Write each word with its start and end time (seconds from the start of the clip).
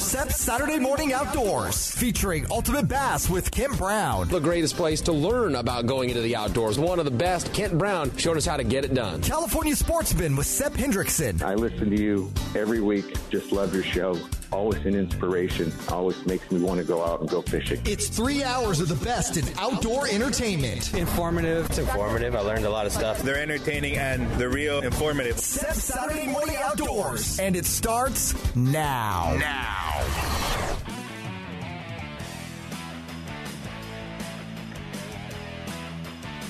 SEP 0.00 0.32
Saturday 0.32 0.78
Morning 0.78 1.12
Outdoors, 1.12 1.90
featuring 1.90 2.46
Ultimate 2.50 2.88
Bass 2.88 3.28
with 3.28 3.50
Kent 3.50 3.76
Brown. 3.76 4.28
The 4.28 4.40
greatest 4.40 4.74
place 4.74 5.02
to 5.02 5.12
learn 5.12 5.56
about 5.56 5.86
going 5.86 6.08
into 6.08 6.22
the 6.22 6.34
outdoors. 6.34 6.78
One 6.78 6.98
of 6.98 7.04
the 7.04 7.10
best, 7.10 7.52
Kent 7.52 7.76
Brown, 7.76 8.16
showed 8.16 8.38
us 8.38 8.46
how 8.46 8.56
to 8.56 8.64
get 8.64 8.84
it 8.86 8.94
done. 8.94 9.20
California 9.20 9.76
Sportsman 9.76 10.36
with 10.36 10.46
Sep 10.46 10.72
Hendrickson. 10.72 11.42
I 11.42 11.54
listen 11.54 11.90
to 11.90 12.02
you 12.02 12.32
every 12.56 12.80
week. 12.80 13.14
Just 13.28 13.52
love 13.52 13.74
your 13.74 13.84
show 13.84 14.18
always 14.52 14.84
an 14.84 14.94
inspiration. 14.94 15.72
Always 15.88 16.24
makes 16.26 16.50
me 16.50 16.60
want 16.60 16.78
to 16.78 16.86
go 16.86 17.04
out 17.04 17.20
and 17.20 17.28
go 17.28 17.42
fishing. 17.42 17.80
It's 17.84 18.08
three 18.08 18.42
hours 18.42 18.80
of 18.80 18.88
the 18.88 19.04
best 19.04 19.36
in 19.36 19.44
outdoor 19.58 20.08
entertainment. 20.08 20.94
Informative. 20.94 21.66
It's 21.66 21.78
informative. 21.78 22.34
I 22.34 22.40
learned 22.40 22.64
a 22.64 22.70
lot 22.70 22.86
of 22.86 22.92
stuff. 22.92 23.22
They're 23.22 23.40
entertaining 23.40 23.96
and 23.96 24.30
they're 24.32 24.50
real 24.50 24.80
informative. 24.80 25.38
Sep 25.38 25.74
Saturday 25.74 26.26
Morning 26.26 26.56
Outdoors. 26.58 27.38
And 27.38 27.56
it 27.56 27.66
starts 27.66 28.34
now. 28.54 29.36
Now. 29.38 29.89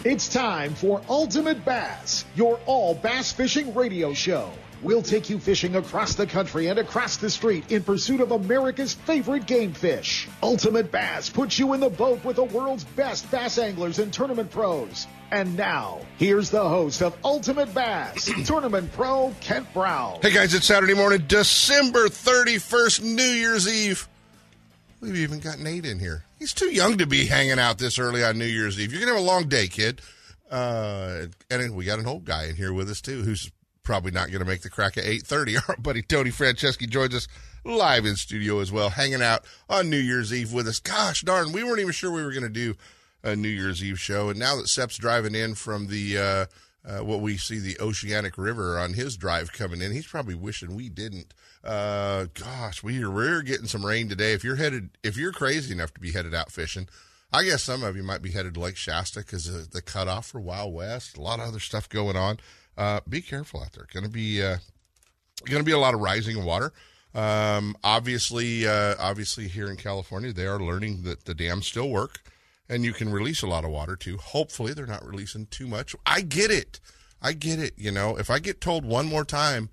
It's 0.03 0.29
time 0.29 0.75
for 0.75 1.03
Ultimate 1.11 1.63
Bass, 1.63 2.25
your 2.35 2.59
all 2.65 2.95
bass 2.95 3.33
fishing 3.33 3.75
radio 3.75 4.15
show. 4.15 4.51
We'll 4.83 5.03
take 5.03 5.29
you 5.29 5.39
fishing 5.39 5.77
across 5.77 6.15
the 6.15 6.27
country 6.27 6.69
and 6.69 6.79
across 6.79 7.19
the 7.19 7.29
street 7.29 7.71
in 7.71 7.83
pursuit 7.83 8.23
of 8.23 8.33
America's 8.33 8.95
favorite 8.95 9.47
game 9.47 9.75
fish. 9.75 10.27
Ultimate 10.43 10.91
Bass 10.91 11.29
puts 11.29 11.59
you 11.59 11.75
in 11.75 11.81
the 11.81 11.91
boat 11.91 12.25
with 12.25 12.37
the 12.37 12.45
world's 12.45 12.85
best 12.85 13.31
bass 13.31 13.59
anglers 13.59 13.99
and 13.99 14.11
tournament 14.11 14.51
pros. 14.51 15.07
And 15.33 15.57
now, 15.57 16.01
here's 16.19 16.51
the 16.51 16.61
host 16.61 17.03
of 17.03 17.17
Ultimate 17.25 17.73
Bass, 17.73 18.29
tournament 18.47 18.91
pro 18.93 19.33
Kent 19.41 19.73
Brown. 19.73 20.19
Hey 20.21 20.33
guys, 20.33 20.55
it's 20.55 20.67
Saturday 20.67 20.95
morning, 20.95 21.23
December 21.29 22.09
31st, 22.09 23.03
New 23.05 23.23
Year's 23.23 23.69
Eve. 23.69 24.09
We've 25.01 25.17
even 25.17 25.39
got 25.39 25.61
Nate 25.61 25.87
in 25.87 26.01
here. 26.01 26.25
He's 26.41 26.53
too 26.53 26.71
young 26.71 26.99
to 26.99 27.07
be 27.07 27.27
hanging 27.27 27.61
out 27.61 27.79
this 27.79 27.97
early 27.99 28.25
on 28.25 28.39
New 28.39 28.45
Year's 28.45 28.81
Eve. 28.81 28.93
You're 28.93 29.01
going 29.01 29.13
to 29.13 29.19
have 29.19 29.25
a 29.25 29.27
long 29.27 29.49
day, 29.49 29.69
kid. 29.69 30.01
Uh, 30.51 31.27
and 31.49 31.77
we 31.77 31.85
got 31.85 32.01
an 32.01 32.09
old 32.09 32.25
guy 32.25 32.47
in 32.47 32.57
here 32.57 32.73
with 32.73 32.91
us, 32.91 33.01
too, 33.01 33.23
who's 33.23 33.53
probably 33.85 34.11
not 34.11 34.29
going 34.29 34.41
to 34.41 34.45
make 34.45 34.63
the 34.63 34.69
crack 34.69 34.99
at 34.99 35.05
8.30. 35.05 35.63
Our 35.69 35.77
buddy 35.77 36.03
Tony 36.03 36.31
Franceschi 36.31 36.89
joins 36.89 37.15
us 37.15 37.29
live 37.65 38.05
in 38.05 38.17
studio 38.17 38.59
as 38.59 38.73
well, 38.73 38.91
hanging 38.91 39.23
out 39.23 39.45
on 39.69 39.91
New 39.91 39.97
Year's 39.97 40.35
Eve 40.35 40.53
with 40.53 40.67
us. 40.67 40.81
Gosh 40.81 41.23
darn, 41.23 41.53
we 41.53 41.63
weren't 41.63 41.79
even 41.79 41.93
sure 41.93 42.11
we 42.11 42.25
were 42.25 42.33
going 42.33 42.43
to 42.43 42.49
do 42.49 42.75
a 43.23 43.37
New 43.37 43.49
Year's 43.49 43.83
Eve 43.83 44.01
show. 44.01 44.31
And 44.31 44.39
now 44.39 44.57
that 44.57 44.69
Sep's 44.69 44.97
driving 44.97 45.35
in 45.35 45.55
from 45.55 45.89
the, 45.89 46.19
uh, 46.19 46.47
uh, 46.89 47.05
what 47.05 47.21
we 47.21 47.37
see 47.37 47.59
the 47.59 47.79
Oceanic 47.81 48.39
River 48.39 48.79
on 48.79 48.95
his 48.95 49.17
drive 49.17 49.53
coming 49.53 49.83
in, 49.83 49.93
he's 49.93 50.07
probably 50.07 50.35
wishing 50.35 50.75
we 50.75 50.89
didn't. 50.89 51.35
Uh, 51.63 52.27
gosh, 52.35 52.83
we 52.83 53.03
are, 53.03 53.11
we're 53.11 53.43
getting 53.43 53.67
some 53.67 53.85
rain 53.85 54.09
today. 54.09 54.33
If 54.33 54.45
you're 54.45 54.57
headed, 54.57 54.91
if 55.03 55.17
you're 55.17 55.33
crazy 55.33 55.73
enough 55.73 55.93
to 55.95 56.01
be 56.01 56.13
headed 56.13 56.35
out 56.35 56.51
fishing, 56.51 56.89
I 57.33 57.45
guess 57.45 57.63
some 57.63 57.85
of 57.85 57.97
you 57.97 58.03
might 58.03 58.23
be 58.23 58.33
headed 58.33 58.55
to 58.55 58.61
Lake 58.61 58.77
Shasta 58.77 59.21
because 59.21 59.69
the 59.69 59.83
cutoff 59.83 60.27
for 60.27 60.41
Wild 60.41 60.75
West. 60.75 61.17
A 61.17 61.21
lot 61.21 61.39
of 61.39 61.47
other 61.47 61.61
stuff 61.61 61.89
going 61.89 62.17
on 62.17 62.39
uh, 62.77 63.01
be 63.09 63.21
careful 63.21 63.61
out 63.61 63.73
there. 63.73 63.87
Going 63.93 64.05
to 64.05 64.11
be 64.11 64.43
uh, 64.43 64.57
going 65.45 65.61
to 65.61 65.65
be 65.65 65.73
a 65.73 65.79
lot 65.79 65.95
of 65.95 66.01
rising 66.01 66.45
water. 66.45 66.73
Um, 67.15 67.77
obviously, 67.85 68.67
uh, 68.67 68.95
obviously 68.99 69.49
here 69.49 69.69
in 69.69 69.77
California, 69.77 70.33
they 70.33 70.47
are 70.47 70.61
learning 70.61 71.03
that 71.03 71.25
the 71.25 71.35
dams 71.35 71.67
still 71.67 71.91
work, 71.91 72.23
and 72.71 72.85
you 72.85 72.93
can 72.93 73.11
release 73.11 73.43
a 73.43 73.49
lot 73.49 73.65
of 73.65 73.71
water 73.71 73.97
too. 73.97 74.17
Hopefully, 74.17 74.73
they're 74.73 74.87
not 74.87 75.05
releasing 75.05 75.47
too 75.47 75.67
much. 75.67 75.95
I 76.07 76.23
get 76.23 76.51
it. 76.51 76.81
I 77.21 77.33
get 77.33 77.59
it. 77.59 77.75
You 77.77 77.91
know, 77.91 78.17
if 78.17 78.31
I 78.31 78.39
get 78.39 78.61
told 78.61 78.85
one 78.85 79.07
more 79.07 79.25
time 79.25 79.69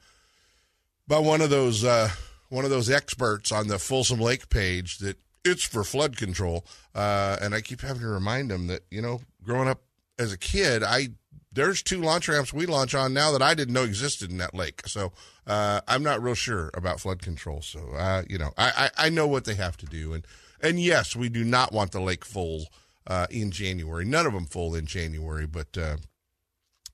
by 1.08 1.20
one 1.20 1.40
of 1.40 1.52
those 1.52 1.86
uh, 1.86 2.10
one 2.50 2.66
of 2.66 2.72
those 2.72 2.90
experts 2.90 3.52
on 3.52 3.68
the 3.68 3.80
Folsom 3.80 4.20
Lake 4.20 4.50
page 4.50 4.98
that 4.98 5.18
it's 5.46 5.64
for 5.64 5.84
flood 5.84 6.18
control, 6.18 6.66
uh, 6.96 7.38
and 7.40 7.54
I 7.54 7.62
keep 7.62 7.82
having 7.82 8.02
to 8.02 8.08
remind 8.08 8.50
them 8.50 8.68
that 8.68 8.82
you 8.90 9.02
know, 9.02 9.22
growing 9.44 9.70
up 9.70 9.82
as 10.18 10.34
a 10.34 10.38
kid, 10.38 10.84
I 10.84 11.10
there's 11.54 11.84
two 11.84 12.02
launch 12.02 12.28
ramps 12.28 12.52
we 12.52 12.66
launch 12.66 12.96
on 12.96 13.14
now 13.14 13.32
that 13.32 13.44
I 13.44 13.54
didn't 13.54 13.74
know 13.76 13.84
existed 13.84 14.32
in 14.32 14.38
that 14.38 14.56
lake. 14.56 14.82
So 14.88 15.14
uh, 15.46 15.82
I'm 15.88 16.04
not 16.04 16.22
real 16.22 16.36
sure 16.36 16.72
about 16.74 17.00
flood 17.00 17.22
control. 17.22 17.62
So 17.62 17.80
uh, 17.96 18.24
you 18.28 18.40
know, 18.40 18.52
I, 18.58 18.90
I, 18.98 19.06
I 19.06 19.10
know 19.10 19.28
what 19.28 19.46
they 19.46 19.56
have 19.56 19.78
to 19.78 19.86
do, 19.86 20.14
and 20.14 20.26
and 20.60 20.80
yes, 20.82 21.16
we 21.16 21.30
do 21.30 21.44
not 21.44 21.72
want 21.72 21.92
the 21.92 22.02
lake 22.02 22.26
full 22.26 22.66
uh, 23.08 23.28
in 23.30 23.52
January. 23.52 24.06
None 24.06 24.26
of 24.28 24.34
them 24.34 24.46
full 24.46 24.76
in 24.76 24.86
January, 24.86 25.48
but 25.48 25.78
uh, 25.78 25.98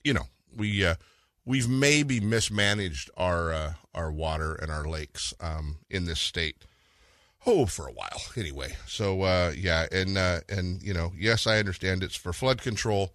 you 0.03 0.13
know, 0.13 0.28
we 0.56 0.85
uh, 0.85 0.96
we've 1.46 1.68
maybe 1.68 2.19
mismanaged 2.19 3.09
our 3.18 3.51
uh, 3.51 3.74
our 3.94 4.12
water 4.12 4.56
and 4.56 4.72
our 4.72 4.85
lakes 4.88 5.34
um, 5.40 5.78
in 5.90 6.06
this 6.06 6.19
state. 6.19 6.66
Oh, 7.46 7.66
for 7.66 7.88
a 7.88 7.91
while 7.91 8.22
anyway. 8.38 8.78
So 8.88 9.50
yeah, 9.50 9.88
and 9.91 10.18
and 10.18 10.81
you 10.81 10.94
know, 10.94 11.12
yes, 11.18 11.46
I 11.46 11.59
understand 11.59 12.03
it's 12.03 12.16
for 12.16 12.31
flood 12.31 12.62
control 12.62 13.12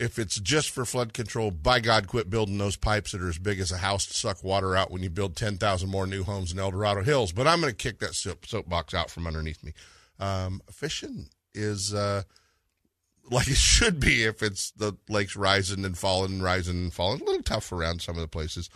if 0.00 0.18
it's 0.18 0.40
just 0.40 0.70
for 0.70 0.86
flood 0.86 1.12
control, 1.12 1.50
by 1.50 1.78
God, 1.78 2.08
quit 2.08 2.30
building 2.30 2.56
those 2.56 2.76
pipes 2.76 3.12
that 3.12 3.20
are 3.20 3.28
as 3.28 3.38
big 3.38 3.60
as 3.60 3.70
a 3.70 3.76
house 3.76 4.06
to 4.06 4.14
suck 4.14 4.42
water 4.42 4.74
out 4.74 4.90
when 4.90 5.02
you 5.02 5.10
build 5.10 5.36
10,000 5.36 5.90
more 5.90 6.06
new 6.06 6.24
homes 6.24 6.52
in 6.52 6.58
El 6.58 6.70
Dorado 6.70 7.02
Hills. 7.02 7.32
But 7.32 7.46
I'm 7.46 7.60
going 7.60 7.70
to 7.70 7.76
kick 7.76 7.98
that 7.98 8.14
soap, 8.14 8.46
soapbox 8.46 8.94
out 8.94 9.10
from 9.10 9.26
underneath 9.26 9.62
me. 9.62 9.74
Um, 10.18 10.62
fishing 10.70 11.28
is 11.54 11.94
uh, 11.94 12.22
like 13.30 13.48
it 13.48 13.56
should 13.56 14.00
be 14.00 14.24
if 14.24 14.42
it's 14.42 14.70
the 14.72 14.96
lakes 15.08 15.36
rising 15.36 15.84
and 15.84 15.96
falling 15.96 16.32
and 16.32 16.42
rising 16.42 16.76
and 16.76 16.92
falling. 16.92 17.20
A 17.20 17.24
little 17.24 17.42
tough 17.42 17.72
around 17.72 18.02
some 18.02 18.16
of 18.16 18.20
the 18.20 18.28
places. 18.28 18.68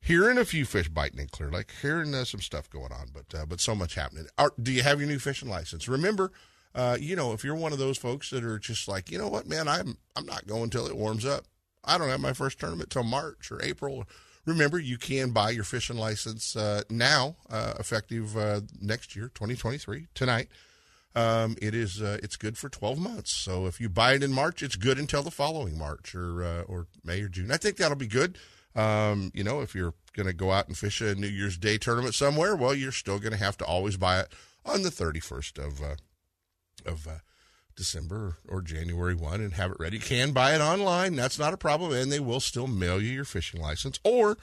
Hearing 0.00 0.36
a 0.36 0.44
few 0.44 0.64
fish 0.64 0.88
biting 0.88 1.20
in 1.20 1.28
Clear 1.28 1.50
Lake, 1.50 1.70
hearing 1.80 2.12
uh, 2.12 2.24
some 2.24 2.40
stuff 2.40 2.68
going 2.68 2.92
on, 2.92 3.10
but 3.12 3.38
uh, 3.38 3.46
but 3.46 3.60
so 3.60 3.74
much 3.74 3.94
happening. 3.94 4.26
Are, 4.36 4.52
do 4.60 4.72
you 4.72 4.82
have 4.82 4.98
your 4.98 5.08
new 5.08 5.20
fishing 5.20 5.48
license? 5.48 5.86
Remember, 5.86 6.32
uh, 6.74 6.96
you 7.00 7.14
know, 7.14 7.32
if 7.32 7.44
you're 7.44 7.54
one 7.54 7.72
of 7.72 7.78
those 7.78 7.98
folks 7.98 8.30
that 8.30 8.42
are 8.42 8.58
just 8.58 8.88
like, 8.88 9.12
you 9.12 9.18
know 9.18 9.28
what, 9.28 9.46
man, 9.46 9.68
I'm 9.68 9.98
I'm 10.16 10.26
not 10.26 10.46
going 10.46 10.70
till 10.70 10.88
it 10.88 10.96
warms 10.96 11.24
up. 11.24 11.44
I 11.84 11.98
don't 11.98 12.08
have 12.08 12.20
my 12.20 12.32
first 12.32 12.58
tournament 12.58 12.90
till 12.90 13.04
March 13.04 13.50
or 13.50 13.62
April. 13.62 14.04
Remember, 14.44 14.78
you 14.78 14.98
can 14.98 15.30
buy 15.30 15.50
your 15.50 15.64
fishing 15.64 15.96
license 15.96 16.56
uh, 16.56 16.82
now, 16.90 17.36
uh, 17.48 17.74
effective 17.78 18.36
uh, 18.36 18.62
next 18.80 19.14
year, 19.14 19.30
2023, 19.34 20.08
tonight. 20.14 20.48
Um, 21.14 21.56
it 21.60 21.74
is 21.74 22.00
uh, 22.00 22.18
it's 22.22 22.36
good 22.36 22.56
for 22.56 22.68
12 22.68 22.98
months. 22.98 23.34
So 23.36 23.66
if 23.66 23.80
you 23.80 23.88
buy 23.88 24.14
it 24.14 24.22
in 24.22 24.32
March, 24.32 24.62
it's 24.62 24.76
good 24.76 24.98
until 24.98 25.22
the 25.22 25.30
following 25.30 25.78
March 25.78 26.14
or 26.14 26.42
uh, 26.42 26.62
or 26.62 26.86
May 27.04 27.20
or 27.20 27.28
June. 27.28 27.52
I 27.52 27.58
think 27.58 27.76
that'll 27.76 27.96
be 27.96 28.06
good. 28.06 28.38
Um, 28.74 29.30
you 29.34 29.44
know, 29.44 29.60
if 29.60 29.74
you're 29.74 29.94
going 30.14 30.26
to 30.26 30.32
go 30.32 30.50
out 30.50 30.68
and 30.68 30.76
fish 30.76 31.00
a 31.02 31.14
New 31.14 31.26
Year's 31.26 31.58
Day 31.58 31.76
tournament 31.76 32.14
somewhere, 32.14 32.56
well, 32.56 32.74
you're 32.74 32.92
still 32.92 33.18
going 33.18 33.32
to 33.32 33.38
have 33.38 33.58
to 33.58 33.64
always 33.64 33.98
buy 33.98 34.20
it 34.20 34.32
on 34.64 34.82
the 34.82 34.88
31st 34.88 35.58
of 35.58 35.82
uh, 35.82 35.96
of 36.86 37.06
uh, 37.06 37.18
December 37.76 38.36
or 38.48 38.62
January 38.62 39.14
1 39.14 39.40
and 39.40 39.54
have 39.54 39.70
it 39.70 39.76
ready. 39.80 39.96
You 39.96 40.02
can 40.02 40.32
buy 40.32 40.54
it 40.54 40.60
online. 40.60 41.16
That's 41.16 41.38
not 41.38 41.54
a 41.54 41.58
problem. 41.58 41.92
And 41.92 42.10
they 42.10 42.20
will 42.20 42.40
still 42.40 42.66
mail 42.66 43.00
you 43.00 43.10
your 43.10 43.24
fishing 43.24 43.60
license. 43.60 43.98
Or 44.04 44.38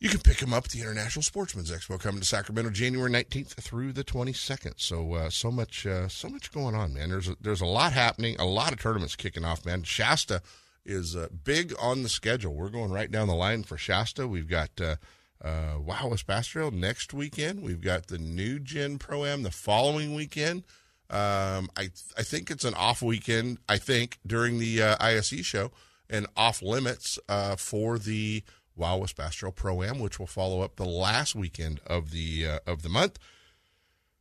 you 0.00 0.08
can 0.08 0.20
pick 0.20 0.38
them 0.38 0.52
up 0.52 0.66
at 0.66 0.70
the 0.70 0.80
International 0.80 1.22
Sportsman's 1.22 1.72
Expo 1.72 1.98
coming 1.98 2.20
to 2.20 2.26
Sacramento 2.26 2.70
January 2.70 3.10
19th 3.10 3.54
through 3.54 3.92
the 3.92 4.04
22nd. 4.04 4.74
So, 4.76 5.14
uh, 5.14 5.30
so 5.30 5.50
much, 5.50 5.86
uh, 5.86 6.08
so 6.08 6.28
much 6.28 6.52
going 6.52 6.74
on, 6.74 6.94
man. 6.94 7.10
There's 7.10 7.28
a, 7.28 7.36
there's 7.40 7.60
a 7.60 7.66
lot 7.66 7.92
happening, 7.92 8.36
a 8.38 8.44
lot 8.44 8.72
of 8.72 8.80
tournaments 8.80 9.16
kicking 9.16 9.44
off, 9.44 9.66
man. 9.66 9.82
Shasta 9.82 10.40
is 10.86 11.16
uh, 11.16 11.28
big 11.44 11.74
on 11.80 12.04
the 12.04 12.08
schedule. 12.08 12.54
We're 12.54 12.68
going 12.68 12.92
right 12.92 13.10
down 13.10 13.26
the 13.26 13.34
line 13.34 13.64
for 13.64 13.76
Shasta. 13.76 14.28
We've 14.28 14.48
got, 14.48 14.70
uh, 14.80 14.96
uh, 15.42 15.78
Wild 15.84 16.10
West 16.10 16.26
Bass 16.26 16.48
Trail 16.48 16.70
next 16.70 17.14
weekend. 17.14 17.62
We've 17.62 17.80
got 17.80 18.08
the 18.08 18.18
New 18.18 18.58
Gen 18.58 18.98
Pro 18.98 19.24
Am 19.24 19.42
the 19.42 19.50
following 19.50 20.14
weekend. 20.14 20.64
Um, 21.10 21.70
I 21.76 21.90
I 22.18 22.22
think 22.22 22.50
it's 22.50 22.64
an 22.64 22.74
off 22.74 23.02
weekend. 23.02 23.58
I 23.68 23.78
think 23.78 24.18
during 24.26 24.58
the 24.58 24.82
uh, 24.82 24.96
ISE 25.00 25.46
show 25.46 25.70
and 26.10 26.26
off 26.36 26.60
limits 26.60 27.18
uh, 27.28 27.56
for 27.56 27.98
the 27.98 28.42
Wild 28.78 29.00
West 29.00 29.16
Bass 29.16 29.34
Trail 29.34 29.52
Pro 29.52 29.82
Am, 29.82 29.98
which 29.98 30.18
will 30.18 30.26
follow 30.26 30.60
up 30.60 30.76
the 30.76 30.84
last 30.84 31.34
weekend 31.34 31.80
of 31.86 32.10
the 32.10 32.46
uh, 32.46 32.58
of 32.66 32.82
the 32.82 32.88
month. 32.88 33.18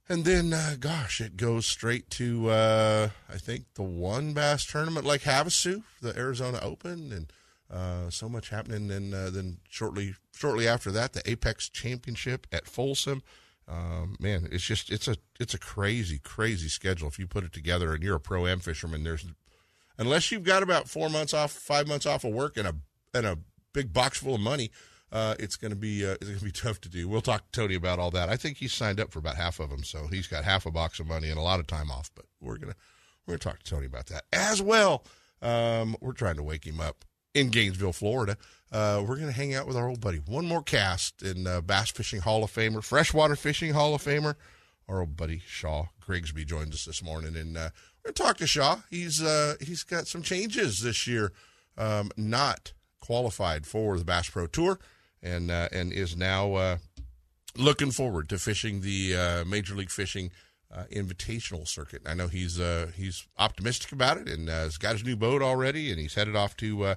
And 0.10 0.24
then, 0.24 0.54
uh, 0.54 0.76
gosh, 0.80 1.20
it 1.20 1.36
goes 1.36 1.66
straight 1.66 2.10
to 2.12 2.50
uh, 2.50 3.10
I 3.30 3.38
think 3.38 3.66
the 3.76 3.84
one 3.84 4.34
bass 4.34 4.66
tournament 4.66 5.06
like 5.06 5.22
Havasu, 5.22 5.84
the 6.02 6.18
Arizona 6.18 6.60
Open, 6.62 7.12
and 7.12 7.34
uh, 7.70 8.10
so 8.10 8.30
much 8.30 8.50
happening. 8.50 8.90
And 8.90 9.14
then 9.14 9.58
shortly 9.70 10.16
shortly 10.34 10.68
after 10.68 10.92
that, 10.92 11.14
the 11.14 11.30
Apex 11.30 11.70
Championship 11.70 12.48
at 12.52 12.68
Folsom 12.68 13.22
um, 13.68 14.16
man, 14.20 14.48
it's 14.52 14.64
just 14.64 14.90
it's 14.92 15.08
a 15.08 15.18
it's 15.40 15.54
a 15.54 15.60
crazy 15.60 16.20
crazy 16.20 16.70
schedule 16.70 17.08
if 17.08 17.20
you 17.20 17.28
put 17.28 17.44
it 17.44 17.52
together 17.52 17.94
and 17.94 18.02
you're 18.02 18.16
a 18.16 18.20
pro 18.20 18.48
am 18.48 18.60
fisherman. 18.60 19.04
There's 19.04 19.26
unless 19.98 20.32
you've 20.32 20.44
got 20.44 20.64
about 20.64 20.88
four 20.88 21.10
months 21.10 21.34
off, 21.34 21.52
five 21.52 21.88
months 21.88 22.06
off 22.06 22.24
of 22.24 22.34
work 22.34 22.56
and 22.56 22.68
a 22.68 22.76
and 23.14 23.26
a 23.26 23.38
big 23.78 23.94
box 23.94 24.18
full 24.18 24.34
of 24.34 24.42
money, 24.42 24.72
uh, 25.12 25.36
it's 25.40 25.56
going 25.56 25.70
to 25.70 25.78
be 25.78 26.04
uh, 26.06 26.14
it's 26.14 26.26
going 26.26 26.40
to 26.40 26.46
be 26.46 26.52
tough 26.68 26.82
to 26.82 26.90
do. 26.90 27.08
We'll 27.08 27.22
talk 27.22 27.52
to 27.52 27.62
Tony 27.62 27.76
about 27.76 28.00
all 28.00 28.12
that. 28.12 28.30
I 28.30 28.36
think 28.36 28.58
he's 28.58 28.74
signed 28.74 29.00
up 29.00 29.12
for 29.12 29.20
about 29.20 29.36
half 29.36 29.60
of 29.60 29.70
them, 29.70 29.84
so 29.84 30.08
he's 30.08 30.28
got 30.28 30.44
half 30.44 30.66
a 30.66 30.72
box 30.72 31.00
of 31.00 31.08
money 31.08 31.30
and 31.30 31.38
a 31.38 31.44
lot 31.44 31.60
of 31.60 31.68
time 31.68 31.92
off. 31.92 32.10
But 32.16 32.26
we're 32.42 32.58
gonna 32.58 32.76
we're 33.26 33.34
gonna 33.34 33.40
talk 33.40 33.60
to 33.64 33.70
Tony 33.70 33.86
about 33.86 34.08
that 34.08 34.24
as 34.34 34.62
well. 34.62 35.04
Um, 35.42 35.96
we're 36.02 36.14
trying 36.14 36.38
to 36.38 36.44
wake 36.44 36.66
him 36.66 36.80
up 36.82 37.06
in 37.36 37.50
Gainesville, 37.50 37.94
Florida. 37.94 38.38
Uh, 38.72 39.04
we're 39.08 39.18
to 39.18 39.32
hang 39.32 39.54
out 39.54 39.68
with 39.68 39.78
our 39.78 39.88
old 39.88 40.02
buddy. 40.02 40.18
One 40.18 40.48
more 40.48 40.64
cast 40.64 41.22
in 41.22 41.46
uh, 41.46 41.62
Bass 41.62 41.92
Fishing 41.92 42.22
Hall 42.22 42.44
of 42.44 42.52
Famer, 42.52 42.84
Freshwater 42.84 43.36
Fishing 43.36 43.74
Hall 43.74 43.94
of 43.94 44.04
Famer. 44.04 44.36
Our 44.90 45.02
old 45.02 45.16
buddy 45.16 45.42
Shaw 45.46 45.86
Grigsby 46.00 46.46
joins 46.46 46.74
us 46.74 46.86
this 46.86 47.04
morning, 47.04 47.36
and 47.36 47.56
uh, 47.56 47.70
we're 48.04 48.12
to 48.12 48.24
talk 48.24 48.38
to 48.38 48.48
Shaw. 48.48 48.78
He's 48.90 49.22
uh, 49.22 49.56
he's 49.62 49.84
got 49.84 50.08
some 50.08 50.24
changes 50.24 50.80
this 50.80 51.06
year. 51.06 51.32
Um, 51.78 52.10
not 52.18 52.74
qualified 53.00 53.66
for 53.66 53.98
the 53.98 54.06
Bass 54.06 54.30
Pro 54.30 54.48
Tour, 54.48 54.80
and 55.22 55.52
uh, 55.52 55.70
and 55.72 55.92
is 55.92 56.16
now 56.16 56.54
uh, 56.54 56.78
looking 57.56 57.92
forward 57.92 58.30
to 58.30 58.38
fishing 58.38 58.82
the 58.82 59.16
uh, 59.16 59.46
Major 59.46 59.76
League 59.76 59.92
Fishing 59.92 60.32
uh, 60.74 60.84
Invitational 60.92 61.68
Circuit. 61.68 62.02
I 62.06 62.14
know 62.14 62.28
he's 62.28 62.60
uh, 62.60 62.92
he's 62.96 63.28
optimistic 63.38 63.92
about 63.92 64.18
it, 64.18 64.28
and 64.28 64.50
uh, 64.50 64.54
has 64.54 64.78
got 64.78 64.94
his 64.94 65.04
new 65.04 65.16
boat 65.16 65.42
already, 65.42 65.92
and 65.92 66.00
he's 66.00 66.16
headed 66.16 66.36
off 66.36 66.56
to. 66.58 66.84
Uh, 66.84 66.96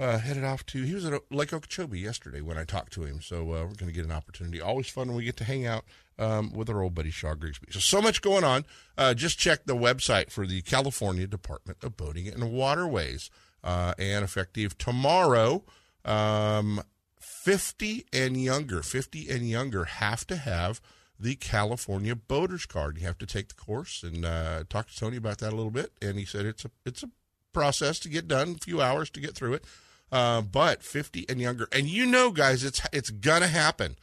uh, 0.00 0.18
headed 0.18 0.44
off 0.44 0.64
to 0.64 0.84
he 0.84 0.94
was 0.94 1.04
at 1.04 1.20
Lake 1.28 1.52
Okeechobee 1.52 1.98
yesterday 1.98 2.40
when 2.40 2.56
I 2.56 2.62
talked 2.62 2.92
to 2.92 3.02
him, 3.02 3.20
so 3.20 3.40
uh, 3.40 3.64
we're 3.64 3.74
going 3.74 3.88
to 3.88 3.92
get 3.92 4.04
an 4.04 4.12
opportunity. 4.12 4.60
Always 4.60 4.88
fun 4.88 5.08
when 5.08 5.16
we 5.16 5.24
get 5.24 5.36
to 5.38 5.44
hang 5.44 5.66
out 5.66 5.84
um, 6.18 6.52
with 6.52 6.70
our 6.70 6.82
old 6.82 6.94
buddy 6.94 7.10
Shaw 7.10 7.34
Grigsby. 7.34 7.72
So 7.72 7.80
so 7.80 8.00
much 8.00 8.22
going 8.22 8.44
on. 8.44 8.64
Uh, 8.96 9.14
just 9.14 9.40
check 9.40 9.64
the 9.64 9.74
website 9.74 10.30
for 10.30 10.46
the 10.46 10.62
California 10.62 11.26
Department 11.26 11.78
of 11.82 11.96
Boating 11.96 12.28
and 12.28 12.52
Waterways, 12.52 13.28
uh, 13.62 13.94
and 13.98 14.24
effective 14.24 14.78
tomorrow. 14.78 15.64
Um, 16.04 16.82
50 17.18 18.06
and 18.12 18.36
younger, 18.36 18.82
50 18.82 19.28
and 19.30 19.48
younger 19.48 19.84
have 19.84 20.26
to 20.26 20.36
have 20.36 20.80
the 21.18 21.34
California 21.34 22.14
Boaters 22.14 22.66
Card. 22.66 22.98
You 22.98 23.06
have 23.06 23.18
to 23.18 23.26
take 23.26 23.48
the 23.48 23.54
course 23.54 24.02
and 24.02 24.24
uh, 24.24 24.64
talk 24.68 24.88
to 24.88 24.96
Tony 24.96 25.16
about 25.16 25.38
that 25.38 25.52
a 25.52 25.56
little 25.56 25.70
bit. 25.70 25.92
And 26.00 26.18
he 26.18 26.24
said 26.24 26.46
it's 26.46 26.64
a 26.64 26.70
it's 26.86 27.02
a 27.02 27.10
process 27.52 27.98
to 28.00 28.08
get 28.08 28.28
done, 28.28 28.56
a 28.56 28.64
few 28.64 28.80
hours 28.80 29.10
to 29.10 29.20
get 29.20 29.34
through 29.34 29.54
it. 29.54 29.64
Uh, 30.10 30.40
but 30.40 30.82
50 30.82 31.26
and 31.28 31.40
younger, 31.40 31.68
and 31.70 31.86
you 31.86 32.06
know, 32.06 32.30
guys, 32.30 32.64
it's 32.64 32.80
it's 32.92 33.10
gonna 33.10 33.48
happen. 33.48 33.96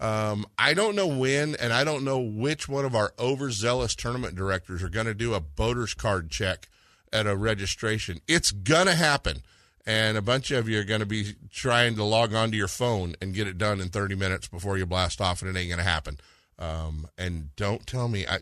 Um, 0.00 0.46
I 0.56 0.74
don't 0.74 0.94
know 0.94 1.08
when, 1.08 1.56
and 1.56 1.72
I 1.72 1.82
don't 1.82 2.04
know 2.04 2.20
which 2.20 2.68
one 2.68 2.84
of 2.84 2.94
our 2.94 3.12
overzealous 3.18 3.96
tournament 3.96 4.36
directors 4.36 4.82
are 4.82 4.88
going 4.88 5.06
to 5.06 5.14
do 5.14 5.34
a 5.34 5.40
boater's 5.40 5.92
card 5.92 6.30
check 6.30 6.68
at 7.12 7.26
a 7.26 7.36
registration. 7.36 8.20
It's 8.26 8.50
gonna 8.50 8.94
happen 8.94 9.42
and 9.88 10.18
a 10.18 10.22
bunch 10.22 10.50
of 10.50 10.68
you 10.68 10.78
are 10.80 10.84
to 11.00 11.06
be 11.06 11.34
trying 11.50 11.96
to 11.96 12.04
log 12.04 12.34
onto 12.34 12.58
your 12.58 12.68
phone 12.68 13.14
and 13.22 13.32
get 13.32 13.46
it 13.46 13.56
done 13.56 13.80
in 13.80 13.88
30 13.88 14.16
minutes 14.16 14.46
before 14.46 14.76
you 14.76 14.84
blast 14.84 15.18
off, 15.18 15.40
and 15.40 15.50
it 15.50 15.58
ain't 15.58 15.70
to 15.78 15.82
happen. 15.82 16.18
Um, 16.58 17.08
and 17.16 17.56
don't 17.56 17.86
tell 17.86 18.06
me, 18.06 18.26
I, 18.26 18.40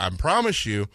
I 0.00 0.08
promise 0.08 0.64
you, 0.64 0.88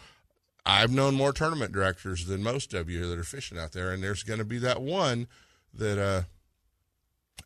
I've 0.65 0.91
known 0.91 1.13
more 1.13 1.31
tournament 1.31 1.73
directors 1.73 2.25
than 2.25 2.41
most 2.41 2.73
of 2.73 2.89
you 2.89 3.07
that 3.07 3.19
are 3.19 3.23
fishing 3.23 3.59
out 3.59 3.73
there, 3.73 3.91
and 3.91 4.01
there's 4.01 4.23
going 4.23 4.39
to 4.39 4.45
be 4.45 4.57
that 4.57 4.81
one 4.81 5.27
that 5.75 5.99
uh, 6.01 6.21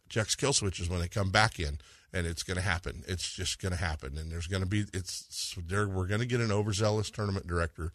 checks 0.07 0.33
kill 0.33 0.53
switches 0.53 0.89
when 0.89 1.01
they 1.01 1.09
come 1.09 1.31
back 1.31 1.59
in, 1.59 1.79
and 2.13 2.25
it's 2.25 2.43
going 2.43 2.55
to 2.55 2.63
happen. 2.63 3.03
It's 3.09 3.35
just 3.35 3.61
going 3.61 3.73
to 3.73 3.77
happen, 3.77 4.17
and 4.17 4.31
there's 4.31 4.47
going 4.47 4.63
to 4.63 4.69
be 4.69 4.85
it's 4.93 5.53
there. 5.67 5.85
We're 5.85 6.07
going 6.07 6.21
to 6.21 6.25
get 6.25 6.39
an 6.39 6.53
overzealous 6.53 7.11
tournament 7.11 7.45
director. 7.45 7.91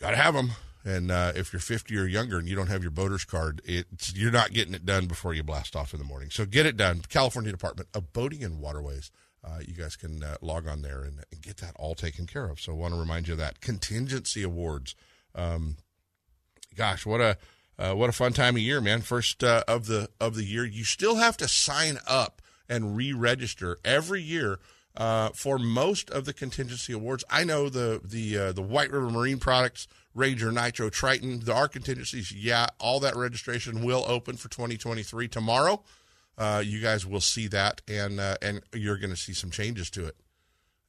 Got 0.00 0.10
to 0.10 0.16
have 0.16 0.34
them. 0.34 0.52
And 0.84 1.10
uh, 1.10 1.32
if 1.34 1.52
you're 1.52 1.60
50 1.60 1.96
or 1.96 2.06
younger 2.06 2.38
and 2.38 2.48
you 2.48 2.54
don't 2.54 2.68
have 2.68 2.82
your 2.82 2.92
boater's 2.92 3.24
card, 3.24 3.60
it's 3.64 4.14
you're 4.14 4.30
not 4.30 4.52
getting 4.52 4.72
it 4.72 4.86
done 4.86 5.06
before 5.06 5.34
you 5.34 5.42
blast 5.42 5.74
off 5.74 5.92
in 5.92 5.98
the 5.98 6.04
morning. 6.04 6.30
So 6.30 6.46
get 6.46 6.64
it 6.64 6.76
done. 6.76 7.02
California 7.08 7.50
Department 7.50 7.88
of 7.92 8.12
Boating 8.12 8.44
and 8.44 8.60
Waterways. 8.60 9.10
Uh, 9.44 9.58
you 9.66 9.74
guys 9.74 9.96
can 9.96 10.22
uh, 10.22 10.36
log 10.40 10.68
on 10.68 10.82
there 10.82 11.02
and, 11.02 11.24
and, 11.30 11.40
get 11.40 11.58
that 11.58 11.72
all 11.76 11.94
taken 11.94 12.26
care 12.26 12.48
of. 12.48 12.60
So 12.60 12.72
I 12.72 12.74
want 12.76 12.94
to 12.94 13.00
remind 13.00 13.26
you 13.28 13.34
of 13.34 13.38
that 13.38 13.60
contingency 13.60 14.42
awards. 14.42 14.94
Um, 15.34 15.76
gosh, 16.76 17.06
what 17.06 17.20
a 17.20 17.36
uh, 17.78 17.94
what 17.94 18.08
a 18.08 18.12
fun 18.12 18.32
time 18.32 18.56
of 18.56 18.62
year, 18.62 18.80
man! 18.80 19.02
First 19.02 19.44
uh, 19.44 19.62
of 19.68 19.86
the 19.86 20.08
of 20.20 20.34
the 20.34 20.44
year, 20.44 20.64
you 20.64 20.82
still 20.82 21.16
have 21.16 21.36
to 21.36 21.46
sign 21.46 21.98
up 22.08 22.42
and 22.68 22.96
re-register 22.96 23.78
every 23.84 24.22
year 24.22 24.58
uh, 24.96 25.30
for 25.34 25.58
most 25.58 26.10
of 26.10 26.24
the 26.24 26.32
contingency 26.32 26.92
awards. 26.92 27.24
I 27.28 27.44
know 27.44 27.68
the 27.68 28.00
the 28.02 28.38
uh, 28.38 28.52
the 28.52 28.62
White 28.62 28.90
River 28.90 29.10
Marine 29.10 29.38
Products, 29.38 29.86
Ranger, 30.14 30.50
Nitro, 30.50 30.88
Triton, 30.88 31.40
the 31.40 31.52
our 31.52 31.68
contingencies. 31.68 32.32
Yeah, 32.32 32.66
all 32.80 33.00
that 33.00 33.16
registration 33.16 33.84
will 33.84 34.04
open 34.06 34.36
for 34.36 34.48
2023 34.48 35.28
tomorrow. 35.28 35.82
Uh, 36.38 36.62
you 36.64 36.80
guys 36.80 37.06
will 37.06 37.20
see 37.20 37.46
that, 37.48 37.82
and 37.88 38.20
uh, 38.20 38.36
and 38.40 38.62
you're 38.72 38.98
going 38.98 39.10
to 39.10 39.16
see 39.16 39.32
some 39.32 39.50
changes 39.50 39.90
to 39.90 40.06
it. 40.06 40.16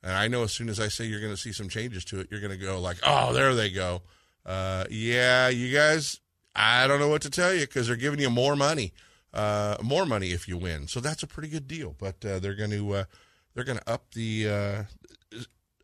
And 0.04 0.14
I 0.14 0.28
know 0.28 0.44
as 0.44 0.54
soon 0.54 0.70
as 0.70 0.80
I 0.80 0.88
say 0.88 1.06
you're 1.06 1.22
going 1.22 1.34
to 1.34 1.42
see 1.42 1.52
some 1.52 1.70
changes 1.70 2.06
to 2.06 2.20
it, 2.20 2.28
you're 2.32 2.42
going 2.42 2.58
to 2.58 2.66
go 2.66 2.80
like, 2.80 2.98
"Oh, 3.04 3.34
there 3.34 3.56
they 3.56 3.70
go." 3.70 4.02
Uh, 4.46 4.86
yeah, 4.90 5.50
you 5.50 5.74
guys. 5.74 6.22
I 6.56 6.88
don't 6.88 7.00
know 7.00 7.10
what 7.10 7.22
to 7.22 7.30
tell 7.30 7.54
you 7.54 7.62
because 7.62 7.88
they're 7.88 7.96
giving 7.96 8.20
you 8.20 8.32
more 8.32 8.56
money, 8.56 8.92
uh, 9.32 9.78
more 9.84 10.08
money 10.08 10.32
if 10.32 10.48
you 10.48 10.58
win. 10.58 10.88
So 10.88 11.00
that's 11.00 11.22
a 11.22 11.28
pretty 11.28 11.50
good 11.50 11.68
deal. 11.68 11.96
But 12.00 12.22
they're 12.22 12.56
going 12.56 12.72
to 12.72 13.06
they're 13.58 13.66
going 13.66 13.80
to 13.80 13.92
up 13.92 14.12
the 14.12 14.48
uh, 14.48 15.38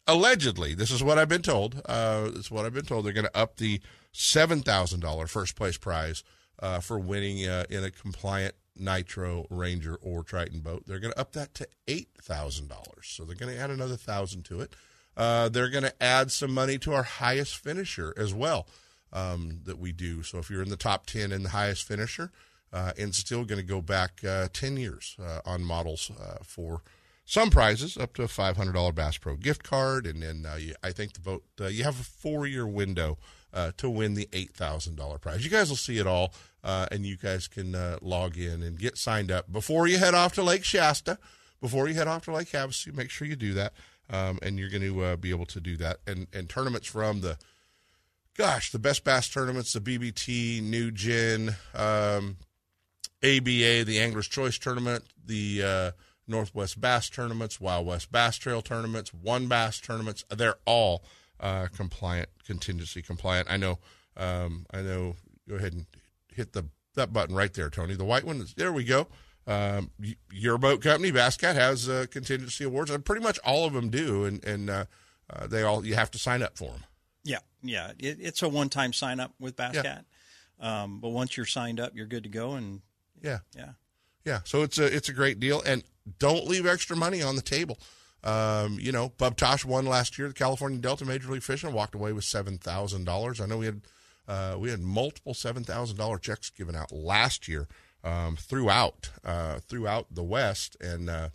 allegedly. 0.07 0.75
This 0.75 0.91
is 0.91 1.03
what 1.03 1.17
I've 1.17 1.27
been 1.27 1.41
told. 1.41 1.81
Uh, 1.85 2.25
this 2.25 2.45
is 2.45 2.51
what 2.51 2.65
I've 2.65 2.73
been 2.73 2.85
told. 2.85 3.03
They're 3.03 3.13
going 3.13 3.25
to 3.25 3.35
up 3.35 3.57
the 3.57 3.81
seven 4.11 4.61
thousand 4.61 4.99
dollar 4.99 5.25
first 5.25 5.55
place 5.55 5.75
prize 5.75 6.23
uh, 6.59 6.81
for 6.81 6.99
winning 6.99 7.47
uh, 7.47 7.63
in 7.71 7.83
a 7.83 7.89
compliant 7.89 8.53
Nitro 8.75 9.47
Ranger 9.49 9.95
or 10.03 10.21
Triton 10.23 10.59
boat. 10.59 10.83
They're 10.85 10.99
going 10.99 11.13
to 11.13 11.19
up 11.19 11.31
that 11.31 11.55
to 11.55 11.67
eight 11.87 12.09
thousand 12.21 12.67
dollars. 12.67 13.05
So 13.07 13.23
they're 13.23 13.35
going 13.35 13.51
to 13.51 13.59
add 13.59 13.71
another 13.71 13.97
thousand 13.97 14.45
to 14.45 14.61
it. 14.61 14.75
Uh, 15.17 15.49
they're 15.49 15.71
going 15.71 15.83
to 15.83 16.03
add 16.03 16.31
some 16.31 16.53
money 16.53 16.77
to 16.77 16.93
our 16.93 17.03
highest 17.03 17.57
finisher 17.57 18.13
as 18.15 18.35
well 18.35 18.67
um, 19.11 19.61
that 19.63 19.79
we 19.79 19.91
do. 19.91 20.21
So 20.21 20.37
if 20.37 20.51
you're 20.51 20.61
in 20.61 20.69
the 20.69 20.77
top 20.77 21.07
ten 21.07 21.31
and 21.31 21.43
the 21.43 21.49
highest 21.49 21.87
finisher, 21.87 22.31
uh, 22.71 22.91
and 22.99 23.15
still 23.15 23.45
going 23.45 23.59
to 23.59 23.65
go 23.65 23.81
back 23.81 24.23
uh, 24.23 24.47
ten 24.53 24.77
years 24.77 25.17
on 25.43 25.63
models 25.63 26.11
for 26.43 26.83
some 27.25 27.49
prizes 27.49 27.97
up 27.97 28.13
to 28.15 28.23
a 28.23 28.27
$500 28.27 28.95
Bass 28.95 29.17
Pro 29.17 29.35
gift 29.35 29.63
card, 29.63 30.05
and 30.05 30.21
then 30.21 30.45
uh, 30.45 30.55
you, 30.55 30.75
I 30.83 30.91
think 30.91 31.13
the 31.13 31.21
vote, 31.21 31.43
uh, 31.59 31.67
you 31.67 31.83
have 31.83 31.99
a 31.99 32.03
four 32.03 32.45
year 32.45 32.67
window 32.67 33.17
uh, 33.53 33.71
to 33.77 33.89
win 33.89 34.13
the 34.13 34.27
$8,000 34.31 35.21
prize. 35.21 35.43
You 35.43 35.51
guys 35.51 35.69
will 35.69 35.77
see 35.77 35.99
it 35.99 36.07
all, 36.07 36.33
uh, 36.63 36.87
and 36.91 37.05
you 37.05 37.15
guys 37.15 37.47
can 37.47 37.75
uh, 37.75 37.97
log 38.01 38.37
in 38.37 38.61
and 38.61 38.77
get 38.77 38.97
signed 38.97 39.31
up 39.31 39.51
before 39.51 39.87
you 39.87 39.99
head 39.99 40.13
off 40.13 40.33
to 40.33 40.43
Lake 40.43 40.63
Shasta. 40.63 41.17
Before 41.61 41.87
you 41.87 41.93
head 41.93 42.09
off 42.09 42.25
to 42.25 42.33
Lake 42.33 42.49
Havasu, 42.49 42.93
make 42.93 43.09
sure 43.09 43.25
you 43.25 43.37
do 43.37 43.53
that, 43.53 43.71
um, 44.09 44.37
and 44.41 44.59
you're 44.59 44.69
going 44.69 44.81
to 44.81 45.01
uh, 45.01 45.15
be 45.15 45.29
able 45.29 45.45
to 45.45 45.61
do 45.61 45.77
that. 45.77 45.99
And 46.05 46.27
and 46.33 46.49
tournaments 46.49 46.87
from 46.87 47.21
the 47.21 47.37
gosh, 48.37 48.71
the 48.71 48.79
best 48.79 49.05
bass 49.05 49.29
tournaments, 49.29 49.71
the 49.71 49.79
BBT, 49.79 50.61
New 50.61 50.91
Gen, 50.91 51.55
um, 51.73 52.35
ABA, 53.23 53.86
the 53.86 54.00
Anglers 54.01 54.27
Choice 54.27 54.57
Tournament, 54.57 55.05
the 55.25 55.93
Northwest 56.27 56.80
Bass 56.80 57.10
tournaments, 57.10 57.60
Wild 57.60 57.86
West 57.86 58.12
Bass 58.12 58.38
Trail 58.38 58.62
tournaments, 58.62 59.13
One 59.13 59.48
Bass 59.48 59.80
tournaments. 59.80 60.24
They're 60.30 60.58
all 60.65 61.03
uh, 61.39 61.68
compliant, 61.75 62.30
contingency 62.46 63.01
compliant. 63.01 63.50
I 63.51 63.58
know. 63.58 63.80
Um, 64.15 64.65
I 64.72 64.82
know. 64.82 65.15
Go 65.48 65.56
ahead 65.56 65.74
and 65.74 65.86
hit 66.34 66.53
the 66.53 66.65
that 66.96 67.12
button 67.12 67.36
right 67.36 67.53
there, 67.53 67.70
Tony. 67.70 67.96
The 67.96 68.06
white 68.06 68.24
one. 68.24 68.46
There 68.56 68.72
we 68.72 68.84
go. 68.84 69.08
Um, 69.46 69.92
your 70.32 70.58
boat 70.58 70.82
company, 70.82 71.12
Basscat, 71.12 71.56
has 71.56 71.89
uh, 71.89 72.06
contingency 72.10 72.63
awards, 72.63 72.89
and 72.89 73.03
pretty 73.03 73.22
much 73.22 73.39
all 73.44 73.65
of 73.65 73.74
them 73.74 73.89
do, 73.89 74.24
and 74.24 74.44
and 74.46 74.70
uh, 74.70 74.86
uh, 75.30 75.48
they 75.48 75.63
all 75.63 75.86
you 75.86 75.96
have 75.96 76.12
to 76.12 76.20
sign 76.20 76.42
up 76.42 76.58
for 76.58 76.70
them. 76.70 76.84
Yeah, 77.25 77.39
yeah. 77.62 77.92
It, 78.00 78.20
it's 78.22 78.42
a 78.42 78.48
one-time 78.48 78.94
sign 78.94 79.20
up 79.20 79.34
with 79.39 79.58
Basscat, 79.58 80.03
yeah. 80.62 80.84
um, 80.84 81.00
but 81.00 81.10
once 81.10 81.36
you're 81.36 81.46
signed 81.46 81.80
up, 81.80 81.92
you're 81.94 82.06
good 82.06 82.24
to 82.24 82.30
go. 82.30 82.53
And 82.53 82.82
yeah, 83.22 83.39
yeah, 83.56 83.72
yeah. 84.24 84.39
So 84.46 84.62
it's 84.62 84.77
a 84.77 84.86
it's 84.86 85.10
a 85.10 85.13
great 85.13 85.42
deal, 85.42 85.62
and 85.65 85.84
don't 86.19 86.48
leave 86.48 86.65
extra 86.65 86.95
money 86.95 87.22
on 87.22 87.36
the 87.36 87.41
table. 87.41 87.77
Um, 88.24 88.77
you 88.79 88.91
know, 88.91 89.10
Bub 89.10 89.36
Tosh 89.36 89.65
won 89.65 89.86
last 89.86 90.17
year 90.17 90.27
the 90.29 90.33
California 90.33 90.79
Delta 90.79 91.05
Major 91.05 91.31
League 91.31 91.43
Fishing, 91.43 91.74
walked 91.74 91.95
away 91.95 92.13
with 92.13 92.24
seven 92.24 92.57
thousand 92.57 93.05
dollars. 93.05 93.41
I 93.41 93.45
know 93.45 93.57
we 93.57 93.65
had 93.65 93.81
uh, 94.27 94.55
we 94.57 94.69
had 94.69 94.79
multiple 94.79 95.33
seven 95.33 95.63
thousand 95.63 95.98
dollar 95.98 96.17
checks 96.17 96.50
given 96.50 96.75
out 96.75 96.91
last 96.91 97.48
year 97.48 97.67
um, 98.03 98.38
throughout 98.38 99.10
uh, 99.25 99.60
throughout 99.60 100.07
the 100.12 100.24
West, 100.24 100.77
and 100.79 101.10
uh, 101.10 101.29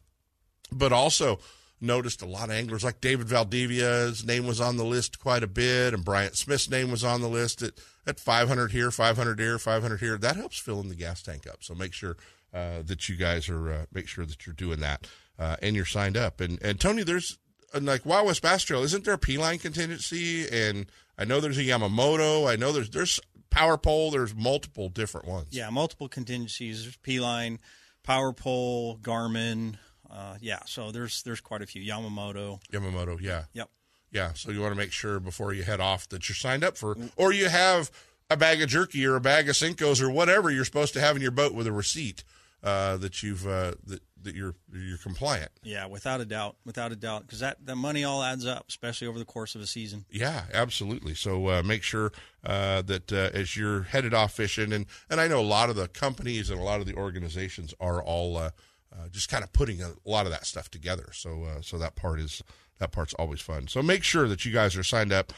but 0.73 0.93
also 0.93 1.39
noticed 1.81 2.23
a 2.23 2.27
lot 2.27 2.49
of 2.49 2.57
anglers 2.57 2.83
like 2.83 3.01
David 3.01 3.29
Valdivia's 3.29 4.25
name 4.25 4.47
was 4.47 4.61
on 4.61 4.79
the 4.79 4.85
list 4.85 5.21
quite 5.21 5.43
a 5.43 5.47
bit, 5.47 5.95
and 5.95 6.05
Bryant 6.05 6.37
Smith's 6.37 6.71
name 6.71 6.91
was 6.91 7.05
on 7.05 7.21
the 7.21 7.29
list 7.29 7.63
at 7.63 7.75
at 8.07 8.19
500 8.19 8.73
here, 8.73 8.91
500 8.91 9.39
here, 9.39 9.59
500 9.59 10.01
here. 10.01 10.17
That 10.17 10.37
helps 10.37 10.59
fill 10.59 10.81
in 10.81 10.89
the 10.89 10.95
gas 10.95 11.23
tank 11.23 11.47
up. 11.47 11.63
So 11.63 11.75
make 11.75 11.93
sure 11.93 12.17
uh, 12.53 12.83
that 12.85 13.09
you 13.09 13.17
guys 13.17 13.49
are 13.49 13.73
uh, 13.73 13.85
make 13.93 14.09
sure 14.09 14.25
that 14.25 14.47
you're 14.47 14.55
doing 14.55 14.81
that 14.81 15.07
uh, 15.39 15.57
and 15.63 15.77
you're 15.77 15.85
signed 15.85 16.17
up. 16.17 16.41
And 16.41 16.61
and 16.63 16.81
Tony, 16.81 17.03
there's 17.03 17.39
uh, 17.75 17.81
like 17.83 18.05
Wild 18.05 18.27
West 18.27 18.43
Bass 18.43 18.63
Trail, 18.65 18.83
isn't 18.83 19.05
there 19.05 19.15
a 19.15 19.19
P 19.19 19.39
line 19.39 19.59
contingency? 19.59 20.49
And 20.49 20.87
I 21.17 21.25
know 21.25 21.41
there's 21.41 21.59
a 21.59 21.63
Yamamoto. 21.63 22.51
I 22.51 22.57
know 22.57 22.73
there's 22.73 22.91
there's 22.91 23.21
power 23.51 23.77
pole. 23.77 24.11
There's 24.11 24.35
multiple 24.35 24.89
different 24.89 25.27
ones. 25.27 25.49
Yeah, 25.51 25.71
multiple 25.71 26.09
contingencies. 26.09 26.83
There's 26.83 26.97
P 26.97 27.21
line, 27.21 27.59
power 28.03 28.33
pole, 28.33 28.99
Garmin. 28.99 29.79
Uh, 30.11 30.37
yeah, 30.41 30.61
so 30.67 30.91
there's 30.91 31.23
there's 31.23 31.41
quite 31.41 31.63
a 31.63 31.67
few 31.67 31.83
Yamamoto. 31.83 32.61
Yamamoto, 32.73 33.21
yeah. 33.21 33.45
Yep. 33.53 33.69
Yeah, 34.11 34.33
so 34.33 34.51
you 34.51 34.63
want 34.63 34.73
to 34.73 34.79
make 34.79 34.93
sure 34.93 35.21
before 35.21 35.53
you 35.53 35.65
head 35.65 35.81
off 35.81 36.09
that 36.09 36.31
you're 36.31 36.37
signed 36.37 36.65
up 36.65 36.79
for, 36.79 36.97
or 37.17 37.31
you 37.31 37.51
have 37.51 37.91
a 38.31 38.39
bag 38.39 38.63
of 38.63 38.71
jerky 38.71 39.05
or 39.05 39.17
a 39.17 39.21
bag 39.21 39.51
of 39.51 39.55
Senkos 39.55 40.01
or 40.01 40.11
whatever 40.11 40.51
you're 40.51 40.65
supposed 40.65 40.95
to 40.95 41.01
have 41.01 41.15
in 41.15 41.21
your 41.21 41.31
boat 41.31 41.53
with 41.53 41.67
a 41.67 41.73
receipt 41.73 42.25
uh, 42.63 42.97
that 42.99 43.23
you've 43.23 43.47
uh, 43.47 43.73
that 43.87 44.01
that 44.23 44.35
you're 44.35 44.55
you're 44.73 44.99
compliant. 44.99 45.51
Yeah, 45.63 45.87
without 45.87 46.21
a 46.21 46.25
doubt, 46.25 46.57
without 46.65 46.93
a 46.93 46.97
doubt, 46.97 47.23
because 47.23 47.41
that 47.41 47.65
that 47.67 47.77
money 47.77 48.05
all 48.05 48.23
adds 48.23 48.47
up, 48.47 48.67
especially 48.69 49.07
over 49.07 49.19
the 49.19 49.25
course 49.25 49.55
of 49.55 49.61
a 49.61 49.67
season. 49.67 50.05
Yeah, 50.11 50.45
absolutely. 50.53 51.15
So 51.15 51.49
uh, 51.49 51.63
make 51.63 51.83
sure 51.83 52.13
uh, 52.45 52.83
that 52.83 53.13
uh, 53.13 53.31
as 53.33 53.57
you're 53.57 53.83
headed 53.83 54.15
off 54.15 54.35
fishing, 54.35 54.73
and 54.73 54.87
and 55.11 55.21
I 55.21 55.29
know 55.29 55.41
a 55.41 55.43
lot 55.43 55.71
of 55.71 55.77
the 55.77 55.89
companies 55.89 56.51
and 56.51 56.61
a 56.61 56.65
lot 56.65 56.81
of 56.81 56.87
the 56.87 56.95
organizations 56.95 57.75
are 57.81 58.03
all 58.03 58.37
uh, 58.37 58.51
uh, 58.93 59.09
just 59.11 59.29
kind 59.29 59.45
of 59.45 59.53
putting 59.53 59.83
a 59.83 59.93
lot 60.05 60.27
of 60.27 60.33
that 60.33 60.47
stuff 60.47 60.71
together. 60.71 61.11
So 61.13 61.45
uh, 61.45 61.61
so 61.61 61.79
that 61.79 61.97
part 61.97 62.21
is 62.21 62.43
that 62.79 62.93
part's 62.93 63.15
always 63.15 63.41
fun. 63.41 63.69
So 63.69 63.83
make 63.83 64.03
sure 64.03 64.29
that 64.29 64.45
you 64.45 64.53
guys 64.53 64.77
are 64.77 64.85
signed 64.85 65.13
up 65.13 65.33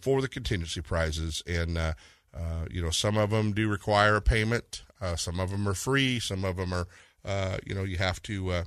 for 0.00 0.20
the 0.20 0.28
contingency 0.28 0.80
prizes, 0.80 1.42
and 1.46 1.78
you 2.70 2.82
know 2.82 2.90
some 2.90 3.16
of 3.16 3.30
them 3.30 3.52
do 3.52 3.68
require 3.68 4.16
a 4.16 4.22
payment, 4.22 4.82
some 5.16 5.40
of 5.40 5.50
them 5.50 5.68
are 5.68 5.74
free, 5.74 6.20
some 6.20 6.44
of 6.44 6.56
them 6.56 6.72
are 6.72 6.86
uh, 7.26 7.58
you 7.66 7.74
know, 7.74 7.82
you 7.82 7.98
have 7.98 8.22
to 8.22 8.52
uh, 8.52 8.64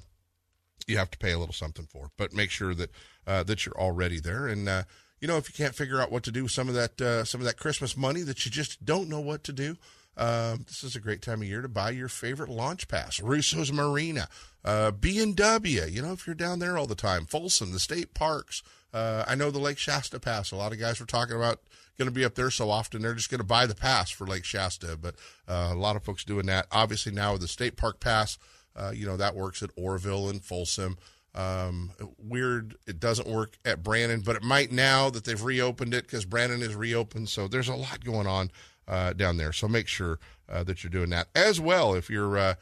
you 0.86 0.98
have 0.98 1.10
to 1.12 1.18
pay 1.18 1.32
a 1.32 1.40
little 1.40 1.54
something 1.54 1.86
for. 1.86 2.12
But 2.18 2.34
make 2.34 2.52
sure 2.52 2.76
that 2.76 2.92
uh, 3.26 3.44
that 3.44 3.66
you're 3.66 3.80
already 3.80 4.20
there. 4.20 4.48
And 4.48 4.68
uh, 4.68 4.84
you 5.22 5.28
know, 5.28 5.38
if 5.38 5.50
you 5.50 5.56
can't 5.56 5.76
figure 5.76 6.02
out 6.02 6.12
what 6.12 6.24
to 6.24 6.32
do 6.32 6.44
with 6.44 6.52
some 6.52 6.68
of 6.68 6.76
that 6.76 7.02
uh, 7.02 7.24
some 7.24 7.40
of 7.40 7.46
that 7.46 7.58
Christmas 7.58 7.96
money 7.96 8.22
that 8.22 8.46
you 8.46 8.52
just 8.52 8.84
don't 8.84 9.10
know 9.10 9.22
what 9.22 9.44
to 9.46 9.54
do, 9.54 9.78
um, 10.18 10.66
this 10.68 10.84
is 10.84 10.96
a 10.96 11.00
great 11.00 11.22
time 11.22 11.42
of 11.42 11.48
year 11.48 11.62
to 11.62 11.70
buy 11.70 11.92
your 11.92 12.10
favorite 12.10 12.50
launch 12.50 12.90
pass. 12.90 13.22
Russo's 13.22 13.72
Marina, 13.72 14.28
uh, 14.66 14.92
B 14.92 15.22
and 15.24 15.36
W. 15.38 15.86
You 15.86 16.02
know, 16.02 16.12
if 16.12 16.28
you're 16.28 16.36
down 16.36 16.60
there 16.60 16.78
all 16.78 16.88
the 16.88 16.96
time, 16.96 17.26
Folsom, 17.26 17.72
the 17.72 17.80
state 17.80 18.14
parks. 18.14 18.62
Uh, 18.93 19.24
I 19.27 19.36
know 19.36 19.51
the 19.51 19.60
Lake 19.60 19.77
Shasta 19.77 20.19
pass. 20.19 20.51
A 20.51 20.55
lot 20.55 20.72
of 20.72 20.79
guys 20.79 21.00
were 21.00 21.05
talking 21.05 21.36
about 21.36 21.60
going 21.98 22.08
to 22.08 22.13
be 22.13 22.25
up 22.25 22.36
there 22.36 22.50
so 22.50 22.69
often 22.72 23.01
they're 23.01 23.13
just 23.13 23.29
going 23.29 23.39
to 23.39 23.46
buy 23.46 23.65
the 23.65 23.75
pass 23.75 24.10
for 24.10 24.25
Lake 24.25 24.46
Shasta. 24.46 24.98
But 25.00 25.15
uh, 25.48 25.69
a 25.72 25.75
lot 25.75 25.96
of 25.96 26.03
folks 26.03 26.24
doing 26.24 26.46
that. 26.48 26.65
Obviously 26.72 27.12
now 27.12 27.34
with 27.34 27.41
the 27.41 27.48
state 27.48 27.75
park 27.75 28.00
pass, 28.00 28.38
uh, 28.75 28.91
you 28.93 29.05
know 29.05 29.17
that 29.17 29.36
works 29.36 29.62
at 29.62 29.69
Oroville 29.75 30.29
and 30.29 30.43
Folsom. 30.43 30.98
Um, 31.36 31.91
weird, 32.17 32.75
it 32.88 33.00
doesn't 33.00 33.27
work 33.27 33.58
at 33.63 33.84
Brandon, 33.84 34.22
but 34.22 34.36
it 34.36 34.43
might 34.43 34.72
now 34.72 35.10
that 35.10 35.25
they've 35.25 35.41
reopened 35.41 35.93
it 35.93 36.03
because 36.05 36.25
Brandon 36.25 36.62
is 36.62 36.75
reopened. 36.75 37.29
So 37.29 37.48
there's 37.48 37.67
a 37.67 37.75
lot 37.75 38.03
going 38.03 38.27
on 38.27 38.50
uh, 38.88 39.13
down 39.13 39.38
there. 39.38 39.53
So 39.53 39.67
make 39.67 39.88
sure 39.88 40.19
uh, 40.48 40.63
that 40.63 40.84
you're 40.84 40.89
doing 40.89 41.12
that 41.12 41.27
as 41.36 41.60
well. 41.60 41.93
If 41.93 42.10
you're 42.10 42.38
uh, 42.38 42.55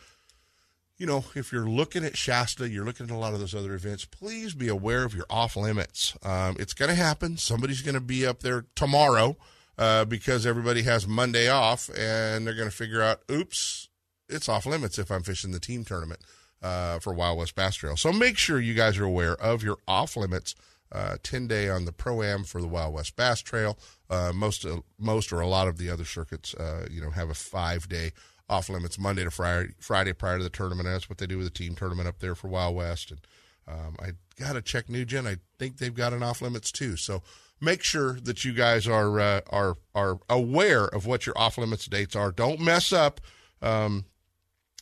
you 0.98 1.06
know, 1.06 1.24
if 1.36 1.52
you're 1.52 1.70
looking 1.70 2.04
at 2.04 2.18
Shasta, 2.18 2.68
you're 2.68 2.86
looking 2.86 3.06
at 3.06 3.12
a 3.12 3.18
lot 3.18 3.34
of 3.34 3.40
those 3.40 3.54
other 3.54 3.76
events, 3.76 4.06
please 4.06 4.54
be 4.54 4.68
aware 4.68 5.04
of 5.04 5.14
your 5.14 5.28
off 5.30 5.56
limits. 5.56 6.18
Um, 6.24 6.56
it's 6.60 6.74
going 6.74 6.90
to 6.90 6.96
happen. 6.96 7.38
Somebody's 7.38 7.82
going 7.82 7.96
to 7.96 8.02
be 8.02 8.26
up 8.26 8.42
there 8.42 8.66
tomorrow 8.76 9.38
uh, 9.78 10.06
because 10.06 10.46
everybody 10.46 10.82
has 10.84 11.08
Monday 11.08 11.50
off 11.50 11.90
and 11.96 12.46
they're 12.46 12.56
going 12.56 12.70
to 12.70 12.76
figure 12.76 13.02
out, 13.02 13.22
oops, 13.30 13.90
it's 14.28 14.50
off 14.50 14.66
limits 14.66 14.98
if 14.98 15.12
I'm 15.12 15.24
fishing 15.24 15.52
the 15.52 15.60
team 15.60 15.86
tournament 15.86 16.22
uh, 16.64 16.98
for 17.00 17.14
Wild 17.14 17.38
West 17.38 17.56
Bass 17.56 17.76
Trail. 17.76 17.96
So 17.96 18.12
make 18.12 18.38
sure 18.38 18.60
you 18.60 18.74
guys 18.74 18.98
are 18.98 19.06
aware 19.06 19.36
of 19.36 19.64
your 19.64 19.78
off 19.88 20.18
limits. 20.18 20.56
Uh, 20.90 21.18
10 21.22 21.48
day 21.48 21.70
on 21.70 21.84
the 21.84 21.92
pro 21.92 22.24
am 22.24 22.46
for 22.46 22.62
the 22.62 22.68
Wild 22.68 22.94
West 22.94 23.18
Bass 23.18 23.42
Trail. 23.42 23.78
Uh, 24.10 24.32
most, 24.34 24.66
most 24.98 25.34
or 25.34 25.42
a 25.42 25.48
lot 25.48 25.68
of 25.68 25.78
the 25.78 25.90
other 25.90 26.06
circuits, 26.06 26.54
uh, 26.56 26.88
you 26.90 27.02
know, 27.02 27.12
have 27.12 27.30
a 27.30 27.34
five 27.34 27.90
day 27.90 28.14
off 28.50 28.70
limits 28.70 28.98
Monday 28.98 29.24
to 29.24 29.32
Friday, 29.32 29.74
Friday 29.80 30.14
prior 30.14 30.38
to 30.38 30.44
the 30.44 30.50
tournament. 30.50 30.88
That's 30.88 31.10
what 31.10 31.18
they 31.18 31.28
do 31.28 31.38
with 31.38 31.48
the 31.48 31.52
team 31.52 31.76
tournament 31.76 32.08
up 32.08 32.20
there 32.20 32.36
for 32.36 32.48
Wild 32.48 32.76
West. 32.76 33.12
And 33.12 33.20
um, 33.68 33.96
I 34.00 34.12
got 34.40 34.54
to 34.54 34.62
check 34.62 34.90
New 34.90 35.06
Gen. 35.06 35.28
I 35.28 35.38
think 35.60 35.78
they've 35.78 35.94
got 35.94 36.14
an 36.14 36.24
off 36.24 36.42
limits 36.42 36.72
too. 36.72 36.96
So 36.96 37.22
make 37.60 37.84
sure 37.84 38.14
that 38.22 38.46
you 38.46 38.54
guys 38.54 38.88
are 38.88 39.20
uh, 39.20 39.42
are 39.50 39.78
are 39.94 40.20
aware 40.30 40.86
of 40.86 41.06
what 41.06 41.26
your 41.26 41.38
off 41.38 41.58
limits 41.58 41.86
dates 41.86 42.16
are. 42.16 42.32
Don't 42.32 42.60
mess 42.60 42.94
up 42.94 43.20
um, 43.62 44.06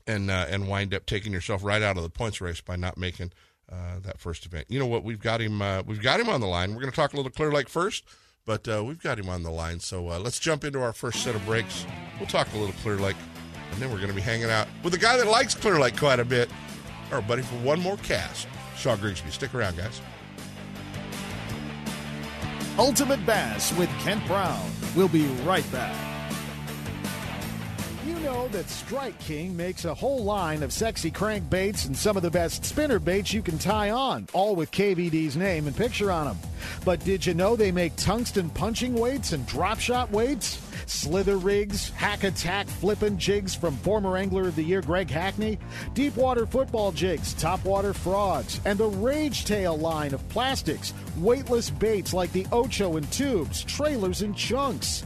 and 0.06 0.30
uh, 0.30 0.46
and 0.50 0.68
wind 0.68 0.94
up 0.94 1.06
taking 1.06 1.34
yourself 1.34 1.64
right 1.64 1.82
out 1.82 1.98
of 1.98 2.04
the 2.04 2.10
points 2.10 2.42
race 2.42 2.62
by 2.62 2.76
not 2.76 2.98
making 2.98 3.32
uh, 3.72 4.00
that 4.04 4.20
first 4.20 4.46
event. 4.46 4.68
You 4.70 4.78
know 4.78 4.88
what? 4.88 5.04
We've 5.04 5.20
got 5.20 5.42
him. 5.42 5.62
Uh, 5.62 5.82
we've 5.86 6.02
got 6.02 6.20
him 6.20 6.30
on 6.30 6.42
the 6.42 6.48
line. 6.48 6.76
We're 6.76 6.82
going 6.82 6.92
to 6.92 6.96
talk 6.96 7.14
a 7.14 7.16
little 7.16 7.32
Clear 7.32 7.52
Lake 7.52 7.70
first. 7.70 8.04
But 8.46 8.68
uh, 8.68 8.84
we've 8.86 9.02
got 9.02 9.18
him 9.18 9.28
on 9.28 9.42
the 9.42 9.50
line, 9.50 9.80
so 9.80 10.08
uh, 10.08 10.20
let's 10.20 10.38
jump 10.38 10.64
into 10.64 10.80
our 10.80 10.94
first 10.94 11.24
set 11.24 11.34
of 11.34 11.44
breaks. 11.48 11.84
We'll 12.20 12.28
talk 12.28 12.48
a 12.54 12.58
little 12.58 12.76
Clear 12.84 12.98
Lake 12.98 13.16
and 13.76 13.84
then 13.84 13.92
we're 13.92 13.98
going 13.98 14.10
to 14.10 14.16
be 14.16 14.22
hanging 14.22 14.50
out 14.50 14.70
with 14.84 14.94
a 14.94 14.98
guy 14.98 15.18
that 15.18 15.28
likes 15.28 15.54
Clear 15.54 15.78
Lake 15.78 15.98
quite 15.98 16.22
a 16.22 16.26
bit, 16.26 16.50
our 17.12 17.22
buddy 17.22 17.42
for 17.42 17.56
one 17.56 17.78
more 17.78 17.98
cast, 17.98 18.48
Shaw 18.78 18.96
Grigsby. 18.96 19.30
Stick 19.32 19.54
around, 19.54 19.76
guys. 19.76 20.02
Ultimate 22.78 23.26
Bass 23.26 23.78
with 23.78 23.90
Kent 24.00 24.26
Brown. 24.28 24.72
We'll 24.96 25.10
be 25.10 25.26
right 25.44 25.70
back. 25.74 25.94
You 28.08 28.16
know 28.20 28.48
that 28.50 28.70
Strike 28.70 29.20
King 29.20 29.58
makes 29.58 29.84
a 29.84 29.94
whole 29.94 30.24
line 30.24 30.64
of 30.64 30.72
sexy 30.72 31.12
crankbaits 31.12 31.86
and 31.86 31.98
some 31.98 32.16
of 32.16 32.24
the 32.24 32.32
best 32.32 32.64
spinner 32.64 33.00
baits 33.00 33.34
you 33.34 33.42
can 33.42 33.58
tie 33.58 33.90
on, 33.90 34.26
all 34.32 34.56
with 34.56 34.72
KVD's 34.72 35.36
name 35.36 35.68
and 35.68 35.76
picture 35.76 36.12
on 36.12 36.28
them. 36.28 36.38
But 36.86 37.04
did 37.04 37.26
you 37.26 37.34
know 37.34 37.58
they 37.58 37.74
make 37.74 37.94
tungsten 37.98 38.50
punching 38.52 38.94
weights 38.94 39.34
and 39.34 39.46
drop 39.46 39.82
shot 39.82 40.12
weights? 40.12 40.65
Slither 40.86 41.38
rigs, 41.38 41.90
hack 41.90 42.24
attack 42.24 42.68
flippin' 42.68 43.18
jigs 43.18 43.56
from 43.56 43.76
former 43.78 44.18
Angler 44.18 44.48
of 44.48 44.56
the 44.56 44.64
Year 44.64 44.82
Greg 44.82 45.10
Hackney, 45.10 45.58
deep 45.94 46.16
water 46.16 46.46
football 46.46 46.92
jigs, 46.92 47.34
top 47.34 47.64
water 47.66 47.94
frogs, 47.94 48.60
and 48.66 48.78
the 48.78 48.88
Rage 48.88 49.46
Tail 49.46 49.78
line 49.78 50.14
of 50.14 50.28
plastics, 50.30 50.94
weightless 51.18 51.70
baits 51.70 52.14
like 52.14 52.32
the 52.32 52.46
Ocho 52.52 52.98
and 52.98 53.12
tubes, 53.12 53.64
trailers 53.64 54.22
and 54.22 54.36
chunks. 54.36 55.06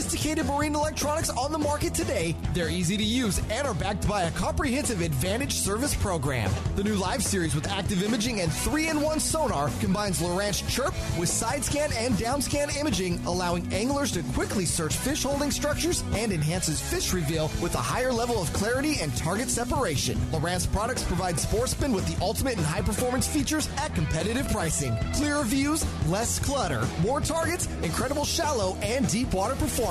sophisticated 0.01 0.47
marine 0.47 0.73
electronics 0.73 1.29
on 1.29 1.51
the 1.51 1.57
market 1.59 1.93
today. 1.93 2.35
They're 2.55 2.69
easy 2.69 2.97
to 2.97 3.03
use 3.03 3.39
and 3.51 3.67
are 3.67 3.75
backed 3.75 4.07
by 4.07 4.23
a 4.23 4.31
comprehensive 4.31 4.99
Advantage 4.99 5.53
service 5.53 5.93
program. 5.93 6.49
The 6.75 6.83
new 6.83 6.95
live 6.95 7.23
series 7.23 7.53
with 7.53 7.67
active 7.67 8.01
imaging 8.01 8.41
and 8.41 8.51
3-in-1 8.51 9.21
sonar 9.21 9.69
combines 9.79 10.19
Lowrance 10.19 10.67
Chirp 10.67 10.95
with 11.19 11.29
side 11.29 11.63
scan 11.63 11.91
and 11.93 12.17
down 12.17 12.41
scan 12.41 12.71
imaging, 12.79 13.23
allowing 13.27 13.71
anglers 13.71 14.11
to 14.13 14.23
quickly 14.33 14.65
search 14.65 14.95
fish 14.95 15.21
holding 15.21 15.51
structures 15.51 16.03
and 16.13 16.31
enhances 16.31 16.81
fish 16.81 17.13
reveal 17.13 17.51
with 17.61 17.75
a 17.75 17.77
higher 17.77 18.11
level 18.11 18.41
of 18.41 18.51
clarity 18.53 18.97
and 19.01 19.15
target 19.15 19.49
separation. 19.49 20.17
Lowrance 20.31 20.71
products 20.71 21.03
provide 21.03 21.39
Sportsman 21.39 21.93
with 21.93 22.07
the 22.07 22.25
ultimate 22.25 22.57
and 22.57 22.65
high 22.65 22.81
performance 22.81 23.27
features 23.27 23.69
at 23.77 23.93
competitive 23.93 24.49
pricing. 24.49 24.97
Clearer 25.13 25.43
views, 25.43 25.85
less 26.07 26.39
clutter, 26.39 26.87
more 27.03 27.21
targets, 27.21 27.67
incredible 27.83 28.25
shallow 28.25 28.75
and 28.81 29.07
deep 29.07 29.31
water 29.31 29.55
performance 29.55 29.90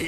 y 0.00 0.07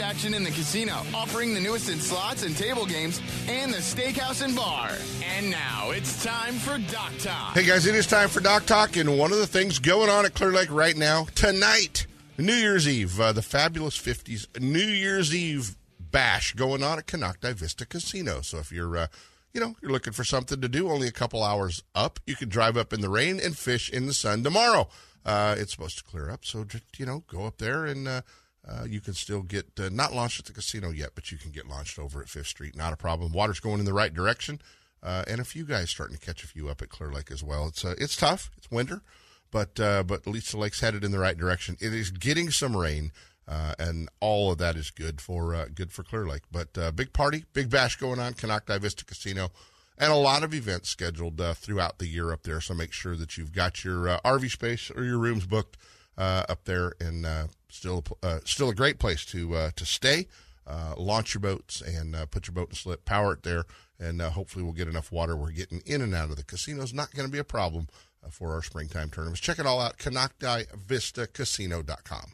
action 0.01 0.33
in 0.33 0.43
the 0.43 0.49
casino, 0.49 0.93
offering 1.13 1.53
the 1.53 1.59
newest 1.59 1.89
in 1.89 1.99
slots 1.99 2.43
and 2.43 2.57
table 2.57 2.85
games, 2.85 3.21
and 3.47 3.71
the 3.71 3.77
steakhouse 3.77 4.43
and 4.43 4.55
bar. 4.55 4.89
And 5.37 5.49
now 5.49 5.91
it's 5.91 6.23
time 6.23 6.55
for 6.55 6.77
Dock 6.91 7.13
Talk. 7.19 7.53
Hey 7.53 7.63
guys, 7.63 7.85
it 7.85 7.95
is 7.95 8.07
time 8.07 8.27
for 8.27 8.39
Dock 8.41 8.65
Talk, 8.65 8.97
and 8.97 9.17
one 9.17 9.31
of 9.31 9.37
the 9.37 9.47
things 9.47 9.79
going 9.79 10.09
on 10.09 10.25
at 10.25 10.33
Clear 10.33 10.51
Lake 10.51 10.71
right 10.71 10.97
now 10.97 11.25
tonight, 11.35 12.07
New 12.37 12.53
Year's 12.53 12.87
Eve, 12.87 13.19
uh, 13.19 13.31
the 13.31 13.41
fabulous 13.41 13.97
'50s 13.97 14.59
New 14.59 14.79
Year's 14.79 15.33
Eve 15.33 15.75
bash 15.99 16.53
going 16.53 16.83
on 16.83 16.97
at 16.97 17.05
Konocti 17.05 17.53
Vista 17.53 17.85
Casino. 17.85 18.41
So 18.41 18.57
if 18.57 18.71
you're, 18.71 18.97
uh, 18.97 19.07
you 19.53 19.61
know, 19.61 19.75
you're 19.81 19.91
looking 19.91 20.13
for 20.13 20.23
something 20.23 20.59
to 20.59 20.67
do, 20.67 20.89
only 20.89 21.07
a 21.07 21.11
couple 21.11 21.43
hours 21.43 21.83
up, 21.95 22.19
you 22.25 22.35
can 22.35 22.49
drive 22.49 22.75
up 22.75 22.91
in 22.91 23.01
the 23.01 23.09
rain 23.09 23.39
and 23.41 23.57
fish 23.57 23.89
in 23.89 24.07
the 24.07 24.13
sun 24.13 24.43
tomorrow. 24.43 24.89
Uh, 25.23 25.55
it's 25.57 25.71
supposed 25.71 25.99
to 25.99 26.03
clear 26.03 26.31
up, 26.31 26.43
so 26.43 26.63
just 26.63 26.83
you 26.97 27.05
know, 27.05 27.23
go 27.27 27.45
up 27.45 27.59
there 27.59 27.85
and. 27.85 28.07
Uh, 28.07 28.21
uh, 28.67 28.85
you 28.87 29.01
can 29.01 29.13
still 29.13 29.41
get 29.41 29.67
uh, 29.79 29.89
not 29.91 30.13
launched 30.13 30.39
at 30.39 30.45
the 30.45 30.53
casino 30.53 30.91
yet, 30.91 31.11
but 31.15 31.31
you 31.31 31.37
can 31.37 31.51
get 31.51 31.67
launched 31.67 31.97
over 31.97 32.21
at 32.21 32.29
Fifth 32.29 32.47
Street. 32.47 32.75
Not 32.75 32.93
a 32.93 32.97
problem. 32.97 33.31
Water's 33.31 33.59
going 33.59 33.79
in 33.79 33.85
the 33.85 33.93
right 33.93 34.13
direction, 34.13 34.61
uh, 35.01 35.23
and 35.27 35.41
a 35.41 35.45
few 35.45 35.65
guys 35.65 35.89
starting 35.89 36.15
to 36.15 36.23
catch 36.23 36.43
a 36.43 36.47
few 36.47 36.69
up 36.69 36.81
at 36.81 36.89
Clear 36.89 37.11
Lake 37.11 37.31
as 37.31 37.43
well. 37.43 37.67
It's 37.67 37.83
uh, 37.83 37.95
it's 37.97 38.15
tough. 38.15 38.51
It's 38.57 38.69
winter, 38.69 39.01
but 39.49 39.79
uh, 39.79 40.03
but 40.03 40.21
at 40.21 40.27
least 40.27 40.51
the 40.51 40.59
lake's 40.59 40.81
headed 40.81 41.03
in 41.03 41.11
the 41.11 41.19
right 41.19 41.37
direction. 41.37 41.75
It 41.79 41.93
is 41.93 42.11
getting 42.11 42.51
some 42.51 42.77
rain, 42.77 43.11
and 43.47 44.09
all 44.19 44.51
of 44.51 44.59
that 44.59 44.75
is 44.75 44.91
good 44.91 45.21
for 45.21 45.67
good 45.73 45.91
for 45.91 46.03
Clear 46.03 46.27
Lake. 46.27 46.43
But 46.51 46.95
big 46.95 47.13
party, 47.13 47.45
big 47.53 47.71
bash 47.71 47.95
going 47.95 48.19
on, 48.19 48.35
Konocti 48.35 48.79
Vista 48.79 49.03
Casino, 49.05 49.49
and 49.97 50.11
a 50.11 50.15
lot 50.15 50.43
of 50.43 50.53
events 50.53 50.89
scheduled 50.89 51.41
throughout 51.57 51.97
the 51.97 52.07
year 52.07 52.31
up 52.31 52.43
there. 52.43 52.61
So 52.61 52.75
make 52.75 52.93
sure 52.93 53.15
that 53.15 53.39
you've 53.39 53.53
got 53.53 53.83
your 53.83 54.19
RV 54.23 54.51
space 54.51 54.91
or 54.95 55.03
your 55.03 55.17
rooms 55.17 55.47
booked 55.47 55.77
up 56.17 56.65
there, 56.65 56.93
and 56.99 57.25
uh, 57.25 57.47
still 57.69 58.03
uh, 58.21 58.39
still 58.45 58.69
a 58.69 58.75
great 58.75 58.99
place 58.99 59.25
to 59.25 59.55
uh, 59.55 59.71
to 59.75 59.85
stay. 59.85 60.27
Uh, 60.67 60.93
launch 60.95 61.33
your 61.33 61.41
boats 61.41 61.81
and 61.81 62.15
uh, 62.15 62.27
put 62.27 62.47
your 62.47 62.53
boat 62.53 62.69
in 62.69 62.75
slip, 62.75 63.03
power 63.03 63.33
it 63.33 63.41
there, 63.43 63.65
and 63.99 64.21
uh, 64.21 64.29
hopefully 64.29 64.63
we'll 64.63 64.73
get 64.73 64.87
enough 64.87 65.11
water. 65.11 65.35
We're 65.35 65.49
getting 65.51 65.81
in 65.85 66.01
and 66.01 66.13
out 66.13 66.29
of 66.29 66.35
the 66.35 66.43
casino's 66.43 66.93
not 66.93 67.11
going 67.13 67.27
to 67.27 67.31
be 67.31 67.39
a 67.39 67.43
problem 67.43 67.87
uh, 68.23 68.29
for 68.29 68.53
our 68.53 68.61
springtime 68.61 69.09
tournaments. 69.09 69.41
Check 69.41 69.57
it 69.59 69.65
all 69.65 69.81
out, 69.81 69.97
KonoctiVistaCasino.com. 69.97 72.33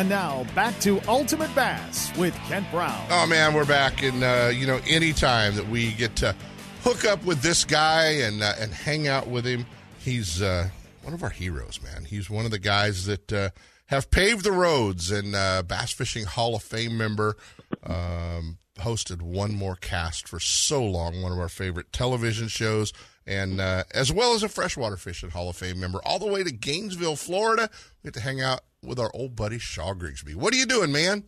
And 0.00 0.08
now 0.08 0.46
back 0.54 0.80
to 0.80 0.98
Ultimate 1.08 1.54
Bass 1.54 2.10
with 2.16 2.34
Kent 2.48 2.64
Brown. 2.70 3.06
Oh 3.10 3.26
man, 3.26 3.52
we're 3.52 3.66
back, 3.66 4.02
and 4.02 4.24
uh, 4.24 4.50
you 4.50 4.66
know, 4.66 4.80
anytime 4.88 5.56
that 5.56 5.68
we 5.68 5.92
get 5.92 6.16
to 6.16 6.34
hook 6.82 7.04
up 7.04 7.22
with 7.26 7.42
this 7.42 7.66
guy 7.66 8.04
and 8.12 8.42
uh, 8.42 8.54
and 8.58 8.72
hang 8.72 9.08
out 9.08 9.28
with 9.28 9.44
him, 9.44 9.66
he's 9.98 10.40
uh, 10.40 10.70
one 11.02 11.12
of 11.12 11.22
our 11.22 11.28
heroes, 11.28 11.80
man. 11.82 12.06
He's 12.06 12.30
one 12.30 12.46
of 12.46 12.50
the 12.50 12.58
guys 12.58 13.04
that 13.04 13.30
uh, 13.30 13.50
have 13.88 14.10
paved 14.10 14.42
the 14.42 14.52
roads, 14.52 15.10
and 15.10 15.36
uh, 15.36 15.64
Bass 15.64 15.92
Fishing 15.92 16.24
Hall 16.24 16.54
of 16.54 16.62
Fame 16.62 16.96
member. 16.96 17.36
Um, 17.84 18.56
hosted 18.78 19.20
one 19.20 19.54
more 19.54 19.76
cast 19.76 20.26
for 20.26 20.40
so 20.40 20.82
long, 20.82 21.20
one 21.20 21.32
of 21.32 21.38
our 21.38 21.50
favorite 21.50 21.92
television 21.92 22.48
shows, 22.48 22.94
and 23.26 23.60
uh, 23.60 23.84
as 23.92 24.10
well 24.10 24.32
as 24.32 24.42
a 24.42 24.48
freshwater 24.48 24.96
fishing 24.96 25.28
Hall 25.28 25.50
of 25.50 25.56
Fame 25.56 25.78
member, 25.78 26.00
all 26.06 26.18
the 26.18 26.26
way 26.26 26.42
to 26.42 26.50
Gainesville, 26.50 27.16
Florida. 27.16 27.68
We 28.02 28.08
get 28.08 28.14
to 28.14 28.20
hang 28.20 28.40
out 28.40 28.62
with 28.82 28.98
our 28.98 29.10
old 29.14 29.36
buddy 29.36 29.58
Shaw 29.58 29.94
Grigsby. 29.94 30.34
What 30.34 30.54
are 30.54 30.56
you 30.56 30.66
doing, 30.66 30.92
man? 30.92 31.24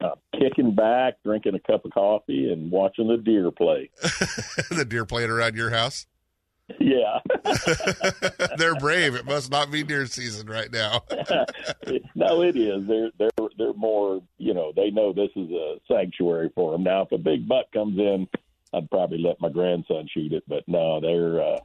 uh, 0.00 0.10
kicking 0.38 0.74
back, 0.74 1.14
drinking 1.24 1.54
a 1.54 1.60
cup 1.60 1.84
of 1.84 1.92
coffee, 1.92 2.52
and 2.52 2.70
watching 2.70 3.08
the 3.08 3.16
deer 3.16 3.50
play. 3.50 3.90
the 4.70 4.86
deer 4.88 5.04
playing 5.04 5.30
around 5.30 5.56
your 5.56 5.70
house? 5.70 6.06
Yeah, 6.78 7.20
They're 8.58 8.76
brave. 8.76 9.14
It 9.14 9.24
must 9.24 9.50
not 9.50 9.70
be 9.70 9.82
deer 9.82 10.06
season 10.06 10.48
right 10.48 10.70
now. 10.70 11.02
no, 12.14 12.42
it 12.42 12.56
is. 12.56 12.86
They're 12.86 13.10
they're 13.18 13.48
they're 13.56 13.72
more. 13.72 14.20
You 14.36 14.54
know, 14.54 14.72
they 14.76 14.90
know 14.90 15.12
this 15.12 15.30
is 15.34 15.50
a 15.50 15.76
sanctuary 15.90 16.50
for 16.54 16.72
them. 16.72 16.82
Now, 16.82 17.02
if 17.02 17.12
a 17.12 17.18
big 17.18 17.48
buck 17.48 17.72
comes 17.72 17.98
in, 17.98 18.28
I'd 18.74 18.90
probably 18.90 19.18
let 19.18 19.40
my 19.40 19.48
grandson 19.48 20.08
shoot 20.12 20.34
it. 20.34 20.44
But 20.46 20.64
no, 20.66 21.00
they're 21.00 21.40
uh, 21.40 21.60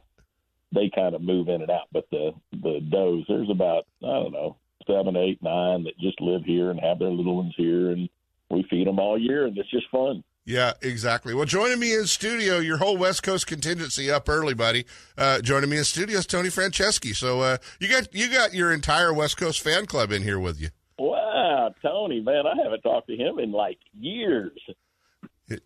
they 0.74 0.90
kind 0.94 1.14
of 1.14 1.20
move 1.20 1.48
in 1.48 1.60
and 1.60 1.70
out. 1.70 1.88
But 1.92 2.06
the 2.10 2.32
the 2.52 2.80
does, 2.80 3.24
there's 3.28 3.50
about 3.50 3.86
I 4.02 4.06
don't 4.06 4.32
know 4.32 4.56
seven, 4.86 5.16
eight, 5.16 5.42
nine 5.42 5.84
that 5.84 5.98
just 5.98 6.20
live 6.20 6.44
here 6.44 6.70
and 6.70 6.80
have 6.80 6.98
their 6.98 7.10
little 7.10 7.36
ones 7.36 7.54
here, 7.56 7.90
and 7.90 8.08
we 8.50 8.64
feed 8.70 8.86
them 8.86 8.98
all 8.98 9.18
year, 9.18 9.46
and 9.46 9.56
it's 9.56 9.70
just 9.70 9.88
fun. 9.90 10.22
Yeah, 10.46 10.74
exactly. 10.82 11.32
Well, 11.34 11.46
joining 11.46 11.78
me 11.78 11.94
in 11.94 12.06
studio, 12.06 12.58
your 12.58 12.76
whole 12.76 12.98
West 12.98 13.22
Coast 13.22 13.46
contingency 13.46 14.10
up 14.10 14.28
early, 14.28 14.52
buddy. 14.52 14.84
Uh, 15.16 15.40
joining 15.40 15.70
me 15.70 15.78
in 15.78 15.84
studio 15.84 16.18
is 16.18 16.26
Tony 16.26 16.50
Franceschi. 16.50 17.16
So 17.16 17.40
uh, 17.40 17.56
you 17.80 17.88
got 17.88 18.14
you 18.14 18.30
got 18.30 18.52
your 18.52 18.70
entire 18.70 19.14
West 19.14 19.38
Coast 19.38 19.62
fan 19.62 19.86
club 19.86 20.12
in 20.12 20.22
here 20.22 20.38
with 20.38 20.60
you. 20.60 20.68
Wow, 20.98 21.74
Tony, 21.80 22.20
man, 22.20 22.46
I 22.46 22.62
haven't 22.62 22.82
talked 22.82 23.08
to 23.08 23.16
him 23.16 23.38
in 23.38 23.52
like 23.52 23.78
years. 23.98 24.58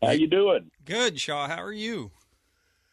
How 0.03 0.13
you 0.13 0.29
doing? 0.29 0.71
Good, 0.85 1.19
Shaw. 1.19 1.49
How 1.49 1.63
are 1.63 1.73
you? 1.73 2.13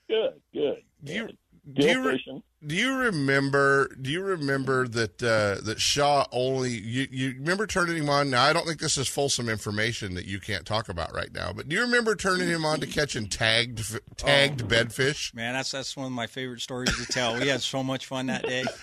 Good, 0.08 0.42
good. 0.54 0.82
Do 1.04 1.14
you, 1.14 1.22
Still 1.26 1.36
do 1.74 1.86
you 1.88 2.08
re- 2.08 2.44
do 2.66 2.76
you 2.76 2.96
remember? 2.96 3.90
Do 4.02 4.10
you 4.12 4.22
remember 4.22 4.88
that 4.88 5.22
uh, 5.24 5.62
that 5.66 5.80
Shaw 5.80 6.26
only? 6.32 6.72
You, 6.72 7.08
you 7.12 7.30
remember 7.40 7.66
turning 7.68 7.98
him 7.98 8.10
on? 8.10 8.30
Now 8.30 8.44
I 8.44 8.54
don't 8.54 8.66
think 8.68 8.80
this 8.80 8.98
is 8.98 9.08
fulsome 9.08 9.50
information 9.50 10.14
that 10.16 10.26
you 10.26 10.40
can't 10.40 10.66
talk 10.66 10.90
about 10.90 11.14
right 11.14 11.34
now. 11.34 11.52
But 11.54 11.68
do 11.68 11.76
you 11.76 11.82
remember 11.82 12.16
turning 12.16 12.48
him 12.48 12.66
on 12.66 12.80
to 12.82 12.88
catching 12.88 13.28
tagged 13.28 13.84
tagged 14.18 14.62
Oh. 14.62 14.66
bedfish? 14.66 15.34
Man, 15.34 15.54
that's 15.54 15.72
that's 15.72 15.98
one 15.98 16.06
of 16.08 16.12
my 16.12 16.28
favorite 16.28 16.62
stories 16.62 16.96
to 16.98 17.06
tell. 17.12 17.40
We 17.40 17.48
had 17.48 17.62
so 17.62 17.82
much 17.84 18.06
fun 18.06 18.28
that 18.28 18.44
day. 18.44 18.64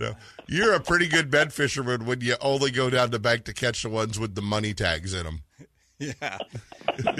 You 0.00 0.04
know, 0.04 0.14
you're 0.46 0.74
a 0.74 0.80
pretty 0.80 1.08
good 1.08 1.28
bed 1.28 1.52
fisherman 1.52 2.06
when 2.06 2.20
you 2.20 2.36
only 2.40 2.70
go 2.70 2.88
down 2.88 3.10
the 3.10 3.18
bank 3.18 3.42
to 3.46 3.52
catch 3.52 3.82
the 3.82 3.88
ones 3.88 4.16
with 4.16 4.36
the 4.36 4.42
money 4.42 4.72
tags 4.72 5.12
in 5.12 5.24
them. 5.24 5.42
Yeah. 5.98 6.38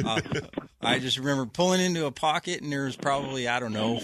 Uh, 0.05 0.21
I 0.81 1.01
just 1.01 1.19
remember 1.19 1.47
pulling 1.47 1.81
into 1.81 2.07
a 2.07 2.13
pocket, 2.13 2.63
and 2.63 2.71
there 2.73 2.85
was 2.85 2.95
probably, 2.95 3.49
I 3.49 3.59
don't 3.59 3.73
know, 3.73 4.01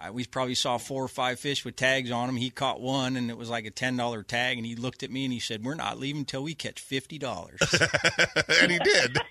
I, 0.00 0.10
we 0.10 0.24
probably 0.24 0.54
saw 0.54 0.78
four 0.78 1.04
or 1.04 1.08
five 1.08 1.38
fish 1.38 1.64
with 1.64 1.76
tags 1.76 2.10
on 2.10 2.28
them. 2.28 2.36
He 2.36 2.48
caught 2.48 2.80
one, 2.80 3.16
and 3.16 3.30
it 3.30 3.36
was 3.36 3.50
like 3.50 3.66
a 3.66 3.70
$10 3.70 4.26
tag. 4.26 4.56
And 4.56 4.66
he 4.66 4.74
looked 4.74 5.02
at 5.02 5.10
me 5.10 5.24
and 5.24 5.32
he 5.32 5.40
said, 5.40 5.62
We're 5.62 5.74
not 5.74 5.98
leaving 5.98 6.24
till 6.24 6.42
we 6.42 6.54
catch 6.54 6.82
$50. 6.82 8.58
and 8.62 8.72
he 8.72 8.78
did. 8.78 9.18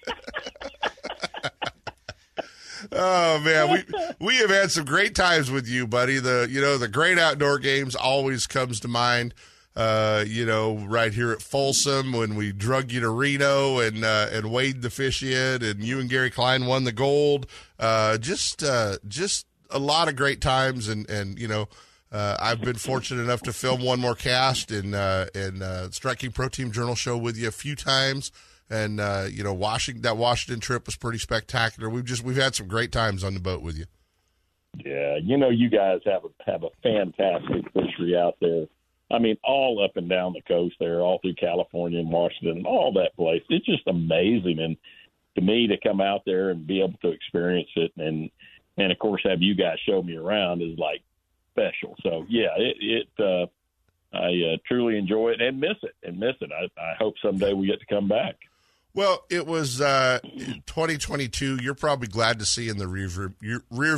oh 2.91 3.39
man, 3.39 3.71
we 3.71 3.83
we 4.19 4.35
have 4.37 4.49
had 4.49 4.71
some 4.71 4.85
great 4.85 5.15
times 5.15 5.51
with 5.51 5.67
you, 5.67 5.87
buddy. 5.87 6.19
The 6.19 6.47
you 6.49 6.61
know 6.61 6.77
the 6.77 6.87
great 6.87 7.17
outdoor 7.17 7.59
games 7.59 7.95
always 7.95 8.47
comes 8.47 8.79
to 8.81 8.87
mind. 8.87 9.33
Uh, 9.75 10.25
you 10.27 10.45
know, 10.45 10.77
right 10.87 11.13
here 11.13 11.31
at 11.31 11.41
Folsom 11.41 12.11
when 12.11 12.35
we 12.35 12.51
drug 12.51 12.91
you 12.91 12.99
to 12.99 13.09
Reno 13.09 13.79
and 13.79 14.03
uh, 14.03 14.27
and 14.31 14.51
weighed 14.51 14.81
the 14.81 14.89
fish 14.89 15.23
in, 15.23 15.63
and 15.63 15.83
you 15.83 15.99
and 15.99 16.09
Gary 16.09 16.29
Klein 16.29 16.65
won 16.65 16.83
the 16.83 16.91
gold. 16.91 17.47
Uh, 17.77 18.17
just 18.17 18.63
uh, 18.63 18.97
just 19.07 19.45
a 19.69 19.79
lot 19.79 20.07
of 20.07 20.15
great 20.15 20.41
times, 20.41 20.87
and 20.87 21.09
and 21.09 21.39
you 21.39 21.47
know. 21.47 21.67
Uh, 22.11 22.35
I've 22.39 22.61
been 22.61 22.73
fortunate 22.73 23.21
enough 23.21 23.43
to 23.43 23.53
film 23.53 23.83
one 23.83 23.99
more 23.99 24.15
cast 24.15 24.71
in 24.71 24.95
uh, 24.95 25.27
in 25.35 25.61
uh, 25.61 25.91
Strike 25.91 26.17
King 26.17 26.31
Pro 26.31 26.49
Team 26.49 26.71
Journal 26.71 26.95
show 26.95 27.15
with 27.15 27.37
you 27.37 27.47
a 27.47 27.51
few 27.51 27.75
times, 27.75 28.31
and 28.67 28.99
uh, 28.99 29.27
you 29.29 29.43
know, 29.43 29.53
Washington 29.53 30.01
that 30.01 30.17
Washington 30.17 30.59
trip 30.59 30.87
was 30.87 30.95
pretty 30.95 31.19
spectacular. 31.19 31.87
We've 31.87 32.05
just 32.05 32.23
we've 32.23 32.35
had 32.35 32.55
some 32.55 32.67
great 32.67 32.91
times 32.91 33.23
on 33.23 33.35
the 33.35 33.39
boat 33.39 33.61
with 33.61 33.77
you. 33.77 33.85
Yeah, 34.83 35.17
you 35.21 35.37
know, 35.37 35.49
you 35.49 35.69
guys 35.69 35.99
have 36.05 36.23
a 36.25 36.51
have 36.51 36.63
a 36.63 36.69
fantastic 36.81 37.71
fishery 37.73 38.15
out 38.17 38.37
there. 38.41 38.65
I 39.11 39.17
mean, 39.17 39.37
all 39.43 39.83
up 39.83 39.97
and 39.97 40.07
down 40.07 40.33
the 40.33 40.41
coast 40.41 40.75
there, 40.79 41.01
all 41.01 41.19
through 41.19 41.35
California 41.35 41.99
and 41.99 42.11
Washington, 42.11 42.57
and 42.57 42.67
all 42.67 42.93
that 42.93 43.15
place. 43.15 43.41
It's 43.49 43.65
just 43.65 43.87
amazing, 43.87 44.59
and 44.59 44.77
to 45.35 45.41
me, 45.41 45.67
to 45.67 45.77
come 45.81 46.01
out 46.01 46.21
there 46.25 46.51
and 46.51 46.67
be 46.67 46.81
able 46.81 46.97
to 47.01 47.11
experience 47.11 47.69
it, 47.75 47.91
and 47.97 48.29
and 48.79 48.91
of 48.91 48.99
course 48.99 49.21
have 49.25 49.41
you 49.41 49.55
guys 49.55 49.77
show 49.85 50.01
me 50.01 50.15
around 50.15 50.61
is 50.61 50.77
like 50.77 51.01
special. 51.51 51.95
So 52.01 52.25
yeah, 52.29 52.49
it, 52.57 52.77
it 52.79 53.23
uh, 53.23 53.47
I 54.15 54.53
uh, 54.53 54.57
truly 54.65 54.97
enjoy 54.97 55.31
it 55.31 55.41
and 55.41 55.59
miss 55.59 55.77
it 55.83 55.95
and 56.03 56.19
miss 56.19 56.35
it. 56.41 56.51
I, 56.51 56.81
I 56.81 56.95
hope 56.97 57.15
someday 57.21 57.53
we 57.53 57.67
get 57.67 57.79
to 57.79 57.85
come 57.85 58.07
back. 58.07 58.35
Well, 58.93 59.23
it 59.29 59.45
was 59.45 59.81
uh, 59.81 60.19
2022. 60.65 61.59
You're 61.61 61.75
probably 61.75 62.07
glad 62.07 62.39
to 62.39 62.45
see 62.45 62.69
in 62.69 62.77
the 62.77 62.87
rear, 62.87 63.07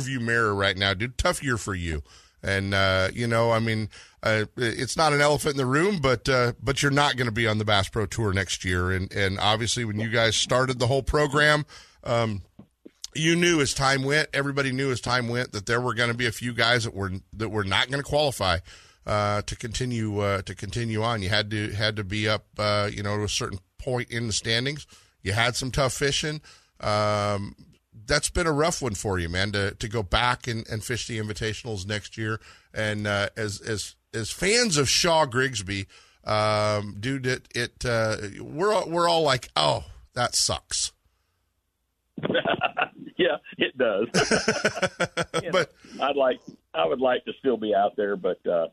view 0.00 0.20
mirror 0.20 0.54
right 0.54 0.76
now, 0.76 0.92
dude. 0.92 1.16
Tough 1.16 1.42
year 1.42 1.56
for 1.56 1.74
you. 1.74 2.02
And 2.42 2.74
uh, 2.74 3.08
you 3.14 3.26
know, 3.26 3.52
I 3.52 3.60
mean, 3.60 3.88
uh, 4.22 4.46
it's 4.56 4.96
not 4.96 5.12
an 5.12 5.20
elephant 5.20 5.54
in 5.54 5.58
the 5.58 5.66
room, 5.66 6.00
but 6.00 6.28
uh, 6.28 6.52
but 6.60 6.82
you're 6.82 6.90
not 6.90 7.16
going 7.16 7.26
to 7.26 7.32
be 7.32 7.46
on 7.46 7.58
the 7.58 7.64
Bass 7.64 7.88
Pro 7.88 8.04
Tour 8.04 8.32
next 8.32 8.64
year. 8.64 8.90
And 8.90 9.12
and 9.12 9.38
obviously, 9.38 9.84
when 9.84 10.00
you 10.00 10.08
guys 10.08 10.36
started 10.36 10.80
the 10.80 10.88
whole 10.88 11.04
program, 11.04 11.64
um, 12.04 12.42
you 13.14 13.36
knew 13.36 13.60
as 13.60 13.74
time 13.74 14.02
went, 14.02 14.28
everybody 14.32 14.72
knew 14.72 14.90
as 14.90 15.00
time 15.00 15.28
went 15.28 15.52
that 15.52 15.66
there 15.66 15.80
were 15.80 15.94
going 15.94 16.10
to 16.10 16.16
be 16.16 16.26
a 16.26 16.32
few 16.32 16.52
guys 16.52 16.84
that 16.84 16.94
were 16.94 17.12
that 17.34 17.50
were 17.50 17.64
not 17.64 17.90
going 17.90 18.02
to 18.02 18.08
qualify 18.08 18.58
uh, 19.06 19.42
to 19.42 19.56
continue 19.56 20.20
uh, 20.20 20.42
to 20.42 20.54
continue 20.54 21.02
on. 21.02 21.22
You 21.22 21.28
had 21.28 21.50
to 21.50 21.72
had 21.72 21.96
to 21.96 22.04
be 22.04 22.28
up, 22.28 22.46
uh, 22.58 22.88
you 22.92 23.02
know, 23.02 23.16
to 23.16 23.24
a 23.24 23.28
certain 23.28 23.58
point 23.78 24.10
in 24.10 24.26
the 24.26 24.32
standings. 24.32 24.86
You 25.22 25.32
had 25.32 25.56
some 25.56 25.70
tough 25.70 25.92
fishing. 25.92 26.40
Um, 26.80 27.54
that's 28.06 28.30
been 28.30 28.46
a 28.46 28.52
rough 28.52 28.82
one 28.82 28.94
for 28.94 29.18
you, 29.18 29.28
man. 29.28 29.52
To 29.52 29.74
to 29.74 29.88
go 29.88 30.02
back 30.02 30.46
and, 30.46 30.66
and 30.68 30.82
fish 30.82 31.06
the 31.06 31.18
invitationals 31.18 31.86
next 31.86 32.16
year, 32.16 32.40
and 32.72 33.06
uh, 33.06 33.28
as 33.36 33.60
as 33.60 33.96
as 34.14 34.30
fans 34.30 34.76
of 34.76 34.88
Shaw 34.88 35.26
Grigsby, 35.26 35.86
um, 36.24 36.96
dude, 36.98 37.26
it 37.26 37.48
it 37.54 37.84
uh, 37.84 38.16
we're 38.40 38.72
all, 38.72 38.88
we're 38.88 39.08
all 39.08 39.22
like, 39.22 39.48
oh, 39.56 39.84
that 40.14 40.34
sucks. 40.34 40.92
yeah, 43.22 43.36
it 43.58 43.76
does. 43.78 44.08
but 45.52 45.72
know, 45.96 46.04
I'd 46.04 46.16
like 46.16 46.40
I 46.74 46.86
would 46.86 47.00
like 47.00 47.24
to 47.26 47.32
still 47.38 47.56
be 47.56 47.74
out 47.74 47.96
there, 47.96 48.16
but 48.16 48.44
uh, 48.46 48.68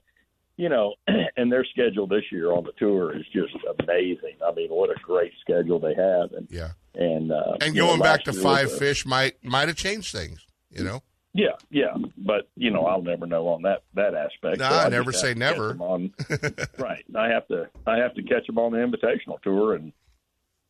you 0.58 0.70
know, 0.70 0.96
and 1.38 1.52
their 1.52 1.66
schedule 1.66 2.08
this 2.08 2.24
year 2.32 2.52
on 2.52 2.64
the 2.64 2.74
tour 2.78 3.16
is 3.16 3.26
just 3.34 3.56
amazing. 3.80 4.38
I 4.46 4.54
mean, 4.54 4.70
what 4.70 4.90
a 4.90 5.00
great 5.02 5.32
schedule 5.42 5.80
they 5.80 5.96
have, 5.96 6.34
and 6.34 6.48
yeah, 6.50 6.72
and 6.96 7.32
uh, 7.32 7.58
and 7.62 7.76
going 7.76 8.00
know, 8.00 8.04
back 8.04 8.24
to 8.24 8.34
five 8.34 8.76
fish 8.78 9.06
might 9.06 9.44
might 9.44 9.68
have 9.68 9.78
changed 9.78 10.12
things, 10.12 10.46
you 10.72 10.84
know. 10.84 11.04
Yeah, 11.34 11.56
yeah, 11.70 11.96
but 12.18 12.50
you 12.56 12.72
know, 12.72 12.86
I'll 12.86 13.04
never 13.04 13.28
know 13.28 13.48
on 13.50 13.62
that 13.64 13.84
that 13.94 14.16
aspect. 14.16 14.60
No, 14.60 14.70
so 14.70 14.76
I 14.76 14.90
never 14.90 15.12
say 15.12 15.36
never. 15.36 15.78
On, 15.80 16.12
right, 16.80 17.06
I 17.16 17.28
have 17.28 17.48
to 17.50 17.70
I 17.86 17.98
have 17.98 18.16
to 18.16 18.24
catch 18.24 18.48
them 18.48 18.58
on 18.58 18.72
the 18.72 18.80
invitational 18.80 19.42
tour 19.42 19.76
and 19.76 19.94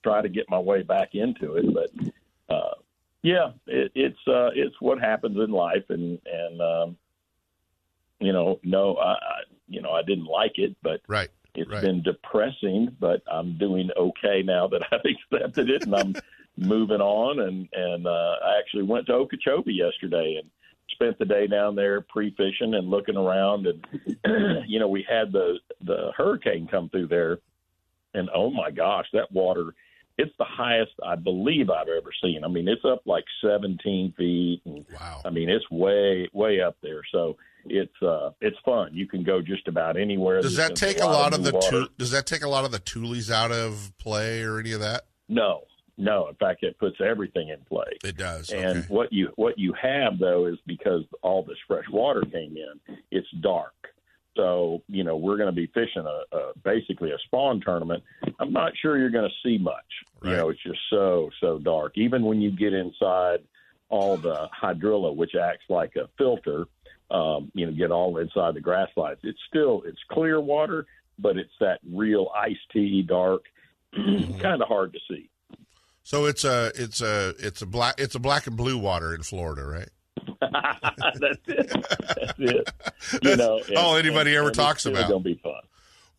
try 0.04 0.22
to 0.22 0.30
get 0.30 0.50
my 0.50 0.60
way 0.60 0.84
back 0.84 1.10
into 1.14 1.56
it, 1.56 1.66
but. 1.74 1.90
Uh, 2.50 2.74
yeah, 3.22 3.52
it, 3.68 3.92
it's 3.96 4.28
uh, 4.28 4.50
it's 4.56 4.76
what 4.80 5.00
happens 5.00 5.38
in 5.38 5.52
life, 5.52 5.84
and 5.90 6.20
and 6.26 6.62
um, 6.62 6.98
you 8.20 8.32
know, 8.32 8.60
no, 8.64 8.96
I, 8.96 9.12
I 9.12 9.40
you 9.68 9.82
know 9.82 9.92
I 9.92 10.04
didn't 10.04 10.26
like 10.26 10.58
it, 10.58 10.76
but 10.82 11.02
right. 11.08 11.30
It's 11.56 11.70
right. 11.70 11.82
been 11.82 12.04
depressing, 12.04 12.96
but 13.00 13.24
I'm 13.30 13.58
doing 13.58 13.90
okay 13.98 14.44
now 14.44 14.68
that 14.68 14.84
I've 14.92 15.02
accepted 15.34 15.70
it, 15.70 15.84
and 15.84 15.96
I'm 15.96 16.16
moving 16.58 17.02
on. 17.02 17.40
And 17.40 17.68
and 17.74 18.08
uh, 18.08 18.36
I 18.44 18.60
actually 18.60 18.84
went 18.84 19.08
to 19.08 19.14
Okeechobee 19.14 19.74
yesterday 19.74 20.40
and 20.40 20.50
spent 20.92 21.18
the 21.18 21.26
day 21.26 21.48
down 21.48 21.76
there 21.76 22.02
pre-fishing 22.02 22.76
and 22.76 22.90
looking 22.90 23.18
around. 23.18 23.68
And 23.68 24.64
you 24.68 24.80
know, 24.80 24.88
we 24.88 25.06
had 25.10 25.32
the 25.32 25.60
the 25.82 26.12
hurricane 26.16 26.68
come 26.70 26.88
through 26.90 27.08
there, 27.08 27.40
and 28.14 28.30
oh 28.34 28.52
my 28.52 28.72
gosh, 28.72 29.08
that 29.14 29.32
water 29.32 29.74
it's 30.20 30.36
the 30.38 30.46
highest 30.46 30.92
I 31.06 31.16
believe 31.16 31.70
I've 31.70 31.88
ever 31.88 32.12
seen. 32.22 32.44
I 32.44 32.50
mean, 32.50 32.68
it's 32.68 32.84
up 32.84 33.02
like 33.06 33.24
17 33.42 34.14
feet. 34.18 34.62
And, 34.66 34.86
wow. 34.94 35.22
I 35.24 35.30
mean, 35.30 35.50
it's 35.50 35.64
way 35.72 36.30
way 36.34 36.60
up 36.60 36.76
there. 36.84 37.02
So 37.12 37.38
it's 37.66 38.02
uh 38.02 38.32
it's 38.42 38.58
fun. 38.66 38.94
You 38.94 39.08
can 39.08 39.24
go 39.24 39.42
just 39.42 39.68
about 39.70 39.98
anywhere. 39.98 40.42
Does 40.42 40.58
that 40.58 40.76
take 40.76 41.00
a 41.00 41.06
lot 41.06 41.34
of 41.34 41.44
the 41.44 41.52
tu- 41.52 41.88
does 41.98 42.12
that 42.12 42.26
take 42.26 42.44
a 42.44 42.50
lot 42.50 42.66
of 42.66 42.72
the 42.72 42.80
tules 42.80 43.32
out 43.32 43.52
of 43.52 43.94
play 43.98 44.44
or 44.44 44.60
any 44.60 44.74
of 44.74 44.82
that? 44.82 45.06
No. 45.30 45.64
No, 45.98 46.28
in 46.30 46.36
fact 46.36 46.64
it 46.64 46.78
puts 46.80 46.98
everything 47.02 47.50
in 47.50 47.60
play. 47.66 47.98
It 48.04 48.18
does. 48.18 48.50
And 48.50 48.80
okay. 48.80 48.88
what 48.90 49.12
you 49.14 49.32
what 49.36 49.58
you 49.58 49.74
have 49.82 50.20
though 50.20 50.48
is 50.48 50.58
because 50.68 51.04
all 51.22 51.44
this 51.44 51.58
fresh 51.66 51.86
water 51.92 52.22
came 52.22 52.58
in, 52.58 52.98
it's 53.12 53.28
dark. 53.42 53.74
So, 54.40 54.82
you 54.88 55.04
know, 55.04 55.18
we're 55.18 55.36
going 55.36 55.50
to 55.50 55.56
be 55.56 55.68
fishing 55.68 56.06
a, 56.06 56.38
a 56.38 56.52
basically 56.64 57.12
a 57.12 57.18
spawn 57.26 57.60
tournament. 57.60 58.02
I'm 58.40 58.54
not 58.54 58.72
sure 58.82 58.98
you're 58.98 59.10
going 59.10 59.30
to 59.30 59.36
see 59.48 59.58
much. 59.58 59.76
Right. 60.22 60.32
You 60.32 60.38
know, 60.38 60.50
it's 60.50 60.64
just 60.64 60.80
so 60.90 61.30
so 61.42 61.60
dark. 61.60 61.98
Even 61.98 62.24
when 62.24 62.40
you 62.40 62.50
get 62.50 62.74
inside 62.74 63.40
all 63.90 64.16
the 64.16 64.48
hydrilla, 64.58 65.14
which 65.14 65.32
acts 65.36 65.66
like 65.68 65.98
a 65.98 66.08
filter, 66.18 66.68
um, 67.12 67.52
you 67.54 67.66
know, 67.66 67.74
get 67.74 67.92
all 67.92 68.18
inside 68.18 68.54
the 68.54 68.62
grass 68.62 68.88
slides. 68.94 69.20
It's 69.24 69.40
still 69.50 69.84
it's 69.86 70.00
clear 70.10 70.40
water, 70.40 70.86
but 71.18 71.38
it's 71.38 71.52
that 71.60 71.82
real 71.92 72.32
iced 72.34 72.60
tea 72.72 73.02
dark, 73.02 73.42
kind 73.94 74.62
of 74.62 74.70
hard 74.70 74.94
to 74.94 75.00
see. 75.10 75.30
So 76.04 76.26
it's 76.26 76.46
a 76.46 76.72
it's 76.76 77.02
a 77.02 77.36
it's 77.40 77.62
a 77.62 77.66
black 77.66 77.96
it's 77.98 78.16
a 78.16 78.20
black 78.20 78.48
and 78.48 78.56
blue 78.56 78.78
water 78.78 79.14
in 79.14 79.22
Florida, 79.22 79.66
right? 79.66 79.90
That's 80.42 81.40
it. 81.48 81.70
That's 81.70 82.40
it. 82.40 82.70
You 83.22 83.36
know, 83.36 83.60
and, 83.68 83.78
all 83.78 83.96
anybody 83.96 84.32
and, 84.32 84.40
ever 84.40 84.48
and 84.48 84.56
talks 84.56 84.86
about. 84.86 85.02
It's 85.02 85.10
gonna 85.10 85.24
be 85.24 85.40
fun. 85.42 85.62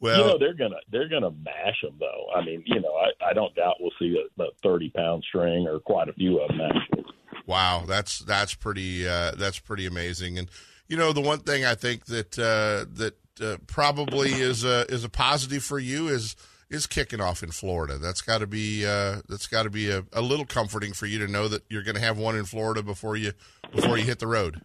Well, 0.00 0.18
you 0.18 0.24
know 0.24 0.38
they're 0.38 0.54
gonna 0.54 0.80
they're 0.90 1.08
gonna 1.08 1.30
mash 1.30 1.82
them 1.82 1.96
though. 2.00 2.26
I 2.34 2.44
mean, 2.44 2.62
you 2.66 2.80
know, 2.80 2.94
I, 2.94 3.30
I 3.30 3.32
don't 3.34 3.54
doubt 3.54 3.76
we'll 3.80 3.92
see 3.98 4.16
a, 4.38 4.42
a 4.42 4.46
thirty 4.62 4.90
pound 4.90 5.24
string 5.28 5.66
or 5.66 5.78
quite 5.78 6.08
a 6.08 6.12
few 6.14 6.40
of 6.40 6.48
them 6.48 6.60
actually. 6.60 7.04
Wow, 7.46 7.84
that's 7.86 8.20
that's 8.20 8.54
pretty 8.54 9.06
uh, 9.06 9.32
that's 9.32 9.58
pretty 9.58 9.86
amazing. 9.86 10.38
And 10.38 10.48
you 10.88 10.96
know, 10.96 11.12
the 11.12 11.20
one 11.20 11.40
thing 11.40 11.64
I 11.64 11.74
think 11.74 12.06
that 12.06 12.38
uh, 12.38 12.86
that 12.94 13.14
uh, 13.42 13.56
probably 13.66 14.32
is 14.32 14.64
a 14.64 14.86
is 14.88 15.04
a 15.04 15.08
positive 15.08 15.62
for 15.62 15.78
you 15.78 16.08
is 16.08 16.34
is 16.70 16.86
kicking 16.86 17.20
off 17.20 17.42
in 17.42 17.50
Florida. 17.50 17.98
That's 17.98 18.22
got 18.22 18.38
to 18.38 18.46
be 18.46 18.86
uh, 18.86 19.22
that's 19.28 19.46
got 19.46 19.64
to 19.64 19.70
be 19.70 19.90
a, 19.90 20.04
a, 20.12 20.22
little 20.22 20.46
comforting 20.46 20.92
for 20.92 21.06
you 21.06 21.18
to 21.18 21.30
know 21.30 21.48
that 21.48 21.64
you're 21.68 21.82
going 21.82 21.96
to 21.96 22.00
have 22.00 22.16
one 22.16 22.36
in 22.36 22.44
Florida 22.44 22.82
before 22.82 23.16
you 23.16 23.32
before 23.74 23.98
you 23.98 24.04
hit 24.04 24.20
the 24.20 24.26
road. 24.26 24.62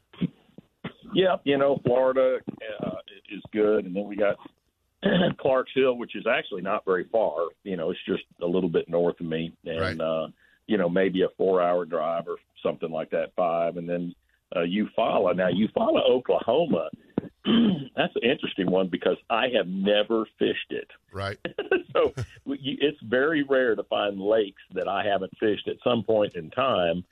Yeah, 1.13 1.37
you 1.43 1.57
know 1.57 1.79
Florida 1.83 2.37
uh, 2.83 2.91
is 3.33 3.41
good, 3.51 3.85
and 3.85 3.95
then 3.95 4.05
we 4.05 4.15
got 4.15 4.35
Clarksville, 5.39 5.97
which 5.97 6.15
is 6.15 6.25
actually 6.27 6.61
not 6.61 6.85
very 6.85 7.05
far. 7.11 7.47
You 7.63 7.75
know, 7.75 7.89
it's 7.89 7.99
just 8.07 8.23
a 8.41 8.45
little 8.45 8.69
bit 8.69 8.87
north 8.87 9.19
of 9.19 9.25
me, 9.25 9.51
and 9.65 9.79
right. 9.79 9.99
uh, 9.99 10.27
you 10.67 10.77
know 10.77 10.89
maybe 10.89 11.23
a 11.23 11.29
four-hour 11.37 11.85
drive 11.85 12.27
or 12.27 12.37
something 12.61 12.91
like 12.91 13.09
that, 13.11 13.31
five, 13.35 13.77
and 13.77 13.89
then 13.89 14.13
uh, 14.55 14.59
Eufaula. 14.59 15.35
Now 15.35 15.49
Eufaula, 15.49 16.07
Oklahoma 16.07 16.89
that's 17.95 18.15
an 18.15 18.23
interesting 18.23 18.69
one 18.69 18.87
because 18.87 19.17
I 19.29 19.47
have 19.55 19.67
never 19.67 20.25
fished 20.39 20.71
it. 20.71 20.89
Right. 21.11 21.37
so 21.93 22.13
it's 22.45 22.97
very 23.03 23.43
rare 23.43 23.75
to 23.75 23.83
find 23.83 24.19
lakes 24.19 24.61
that 24.73 24.87
I 24.87 25.05
haven't 25.05 25.31
fished 25.39 25.67
at 25.67 25.77
some 25.83 26.03
point 26.03 26.35
in 26.35 26.49
time 26.51 27.03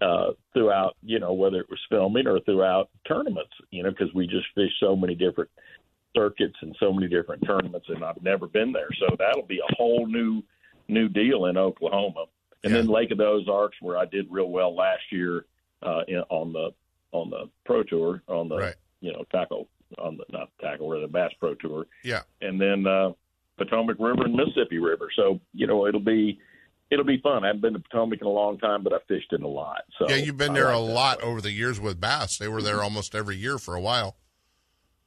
uh, 0.00 0.32
throughout, 0.52 0.96
you 1.02 1.18
know, 1.18 1.32
whether 1.32 1.58
it 1.58 1.70
was 1.70 1.80
filming 1.88 2.26
or 2.26 2.40
throughout 2.40 2.90
tournaments, 3.06 3.52
you 3.70 3.82
know, 3.82 3.90
because 3.90 4.12
we 4.14 4.26
just 4.26 4.46
fish 4.54 4.70
so 4.80 4.96
many 4.96 5.14
different 5.14 5.50
circuits 6.16 6.56
and 6.62 6.76
so 6.78 6.92
many 6.92 7.08
different 7.08 7.44
tournaments, 7.46 7.86
and 7.88 8.04
I've 8.04 8.22
never 8.22 8.46
been 8.46 8.72
there. 8.72 8.88
So 8.98 9.16
that'll 9.18 9.46
be 9.46 9.58
a 9.58 9.74
whole 9.76 10.06
new 10.06 10.42
new 10.88 11.08
deal 11.08 11.46
in 11.46 11.56
Oklahoma. 11.56 12.26
And 12.64 12.72
yeah. 12.72 12.80
then 12.80 12.88
Lake 12.88 13.10
of 13.10 13.18
the 13.18 13.26
Ozarks, 13.26 13.76
where 13.80 13.96
I 13.96 14.04
did 14.04 14.26
real 14.30 14.50
well 14.50 14.74
last 14.74 15.02
year 15.10 15.46
uh, 15.82 16.02
in, 16.08 16.22
on 16.28 16.52
the 16.52 16.70
on 17.12 17.30
the 17.30 17.50
Pro 17.64 17.82
Tour 17.82 18.22
on 18.28 18.48
the 18.48 18.56
right. 18.56 18.74
You 19.02 19.12
know 19.12 19.24
tackle 19.30 19.68
on 19.98 20.16
the 20.16 20.24
not 20.30 20.48
tackle 20.60 20.86
or 20.86 21.00
the 21.00 21.08
Bass 21.08 21.32
Pro 21.38 21.54
Tour. 21.56 21.86
Yeah, 22.02 22.22
and 22.40 22.58
then 22.58 22.86
uh, 22.86 23.10
Potomac 23.58 23.98
River 23.98 24.24
and 24.24 24.34
Mississippi 24.34 24.78
River. 24.78 25.08
So 25.14 25.40
you 25.52 25.66
know 25.66 25.86
it'll 25.86 26.00
be 26.00 26.38
it'll 26.90 27.04
be 27.04 27.20
fun. 27.20 27.44
I 27.44 27.48
haven't 27.48 27.62
been 27.62 27.74
to 27.74 27.80
Potomac 27.80 28.20
in 28.20 28.26
a 28.26 28.30
long 28.30 28.58
time, 28.58 28.82
but 28.82 28.92
I 28.92 28.98
fished 29.08 29.32
it 29.32 29.42
a 29.42 29.48
lot. 29.48 29.82
So 29.98 30.08
yeah, 30.08 30.16
you've 30.16 30.38
been 30.38 30.54
there 30.54 30.66
like 30.66 30.76
a 30.76 30.78
lot 30.78 31.18
place. 31.18 31.28
over 31.28 31.40
the 31.42 31.50
years 31.50 31.80
with 31.80 32.00
bass. 32.00 32.38
They 32.38 32.48
were 32.48 32.62
there 32.62 32.82
almost 32.82 33.14
every 33.14 33.36
year 33.36 33.58
for 33.58 33.74
a 33.74 33.80
while. 33.80 34.16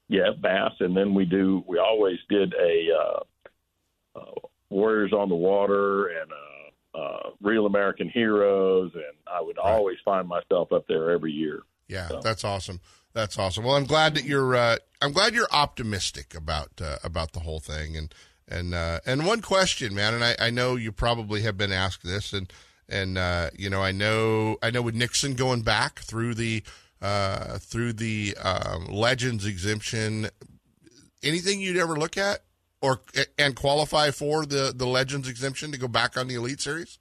Yeah, 0.08 0.32
bass, 0.40 0.74
and 0.82 0.96
then 0.96 1.16
we 1.16 1.26
do. 1.26 1.64
We 1.68 1.80
always 1.80 2.18
did 2.30 2.54
a 2.54 2.88
uh, 2.94 4.20
uh, 4.20 4.48
Warriors 4.70 5.14
on 5.14 5.30
the 5.30 5.36
Water 5.36 6.08
and 6.08 6.32
uh, 6.32 6.98
uh, 6.98 7.30
Real 7.42 7.66
American 7.66 8.10
Heroes, 8.10 8.92
and 8.94 9.04
I 9.28 9.42
would 9.42 9.58
always 9.58 9.98
find 10.06 10.28
myself 10.28 10.72
up 10.72 10.86
there 10.88 11.12
every 11.12 11.32
year. 11.32 11.62
Yeah, 11.88 12.10
that's 12.22 12.44
awesome. 12.44 12.82
That's 13.16 13.40
awesome. 13.40 13.64
Well, 13.64 13.78
I'm 13.78 13.86
glad 13.86 14.14
that 14.16 14.26
you're. 14.26 14.58
Uh, 14.58 14.76
I'm 15.02 15.14
glad 15.14 15.34
you're 15.34 15.48
optimistic 15.50 16.36
about 16.36 16.70
uh, 16.82 16.98
about 17.02 17.32
the 17.32 17.40
whole 17.40 17.62
thing. 17.62 17.96
And 17.96 18.14
and 18.46 18.76
uh, 18.76 19.00
and 19.06 19.26
one 19.26 19.42
question, 19.42 19.96
man, 19.96 20.14
and 20.14 20.24
I, 20.24 20.36
I 20.38 20.50
know 20.50 20.76
you 20.76 20.92
probably 20.92 21.42
have 21.44 21.58
been 21.58 21.72
asked 21.72 22.04
this, 22.04 22.34
and 22.34 22.52
and 22.90 23.18
uh, 23.18 23.52
you 23.58 23.70
know 23.70 23.82
I 23.82 23.94
know 23.94 24.58
I 24.62 24.70
know 24.70 24.82
with 24.82 24.96
Nixon 24.96 25.36
going 25.36 25.62
back 25.62 26.00
through 26.00 26.34
the 26.34 26.62
uh, 27.02 27.58
through 27.58 27.94
the 27.94 28.36
um, 28.44 28.88
Legends 28.88 29.46
exemption, 29.46 30.28
anything 31.24 31.62
you'd 31.62 31.78
ever 31.78 31.96
look 31.96 32.18
at 32.18 32.44
or 32.82 33.00
and 33.40 33.56
qualify 33.56 34.12
for 34.12 34.46
the 34.46 34.74
the 34.76 34.86
Legends 34.86 35.30
exemption 35.30 35.72
to 35.72 35.78
go 35.78 35.88
back 35.88 36.18
on 36.18 36.28
the 36.28 36.36
Elite 36.36 36.60
Series. 36.60 37.00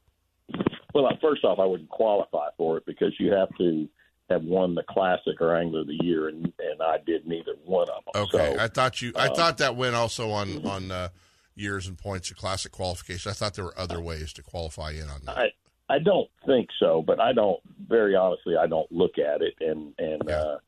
Well, 0.94 1.08
first 1.20 1.44
off, 1.44 1.58
I 1.58 1.64
wouldn't 1.64 1.88
qualify 1.88 2.50
for 2.56 2.76
it 2.76 2.86
because 2.86 3.12
you 3.18 3.32
have 3.32 3.48
to 3.58 3.88
have 4.30 4.42
won 4.42 4.74
the 4.74 4.82
Classic 4.88 5.40
or 5.40 5.54
Angler 5.54 5.80
of 5.80 5.86
the 5.86 5.98
Year, 6.02 6.28
and 6.28 6.44
and 6.58 6.82
I 6.82 6.98
did 7.06 7.26
neither 7.26 7.52
one 7.64 7.88
of 7.90 8.04
them. 8.04 8.22
Okay, 8.24 8.54
So, 8.54 8.62
I 8.62 8.68
thought 8.68 9.02
you. 9.02 9.12
I 9.16 9.28
uh, 9.28 9.34
thought 9.34 9.58
that 9.58 9.76
went 9.76 9.94
also 9.94 10.30
on 10.30 10.66
on 10.66 10.90
uh, 10.90 11.08
years 11.54 11.86
and 11.86 11.98
points 11.98 12.30
of 12.30 12.36
classic 12.36 12.72
qualification. 12.72 13.30
I 13.30 13.34
thought 13.34 13.54
there 13.54 13.64
were 13.64 13.78
other 13.78 14.00
ways 14.00 14.32
to 14.34 14.42
qualify 14.42 14.92
in 14.92 15.08
on 15.08 15.20
that. 15.24 15.36
I 15.38 15.52
I 15.88 15.98
don't 15.98 16.30
think 16.46 16.68
so, 16.80 17.02
but 17.06 17.20
I 17.20 17.32
don't. 17.32 17.60
Very 17.88 18.16
honestly, 18.16 18.56
I 18.56 18.66
don't 18.66 18.90
look 18.90 19.18
at 19.18 19.42
it 19.42 19.54
and 19.60 19.92
and 19.98 20.30
uh, 20.30 20.58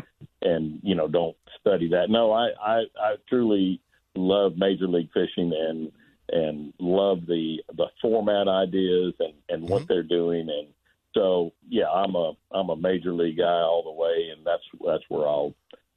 and 0.43 0.81
you 0.83 0.95
know 0.95 1.09
don't 1.09 1.37
study 1.61 1.89
that. 1.91 2.11
No, 2.11 2.33
I 2.33 2.49
I, 2.61 2.83
I 3.01 3.15
truly 3.29 3.81
love 4.15 4.53
Major 4.57 4.87
League 4.87 5.11
Fishing 5.13 5.53
and 5.53 5.93
and 6.31 6.73
love 6.79 7.27
the 7.27 7.63
the 7.75 7.87
format 8.03 8.49
ideas 8.49 9.15
and 9.21 9.35
and 9.49 9.69
what 9.69 9.89
they're 9.89 10.03
doing 10.03 10.49
and 10.51 10.69
so 11.17 11.53
yeah, 11.69 11.89
I'm 11.89 12.15
a 12.15 12.33
I'm 12.53 12.69
a 12.69 12.77
major 12.77 13.13
league 13.13 13.39
guy 13.39 13.45
all 13.45 13.83
the 13.83 13.91
way, 13.91 14.29
and 14.37 14.47
that's 14.47 14.63
that's 14.85 15.05
where 15.09 15.27
I'll 15.27 15.55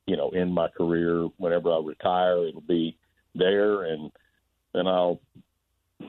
you 0.08 0.16
know 0.16 0.30
end 0.30 0.54
my 0.54 0.70
career. 0.70 1.28
Whenever 1.38 1.72
I 1.72 1.82
retire, 1.84 2.48
it'll 2.48 2.62
be 2.62 2.98
there, 3.36 3.84
and 3.84 4.12
then 4.74 4.88
I'll 4.88 5.20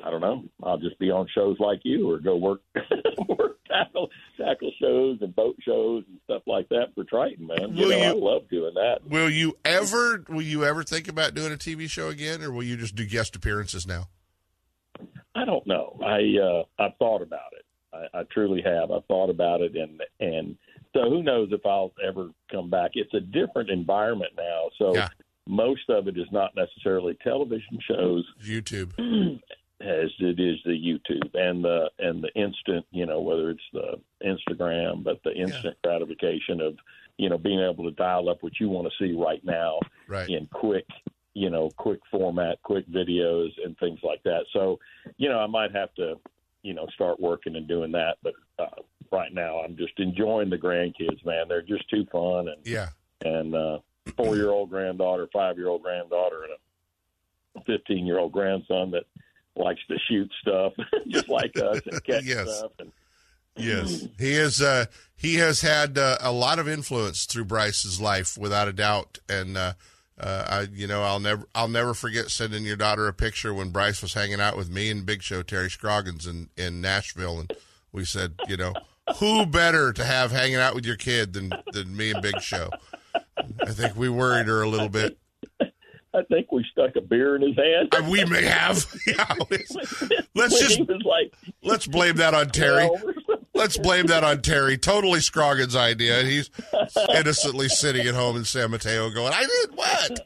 I 0.05 0.11
don't 0.11 0.21
know. 0.21 0.45
I'll 0.63 0.79
just 0.79 0.99
be 1.01 1.11
on 1.11 1.27
shows 1.35 1.57
like 1.59 1.81
you, 1.83 2.09
or 2.09 2.21
go 2.21 2.37
work 2.37 2.61
work 3.29 3.59
tackle 3.67 4.09
tackle 4.39 4.71
shows 4.81 5.19
and 5.21 5.35
boat 5.35 5.57
shows 5.63 6.05
and 6.09 6.21
stuff 6.25 6.43
like 6.47 6.69
that 6.69 6.95
for 6.95 7.03
Triton, 7.05 7.49
man. 7.49 7.77
You 7.77 7.89
Will 7.89 7.99
know, 7.99 8.05
I 8.05 8.13
love 8.13 8.49
doing 8.49 8.75
that. 8.75 8.99
Will 9.05 9.29
you 9.29 9.59
ever? 9.65 10.25
Will 10.29 10.43
you 10.43 10.65
ever 10.65 10.85
think 10.85 11.09
about 11.09 11.35
doing 11.35 11.53
a 11.53 11.57
TV 11.57 11.91
show 11.91 12.09
again, 12.09 12.43
or 12.43 12.53
will 12.53 12.63
you 12.63 12.77
just 12.77 12.95
do 12.95 13.05
guest 13.05 13.35
appearances 13.35 13.87
now? 13.87 14.07
I 15.35 15.45
don't 15.45 15.67
know. 15.67 15.99
I 16.05 16.37
uh, 16.41 16.63
I've 16.83 16.97
thought 16.99 17.23
about 17.23 17.53
it. 17.59 17.65
I, 17.93 18.07
I 18.21 18.23
truly 18.33 18.63
have. 18.63 18.91
I've 18.91 19.05
thought 19.07 19.31
about 19.31 19.61
it, 19.61 19.77
and 19.77 20.01
and 20.21 20.57
so 20.95 21.09
who 21.09 21.23
knows 21.23 21.49
if 21.53 21.65
I'll 21.67 21.93
ever 22.07 22.31
come 22.51 22.71
back. 22.71 22.93
It's 22.95 23.15
a 23.15 23.21
different 23.21 23.71
environment 23.71 24.33
now, 24.37 24.71
so 24.79 24.95
Yeah. 24.97 25.09
most 25.47 25.89
of 25.89 26.09
it 26.09 26.17
is 26.17 26.27
not 26.33 26.55
necessarily 26.57 27.17
television 27.23 27.79
shows 27.87 28.25
YouTube. 28.43 28.93
as 29.81 30.11
it 30.19 30.39
is 30.39 30.59
the 30.67 30.73
YouTube 30.73 31.31
and 31.35 31.65
the 31.65 31.91
and 31.99 32.23
the 32.23 32.33
instant, 32.35 32.85
you 32.91 33.07
know, 33.07 33.21
whether 33.21 33.51
it's 33.51 33.63
the 33.73 33.99
Instagram, 34.25 35.03
but 35.03 35.23
the 35.25 35.33
instant 35.35 35.77
gratification 35.83 36.61
of 36.61 36.77
you 37.19 37.29
know 37.29 37.39
being 37.39 37.61
able 37.61 37.85
to 37.85 37.91
dial 37.97 38.29
up 38.29 38.43
what 38.43 38.61
you 38.61 38.69
want 38.69 38.89
to 38.91 39.05
see 39.05 39.13
right 39.15 39.45
now 39.45 39.79
Right. 40.07 40.29
in 40.29 40.47
quick 40.53 40.87
you 41.35 41.51
know 41.51 41.71
quick 41.77 42.01
format 42.11 42.61
quick 42.63 42.89
videos 42.91 43.51
and 43.65 43.79
things 43.79 44.01
like 44.03 44.21
that 44.25 44.45
so 44.53 44.81
you 45.17 45.29
know 45.29 45.39
i 45.39 45.47
might 45.47 45.71
have 45.73 45.95
to 45.95 46.19
you 46.63 46.75
know 46.75 46.87
start 46.95 47.19
working 47.21 47.57
and 47.57 47.67
doing 47.69 47.93
that 47.93 48.17
but 48.23 48.33
uh, 48.59 48.67
right 49.13 49.33
now 49.33 49.59
i'm 49.61 49.77
just 49.77 49.99
enjoying 49.99 50.51
the 50.51 50.57
grandkids 50.59 51.25
man 51.25 51.47
they're 51.49 51.63
just 51.63 51.89
too 51.91 52.05
fun 52.13 52.49
and 52.49 52.59
Yeah. 52.65 52.89
and 53.25 53.55
uh 53.55 53.79
four 54.17 54.37
year 54.37 54.51
old 54.51 54.71
granddaughter 54.71 55.29
five 55.33 55.57
year 55.57 55.69
old 55.69 55.83
granddaughter 55.83 56.43
and 56.45 56.53
a 57.57 57.65
fifteen 57.65 58.07
year 58.07 58.19
old 58.19 58.33
grandson 58.33 58.91
that 58.91 59.05
likes 59.57 59.81
to 59.89 59.97
shoot 60.09 60.31
stuff 60.41 60.73
just 61.09 61.29
like 61.29 61.57
us 61.57 61.81
and 61.87 62.03
catch 62.05 62.25
Yes. 62.25 62.49
stuff 62.59 62.73
and 62.79 62.93
Yes, 63.57 64.07
he 64.19 64.33
is. 64.33 64.63
Uh, 64.63 64.87
he 65.17 65.35
has 65.35 65.61
had 65.61 65.99
uh, 65.99 66.17
a 66.21 66.33
lot 66.33 66.59
of 66.59 66.67
influence 66.69 67.27
through 67.27 67.45
Bryce's 67.45 68.01
life, 68.01 68.39
without 68.39 68.69
a 68.69 68.73
doubt. 68.73 69.19
And 69.29 69.57
uh, 69.59 69.73
uh, 70.21 70.45
I, 70.49 70.61
you 70.73 70.87
know, 70.87 71.03
I'll 71.03 71.21
never, 71.21 71.47
I'll 71.55 71.69
never 71.69 71.95
forget 71.95 72.31
sending 72.31 72.65
your 72.65 72.77
daughter 72.77 73.09
a 73.09 73.13
picture 73.13 73.55
when 73.55 73.71
Bryce 73.71 74.03
was 74.03 74.15
hanging 74.15 74.41
out 74.41 74.57
with 74.57 74.71
me 74.71 74.91
and 74.91 75.07
Big 75.07 75.23
Show 75.23 75.43
Terry 75.43 75.71
Scroggins 75.71 76.27
in 76.27 76.51
in 76.57 76.81
Nashville, 76.81 77.41
and 77.41 77.53
we 77.93 78.05
said, 78.05 78.35
you 78.49 78.57
know, 78.57 78.75
who 79.19 79.47
better 79.47 79.93
to 79.93 80.05
have 80.05 80.31
hanging 80.31 80.57
out 80.57 80.75
with 80.75 80.85
your 80.85 80.97
kid 80.97 81.33
than 81.33 81.53
than 81.73 81.97
me 81.97 82.11
and 82.13 82.23
Big 82.23 82.41
Show? 82.41 82.71
I 83.37 83.71
think 83.71 83.97
we 83.97 84.09
worried 84.09 84.47
her 84.47 84.63
a 84.63 84.69
little 84.69 84.89
bit. 84.91 85.19
i 86.13 86.23
think 86.29 86.51
we 86.53 86.65
stuck 86.73 86.95
a 86.97 87.01
beer 87.01 87.37
in 87.37 87.43
his 87.43 87.57
hand 87.57 87.95
Uh, 87.95 88.09
we 88.11 88.25
may 88.25 88.43
have. 88.45 88.85
Yeah, 89.07 89.35
let's 90.35 90.61
when 90.61 90.87
just 90.87 91.05
like 91.05 91.33
let's 91.63 91.87
blame 91.87 92.17
that 92.17 92.35
on 92.35 92.51
Terry. 92.51 92.89
12 93.53 93.67
or 93.67 93.71
something. 93.71 93.79
Let's 93.79 93.79
blame 93.79 94.07
that 94.07 94.25
on 94.25 94.43
Terry. 94.43 94.79
Totally 94.79 95.21
Scroggins' 95.21 95.77
idea. 95.77 96.23
He's 96.23 96.51
innocently 97.15 97.69
sitting 97.69 98.07
at 98.07 98.15
home 98.15 98.37
in 98.37 98.45
San 98.45 98.71
Mateo 98.71 99.11
going, 99.11 99.33
I 99.33 99.41
did 99.41 99.77
what? 99.77 100.21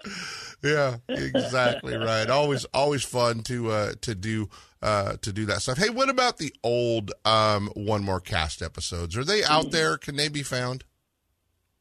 Yeah, 0.62 0.96
exactly 1.08 1.94
right. 1.94 2.28
Always 2.30 2.64
always 2.72 3.04
fun 3.04 3.42
to 3.42 3.70
uh 3.70 3.92
to 4.00 4.14
do 4.14 4.48
uh 4.80 5.16
to 5.20 5.32
do 5.32 5.44
that 5.44 5.60
stuff. 5.60 5.76
Hey, 5.76 5.90
what 5.90 6.08
about 6.08 6.38
the 6.38 6.54
old 6.62 7.12
um 7.26 7.70
one 7.74 8.02
more 8.02 8.20
cast 8.20 8.62
episodes? 8.62 9.14
Are 9.16 9.24
they 9.24 9.44
out 9.44 9.72
there? 9.72 9.98
Can 9.98 10.16
they 10.16 10.28
be 10.28 10.42
found? 10.42 10.84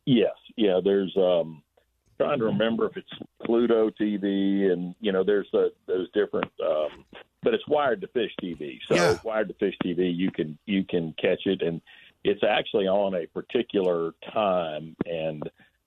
Yes, 0.05 0.33
yeah. 0.57 0.81
There's 0.83 1.15
um 1.15 1.63
trying 2.23 2.39
to 2.39 2.45
remember 2.45 2.85
if 2.87 2.97
it's 2.97 3.09
Pluto 3.45 3.89
TV 3.89 4.71
and 4.71 4.95
you 4.99 5.11
know 5.11 5.23
there's 5.23 5.47
the, 5.51 5.71
those 5.87 6.09
different 6.13 6.51
um 6.65 7.05
but 7.43 7.53
it's 7.53 7.65
Wired2Fish 7.65 8.29
TV. 8.41 8.79
So 8.87 8.95
Yeah. 8.95 9.15
Wired2Fish 9.25 9.75
TV 9.83 10.15
you 10.15 10.31
can 10.31 10.57
you 10.65 10.83
can 10.83 11.13
catch 11.21 11.41
it 11.45 11.61
and 11.61 11.81
it's 12.23 12.43
actually 12.43 12.87
on 12.87 13.15
a 13.15 13.27
particular 13.27 14.13
time 14.33 14.95
and 15.05 15.43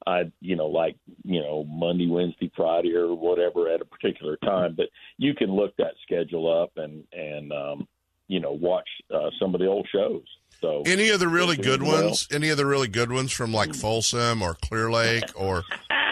I 0.06 0.30
you 0.40 0.56
know 0.56 0.66
like 0.66 0.96
you 1.24 1.40
know 1.40 1.64
Monday, 1.64 2.08
Wednesday, 2.08 2.50
Friday 2.56 2.94
or 2.94 3.14
whatever 3.14 3.68
at 3.68 3.80
a 3.80 3.84
particular 3.84 4.36
time 4.36 4.74
but 4.76 4.86
you 5.18 5.34
can 5.34 5.50
look 5.50 5.76
that 5.76 5.94
schedule 6.02 6.62
up 6.62 6.72
and 6.76 7.04
and 7.12 7.52
um 7.52 7.88
you 8.28 8.40
know 8.40 8.52
watch 8.52 8.88
uh, 9.14 9.30
some 9.40 9.54
of 9.54 9.60
the 9.60 9.66
old 9.66 9.88
shows. 9.90 10.24
So 10.60 10.82
Any 10.86 11.10
of 11.10 11.20
the 11.20 11.28
really 11.28 11.56
good 11.56 11.82
well. 11.82 12.04
ones? 12.04 12.26
Any 12.32 12.48
of 12.48 12.56
the 12.56 12.66
really 12.66 12.88
good 12.88 13.12
ones 13.12 13.30
from 13.32 13.52
like 13.52 13.74
Folsom 13.74 14.42
or 14.42 14.54
Clear 14.54 14.90
Lake 14.90 15.24
or 15.34 15.62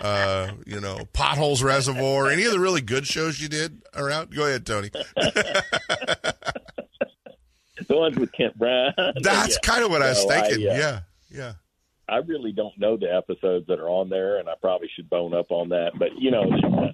uh, 0.03 0.51
you 0.67 0.81
know, 0.81 1.07
Potholes 1.13 1.63
Reservoir? 1.63 2.29
Any 2.29 2.45
of 2.45 2.53
the 2.53 2.61
really 2.61 2.81
good 2.83 3.07
shows 3.07 3.41
you 3.41 3.49
did 3.49 3.83
around? 3.95 4.35
Go 4.35 4.47
ahead, 4.47 4.67
Tony. 4.67 4.91
the 7.89 7.97
ones 7.97 8.17
with 8.17 8.33
Kent 8.33 8.57
Brown. 8.59 8.93
That's 9.23 9.55
Yeah. 9.55 9.59
kind 9.63 9.85
of 9.85 9.91
what 9.91 10.03
I 10.03 10.11
was 10.11 10.23
So 10.23 10.29
thinking. 10.29 10.69
uh, 10.69 10.75
yeah, 10.75 11.01
yeah. 11.31 11.53
I 12.09 12.17
really 12.19 12.53
don't 12.53 12.79
know 12.79 12.97
the 12.99 13.13
episodes 13.15 13.67
that 13.69 13.81
are 13.81 13.89
on 13.89 14.11
there, 14.11 14.37
and 14.39 14.49
I 14.49 14.55
probably 14.61 14.89
should 14.95 15.09
bone 15.09 15.33
up 15.35 15.51
on 15.51 15.71
that. 15.71 15.93
But 15.99 16.11
you 16.19 16.31
know, 16.31 16.43
uh, 16.43 16.93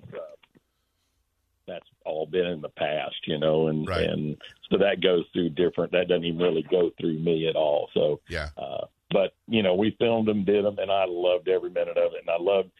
that's 1.71 1.87
all 2.05 2.27
been 2.27 2.47
in 2.47 2.61
the 2.61 2.69
past, 2.71 3.17
you 3.27 3.39
know, 3.39 3.69
and 3.69 3.87
Right. 3.89 4.05
and 4.05 4.37
so 4.71 4.79
that 4.79 5.01
goes 5.01 5.25
through 5.33 5.51
different. 5.51 5.93
That 5.93 6.09
doesn't 6.09 6.25
even 6.25 6.41
really 6.41 6.63
go 6.71 6.91
through 7.01 7.19
me 7.19 7.47
at 7.49 7.57
all. 7.57 7.89
So 7.95 8.21
Yeah. 8.29 8.49
uh, 8.57 8.87
but 9.11 9.33
you 9.49 9.63
know, 9.63 9.75
we 9.75 9.91
filmed 9.99 10.29
them, 10.29 10.45
did 10.45 10.65
them, 10.65 10.79
and 10.79 10.91
I 10.91 11.05
loved 11.07 11.49
every 11.49 11.71
minute 11.71 11.97
of 11.97 12.13
it, 12.15 12.21
and 12.21 12.31
I 12.31 12.39
loved 12.39 12.71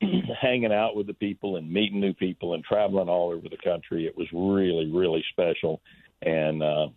hanging 0.40 0.72
out 0.72 0.96
with 0.96 1.06
the 1.06 1.14
people 1.14 1.56
and 1.56 1.70
meeting 1.70 2.00
new 2.00 2.12
people 2.14 2.54
and 2.54 2.64
traveling 2.64 3.08
all 3.08 3.30
over 3.30 3.48
the 3.48 3.56
country. 3.62 4.06
It 4.06 4.16
was 4.16 4.26
really, 4.32 4.90
really 4.90 5.24
special, 5.30 5.80
and 6.22 6.62
uh, 6.62 6.88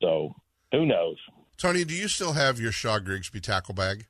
so 0.00 0.34
who 0.72 0.86
knows? 0.86 1.16
Tony, 1.56 1.84
do 1.84 1.94
you 1.94 2.06
still 2.08 2.32
have 2.34 2.60
your 2.60 2.70
Shaw 2.72 2.98
Grigsby 3.00 3.40
tackle 3.40 3.74
bag? 3.74 4.06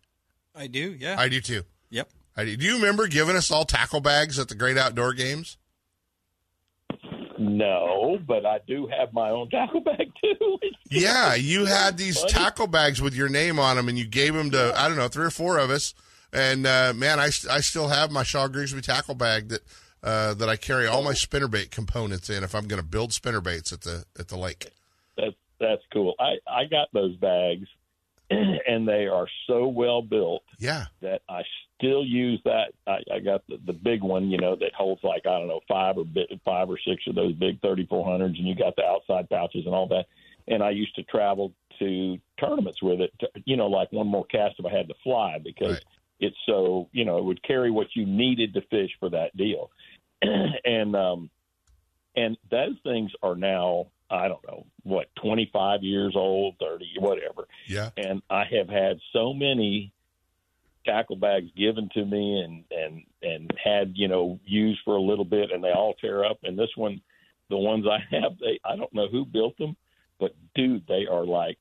I 0.55 0.67
do, 0.67 0.95
yeah. 0.99 1.17
I 1.19 1.29
do 1.29 1.41
too. 1.41 1.63
Yep. 1.91 2.11
I 2.37 2.45
do. 2.45 2.57
Do 2.57 2.67
you 2.67 2.75
remember 2.77 3.07
giving 3.09 3.37
us 3.37 3.51
all 3.51 3.65
tackle 3.65 4.01
bags 4.01 4.39
at 4.39 4.49
the 4.49 4.55
Great 4.55 4.77
Outdoor 4.77 5.13
Games? 5.15 5.57
No, 7.39 8.19
but 8.27 8.45
I 8.45 8.61
do 8.67 8.87
have 8.87 9.13
my 9.13 9.31
own 9.31 9.49
tackle 9.51 9.81
bag 9.81 10.11
too. 10.23 10.59
Yeah, 10.91 11.35
you 11.35 11.67
had 11.67 11.97
these 11.97 12.19
Funny. 12.19 12.33
tackle 12.33 12.67
bags 12.67 13.01
with 13.01 13.15
your 13.15 13.29
name 13.29 13.59
on 13.59 13.77
them, 13.77 13.89
and 13.89 13.99
you 13.99 14.07
gave 14.07 14.35
them 14.35 14.51
to 14.51 14.73
I 14.77 14.89
don't 14.89 14.97
know 14.97 15.09
three 15.09 15.27
or 15.27 15.31
four 15.31 15.59
of 15.59 15.71
us. 15.71 15.95
And 16.33 16.67
uh, 16.67 16.93
man, 16.95 17.19
I, 17.19 17.27
I 17.51 17.61
still 17.61 17.89
have 17.89 18.11
my 18.11 18.23
Shaw 18.23 18.49
Grigsby 18.49 18.83
tackle 18.83 19.15
bag 19.15 19.49
that 19.49 19.63
uh, 20.03 20.35
that 20.35 20.49
I 20.49 20.57
carry 20.57 20.87
all 20.87 21.03
my 21.03 21.13
spinnerbait 21.13 21.71
components 21.71 22.29
in 22.31 22.45
if 22.45 22.55
I'm 22.55 22.67
going 22.67 22.81
to 22.83 22.87
build 22.87 23.11
spinnerbaits 23.11 23.73
at 23.73 23.83
the 23.83 24.05
at 24.19 24.29
the 24.29 24.37
lake. 24.37 24.65
That's 24.65 24.75
that's 25.17 25.37
that's 25.61 25.83
cool. 25.93 26.15
I 26.19 26.37
I 26.47 26.65
got 26.65 26.89
those 26.93 27.17
bags, 27.17 27.69
and 28.31 28.87
they 28.87 29.07
are 29.07 29.27
so 29.47 29.67
well 29.69 30.03
built. 30.03 30.43
Yeah. 30.59 30.87
That 31.01 31.23
I 31.29 31.43
still 31.77 32.05
use 32.05 32.41
that. 32.45 32.73
I, 32.87 32.99
I 33.15 33.21
got 33.21 33.47
the, 33.49 33.59
the 33.67 33.73
big 33.73 34.03
one, 34.03 34.31
you 34.31 34.39
know, 34.39 34.57
that 34.57 34.75
holds 34.77 35.03
like 35.03 35.23
I 35.27 35.39
don't 35.39 35.49
know 35.49 35.61
five 35.69 35.97
or 35.97 36.05
bit, 36.05 36.29
five 36.45 36.69
or 36.69 36.79
six 36.87 37.03
of 37.07 37.15
those 37.15 37.35
big 37.35 37.61
thirty 37.61 37.87
four 37.87 38.05
hundreds, 38.05 38.39
and 38.39 38.47
you 38.47 38.55
got 38.55 38.77
the 38.77 38.85
outside 38.85 39.29
pouches 39.31 39.65
and 39.65 39.75
all 39.75 39.89
that. 39.89 40.07
And 40.47 40.63
I 40.63 40.71
used 40.71 40.95
to 40.97 41.03
travel 41.05 41.53
to 41.79 42.19
tournaments 42.41 42.83
with 42.83 43.01
it. 43.01 43.13
To, 43.21 43.29
you 43.45 43.57
know, 43.57 43.67
like 43.67 43.93
one 43.93 44.07
more 44.09 44.25
cast 44.27 44.57
if 44.59 44.67
I 44.67 44.77
had 44.77 44.89
to 44.89 44.95
fly 45.03 45.39
because 45.43 45.73
Right. 45.75 45.85
it's 46.21 46.37
so 46.47 46.89
you 46.93 47.05
know 47.05 47.19
it 47.19 47.25
would 47.25 47.43
carry 47.43 47.71
what 47.71 47.89
you 47.95 48.05
needed 48.05 48.55
to 48.55 48.61
fish 48.63 48.91
for 49.01 49.09
that 49.11 49.37
deal. 49.37 49.71
and 50.23 50.95
um, 50.97 51.31
and 52.17 52.37
those 52.51 52.77
things 52.83 53.13
are 53.23 53.37
now 53.37 53.87
I 54.11 54.29
don't 54.29 54.47
know 54.47 54.67
what 54.83 55.15
twenty 55.17 55.51
five 55.53 55.83
years 55.83 56.15
old, 56.17 56.57
thirty, 56.59 56.89
whatever. 56.99 57.47
Yeah. 57.67 57.91
And 57.97 58.23
I 58.31 58.45
have 58.45 58.69
had 58.69 58.99
so 59.13 59.35
many 59.35 59.93
tackle 60.87 61.17
bags 61.17 61.51
given 61.57 61.91
to 61.93 62.05
me 62.05 62.41
and 62.41 62.65
and 62.71 63.03
and 63.23 63.53
had 63.63 63.93
you 63.97 64.09
know 64.09 64.41
used 64.45 64.81
for 64.85 64.97
a 64.97 65.03
little 65.03 65.25
bit, 65.25 65.51
and 65.53 65.63
they 65.63 65.73
all 65.73 65.95
tear 65.95 66.25
up. 66.25 66.39
And 66.43 66.59
this 66.59 66.71
one, 66.77 67.01
the 67.51 67.59
ones 67.59 67.87
I 67.87 67.99
have, 68.17 68.39
they 68.39 68.61
I 68.65 68.77
don't 68.77 68.93
know 68.95 69.09
who 69.09 69.25
built 69.25 69.59
them, 69.59 69.77
but 70.19 70.35
dude, 70.55 70.87
they 70.87 71.07
are 71.11 71.25
like 71.25 71.59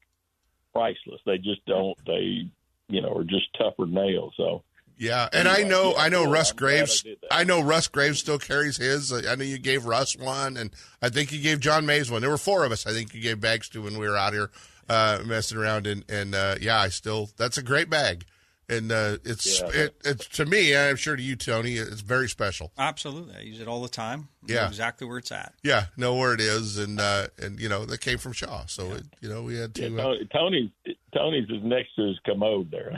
priceless. 0.74 1.22
They 1.26 1.38
just 1.38 1.66
don't 1.66 1.98
they 2.06 2.50
you 2.88 3.02
know 3.02 3.16
are 3.18 3.24
just 3.24 3.54
tougher 3.58 3.86
nails. 3.86 4.34
So. 4.38 4.64
Yeah, 4.98 5.30
and 5.32 5.48
I 5.48 5.62
know, 5.62 5.94
I 5.96 6.10
know. 6.10 6.30
Russ 6.30 6.52
I'm 6.52 6.58
glad 6.58 6.68
I 6.68 6.78
Graves. 6.78 7.06
I 7.30 7.44
know 7.44 7.62
Russ 7.62 7.88
Graves 7.88 8.20
still 8.20 8.40
carries 8.40 8.78
his. 8.78 9.14
I 9.14 9.36
know 9.36 9.44
you 9.44 9.60
gave 9.60 9.86
Russ 9.86 10.18
one, 10.18 10.58
and 10.58 10.72
I 11.02 11.10
think 11.10 11.32
you 11.32 11.40
gave 11.40 11.60
John 11.60 11.86
Mays 11.86 12.10
one. 12.10 12.22
There 12.22 12.32
were 12.32 12.38
four 12.38 12.66
of 12.66 12.72
us. 12.72 12.88
I 12.88 12.94
think 12.94 13.14
you 13.14 13.22
gave 13.22 13.40
bags 13.40 13.70
to 13.70 13.82
when 13.84 14.00
we 14.00 14.10
were 14.10 14.18
out 14.18 14.34
here 14.34 14.50
uh, 14.90 15.20
messing 15.26 15.58
around, 15.58 15.86
and 15.86 16.04
and 16.10 16.34
uh, 16.34 16.56
yeah, 16.60 16.80
I 16.80 16.90
still. 16.90 17.30
That's 17.38 17.58
a 17.60 17.64
great 17.64 17.90
bag, 17.90 18.26
and 18.69 18.91
uh, 18.91 19.17
it's 19.23 19.62
Yeah. 19.62 19.69
it, 19.84 19.95
it's 20.03 20.27
to 20.30 20.45
me. 20.45 20.75
I'm 20.75 20.95
sure 20.97 21.15
to 21.15 21.21
you, 21.21 21.36
Tony. 21.36 21.75
It's 21.75 22.01
very 22.01 22.27
special. 22.30 22.71
Absolutely, 22.77 23.36
I 23.36 23.41
use 23.41 23.60
it 23.62 23.67
all 23.67 23.82
the 23.82 23.89
time. 23.89 24.27
I 24.43 24.51
know 24.53 24.60
Yeah. 24.62 24.67
exactly 24.67 25.08
where 25.08 25.17
it's 25.17 25.32
at. 25.32 25.53
Yeah, 25.63 25.86
know 25.97 26.15
where 26.15 26.34
it 26.34 26.41
is, 26.41 26.77
and 26.77 26.99
uh, 26.99 27.27
and 27.41 27.60
you 27.60 27.69
know 27.69 27.86
that 27.86 27.99
came 28.01 28.17
from 28.17 28.34
Shaw, 28.34 28.65
so 28.67 28.91
it, 28.93 29.03
you 29.21 29.30
know 29.30 29.43
we 29.43 29.56
had 29.58 29.73
to. 29.75 29.89
Yeah, 29.89 30.01
uh, 30.01 30.03
Tony, 30.03 30.27
Tony's 30.34 30.69
Tony's 31.13 31.49
is 31.49 31.63
next 31.63 31.95
to 31.95 32.08
his 32.08 32.19
commode 32.25 32.69
there. 32.69 32.91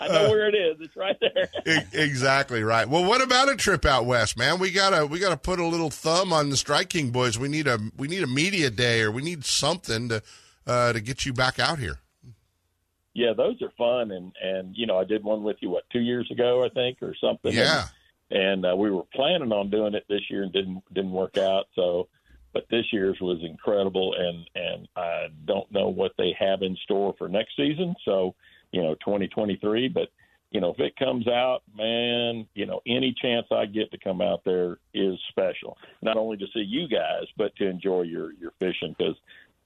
I 0.00 0.08
know 0.08 0.30
where 0.30 0.48
it 0.48 0.54
is. 0.54 0.76
It's 0.80 0.96
right 0.96 1.16
there. 1.20 1.48
E- 1.66 1.86
exactly 1.92 2.62
right. 2.62 2.88
Well, 2.88 3.04
what 3.04 3.22
about 3.22 3.48
a 3.48 3.56
trip 3.56 3.84
out 3.84 4.04
west, 4.06 4.36
man? 4.36 4.58
We 4.58 4.70
gotta 4.70 5.06
we 5.06 5.18
gotta 5.18 5.36
put 5.36 5.58
a 5.60 5.66
little 5.66 5.90
thumb 5.90 6.32
on 6.32 6.50
the 6.50 6.56
Strike 6.56 6.88
King 6.90 7.10
boys. 7.10 7.38
We 7.38 7.48
need 7.48 7.66
a 7.66 7.78
we 7.96 8.08
need 8.08 8.22
a 8.22 8.26
media 8.26 8.70
day 8.70 9.02
or 9.02 9.10
we 9.10 9.22
need 9.22 9.44
something 9.44 10.08
to 10.10 10.22
uh, 10.66 10.92
to 10.92 11.00
get 11.00 11.24
you 11.24 11.32
back 11.32 11.58
out 11.58 11.78
here. 11.78 11.98
Yeah, 13.14 13.32
those 13.36 13.60
are 13.62 13.72
fun, 13.76 14.12
and 14.12 14.32
and 14.42 14.74
you 14.76 14.86
know 14.86 14.98
I 14.98 15.04
did 15.04 15.24
one 15.24 15.42
with 15.42 15.56
you 15.60 15.70
what 15.70 15.88
two 15.90 16.00
years 16.00 16.30
ago 16.30 16.64
I 16.64 16.68
think 16.68 16.98
or 17.02 17.14
something. 17.20 17.52
Yeah. 17.52 17.84
and, 18.30 18.64
and 18.64 18.66
uh, 18.66 18.76
we 18.76 18.90
were 18.90 19.02
planning 19.14 19.52
on 19.52 19.70
doing 19.70 19.94
it 19.94 20.04
this 20.08 20.22
year 20.30 20.42
and 20.42 20.52
didn't 20.52 20.82
didn't 20.94 21.12
work 21.12 21.36
out. 21.36 21.66
So, 21.74 22.08
but 22.52 22.66
this 22.70 22.86
year's 22.92 23.18
was 23.20 23.38
incredible, 23.42 24.14
and 24.16 24.48
and 24.54 24.88
I 24.96 25.26
don't 25.44 25.70
know 25.72 25.88
what 25.88 26.12
they 26.18 26.34
have 26.38 26.62
in 26.62 26.76
store 26.84 27.14
for 27.18 27.28
next 27.28 27.56
season. 27.56 27.94
So, 28.04 28.34
you 28.72 28.82
know, 28.82 28.94
2023, 28.96 29.88
but. 29.88 30.08
You 30.52 30.60
know, 30.60 30.72
if 30.72 30.80
it 30.80 30.96
comes 30.96 31.28
out, 31.28 31.62
man, 31.76 32.44
you 32.54 32.66
know, 32.66 32.80
any 32.84 33.14
chance 33.22 33.46
I 33.52 33.66
get 33.66 33.92
to 33.92 33.98
come 33.98 34.20
out 34.20 34.42
there 34.44 34.78
is 34.92 35.16
special. 35.28 35.78
Not 36.02 36.16
only 36.16 36.38
to 36.38 36.46
see 36.52 36.66
you 36.66 36.88
guys, 36.88 37.26
but 37.36 37.54
to 37.54 37.68
enjoy 37.68 38.02
your 38.02 38.32
your 38.32 38.50
fishing 38.58 38.96
because 38.98 39.14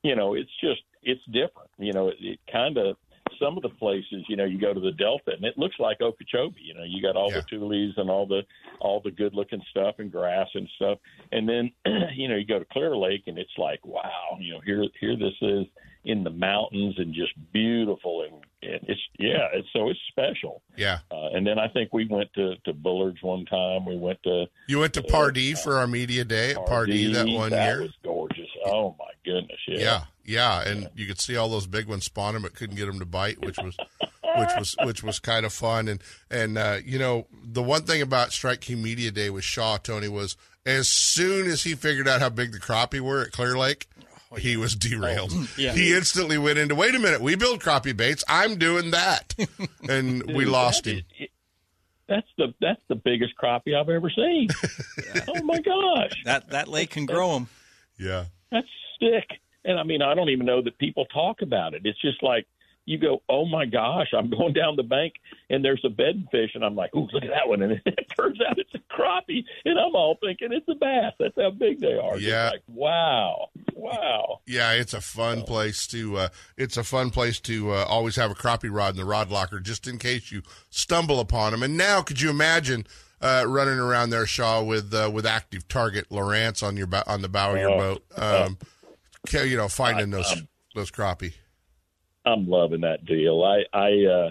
you 0.04 0.14
know, 0.14 0.34
it's 0.34 0.50
just 0.60 0.82
it's 1.02 1.24
different. 1.32 1.70
You 1.78 1.92
know, 1.94 2.08
it, 2.08 2.16
it 2.20 2.38
kind 2.52 2.76
of 2.76 2.96
some 3.40 3.56
of 3.56 3.62
the 3.62 3.68
places, 3.70 4.24
you 4.28 4.36
know, 4.36 4.44
you 4.44 4.58
go 4.60 4.72
to 4.74 4.80
the 4.80 4.92
Delta 4.92 5.32
and 5.32 5.44
it 5.44 5.58
looks 5.58 5.76
like 5.78 6.00
Okeechobee. 6.00 6.60
You 6.62 6.74
know, 6.74 6.84
you 6.84 7.02
got 7.02 7.16
all 7.16 7.30
Yeah. 7.30 7.40
the 7.40 7.42
tules 7.42 7.94
and 7.96 8.10
all 8.10 8.26
the 8.26 8.42
all 8.80 9.00
the 9.00 9.10
good 9.10 9.34
looking 9.34 9.62
stuff 9.70 9.96
and 9.98 10.10
grass 10.10 10.48
and 10.54 10.68
stuff, 10.76 10.98
and 11.32 11.48
then 11.48 11.70
you 12.14 12.28
know 12.28 12.36
you 12.36 12.44
go 12.46 12.58
to 12.58 12.64
Clear 12.66 12.96
Lake 12.96 13.24
and 13.26 13.38
it's 13.38 13.56
like, 13.58 13.84
wow, 13.84 14.36
you 14.40 14.52
know, 14.52 14.60
here 14.64 14.84
here 15.00 15.16
this 15.16 15.34
is 15.40 15.66
in 16.04 16.22
the 16.22 16.30
mountains 16.30 16.94
and 16.98 17.14
just 17.14 17.32
beautiful 17.52 18.22
and, 18.22 18.34
and 18.34 18.44
it's 18.64 19.00
yeah, 19.18 19.48
it's 19.52 19.68
so 19.72 19.88
it's 19.90 20.00
special. 20.08 20.62
Yeah. 20.76 20.98
Uh, 21.10 21.28
and 21.32 21.46
then 21.46 21.58
I 21.58 21.68
think 21.68 21.92
we 21.92 22.06
went 22.06 22.32
to 22.34 22.56
to 22.64 22.72
Bullards 22.72 23.22
one 23.22 23.44
time. 23.46 23.84
We 23.86 23.96
went 23.96 24.22
to 24.24 24.46
You 24.68 24.78
went 24.80 24.94
to 24.94 25.02
Pardee 25.02 25.54
for 25.54 25.78
our 25.78 25.86
media 25.86 26.24
day 26.24 26.52
at 26.52 26.66
Pardee 26.66 27.12
that 27.12 27.28
one 27.28 27.50
that 27.50 27.66
year. 27.66 27.82
was 27.82 27.92
gorgeous. 28.02 28.48
Oh 28.66 28.94
my 28.98 29.10
goodness, 29.24 29.58
yeah. 29.68 29.78
Yeah, 29.78 30.04
yeah, 30.24 30.68
and 30.68 30.90
you 30.96 31.06
could 31.06 31.20
see 31.20 31.36
all 31.36 31.48
those 31.48 31.66
big 31.66 31.86
ones 31.86 32.04
spawning, 32.04 32.42
but 32.42 32.54
couldn't 32.54 32.76
get 32.76 32.86
them 32.86 32.98
to 32.98 33.04
bite, 33.04 33.44
which 33.44 33.58
was, 33.58 33.76
which 34.38 34.50
was, 34.56 34.76
which 34.84 35.02
was 35.02 35.18
kind 35.18 35.44
of 35.44 35.52
fun. 35.52 35.88
And 35.88 36.02
and 36.30 36.56
uh, 36.56 36.78
you 36.84 36.98
know, 36.98 37.26
the 37.42 37.62
one 37.62 37.82
thing 37.82 38.00
about 38.02 38.32
Strike 38.32 38.62
King 38.62 38.82
Media 38.82 39.10
Day 39.10 39.30
with 39.30 39.44
Shaw 39.44 39.76
Tony 39.76 40.08
was 40.08 40.36
as 40.66 40.88
soon 40.88 41.46
as 41.46 41.64
he 41.64 41.74
figured 41.74 42.08
out 42.08 42.20
how 42.20 42.30
big 42.30 42.52
the 42.52 42.58
crappie 42.58 43.00
were 43.00 43.22
at 43.22 43.32
Clear 43.32 43.56
Lake. 43.58 43.86
Oh, 44.34 44.38
he 44.38 44.56
was 44.56 44.74
derailed. 44.74 45.30
Oh, 45.34 45.48
yeah. 45.56 45.72
He 45.72 45.94
instantly 45.94 46.38
went 46.38 46.58
into, 46.58 46.74
wait 46.74 46.94
a 46.94 46.98
minute, 46.98 47.20
we 47.20 47.36
build 47.36 47.60
crappie 47.60 47.96
baits. 47.96 48.24
I'm 48.28 48.56
doing 48.58 48.90
that. 48.90 49.34
And 49.88 50.22
we 50.34 50.44
lost 50.44 50.84
that 50.84 50.90
him. 50.90 51.04
is- 51.20 51.28
that's 52.06 52.26
the 52.36 52.52
that's 52.60 52.80
the 52.88 52.96
biggest 52.96 53.32
crappie 53.42 53.74
I've 53.74 53.88
ever 53.88 54.10
seen. 54.10 54.48
oh 55.28 55.42
my 55.42 55.58
gosh, 55.60 56.12
That 56.26 56.50
that 56.50 56.68
lake 56.68 56.90
can 56.90 57.06
grow 57.06 57.32
them. 57.32 57.48
Yeah. 57.98 58.26
that's 58.52 58.66
sick. 59.00 59.40
And 59.64 59.78
I 59.80 59.84
mean, 59.84 60.02
I 60.02 60.14
don't 60.14 60.28
even 60.28 60.44
know 60.44 60.60
that 60.60 60.76
people 60.76 61.06
talk 61.06 61.40
about 61.40 61.72
it. 61.72 61.82
It's 61.86 61.98
just 62.02 62.22
like 62.22 62.46
you 62.86 62.98
go, 62.98 63.22
oh 63.28 63.46
my 63.46 63.64
gosh, 63.64 64.08
I'm 64.16 64.28
going 64.30 64.52
down 64.52 64.76
the 64.76 64.82
bank 64.82 65.14
and 65.50 65.64
there's 65.64 65.84
a 65.84 65.88
bedfish, 65.88 66.54
and 66.54 66.64
I'm 66.64 66.74
like, 66.74 66.94
ooh, 66.94 67.08
look 67.12 67.22
at 67.22 67.30
that 67.30 67.48
one, 67.48 67.62
and 67.62 67.72
it 67.86 68.06
turns 68.18 68.38
out 68.46 68.58
it's 68.58 68.74
a 68.74 68.78
crappie, 68.94 69.44
and 69.64 69.78
I'm 69.78 69.94
all 69.94 70.16
thinking 70.20 70.48
it's 70.52 70.68
a 70.68 70.74
bass. 70.74 71.12
That's 71.18 71.34
how 71.36 71.50
big 71.50 71.80
they 71.80 71.94
are. 71.98 72.18
Yeah. 72.18 72.50
like 72.52 72.62
wow, 72.66 73.48
wow. 73.74 74.40
Yeah, 74.46 74.72
it's 74.72 74.94
a 74.94 75.00
fun 75.00 75.42
place 75.42 75.86
to. 75.88 76.16
Uh, 76.16 76.28
it's 76.56 76.76
a 76.76 76.84
fun 76.84 77.10
place 77.10 77.40
to 77.40 77.72
uh, 77.72 77.84
always 77.88 78.16
have 78.16 78.30
a 78.30 78.34
crappie 78.34 78.70
rod 78.74 78.90
in 78.90 78.96
the 78.96 79.04
rod 79.04 79.30
locker, 79.30 79.60
just 79.60 79.86
in 79.86 79.98
case 79.98 80.30
you 80.32 80.42
stumble 80.70 81.20
upon 81.20 81.52
them. 81.52 81.62
And 81.62 81.76
now, 81.76 82.02
could 82.02 82.20
you 82.20 82.30
imagine 82.30 82.86
uh, 83.20 83.44
running 83.46 83.78
around 83.78 84.10
there, 84.10 84.26
Shaw, 84.26 84.62
with 84.62 84.92
uh, 84.94 85.10
with 85.12 85.26
active 85.26 85.68
target 85.68 86.08
Lowrance 86.10 86.62
on 86.62 86.76
your 86.76 86.88
on 87.06 87.22
the 87.22 87.28
bow 87.28 87.52
of 87.54 87.60
your 87.60 87.70
Oh, 87.70 87.78
boat? 87.78 88.04
Um, 88.16 88.58
you 89.32 89.56
know, 89.56 89.68
finding 89.68 90.10
those 90.10 90.42
those 90.74 90.90
crappie. 90.90 91.34
I'm 92.26 92.48
loving 92.48 92.80
that 92.82 93.04
deal. 93.04 93.42
I, 93.42 93.64
I, 93.76 94.04
uh, 94.04 94.30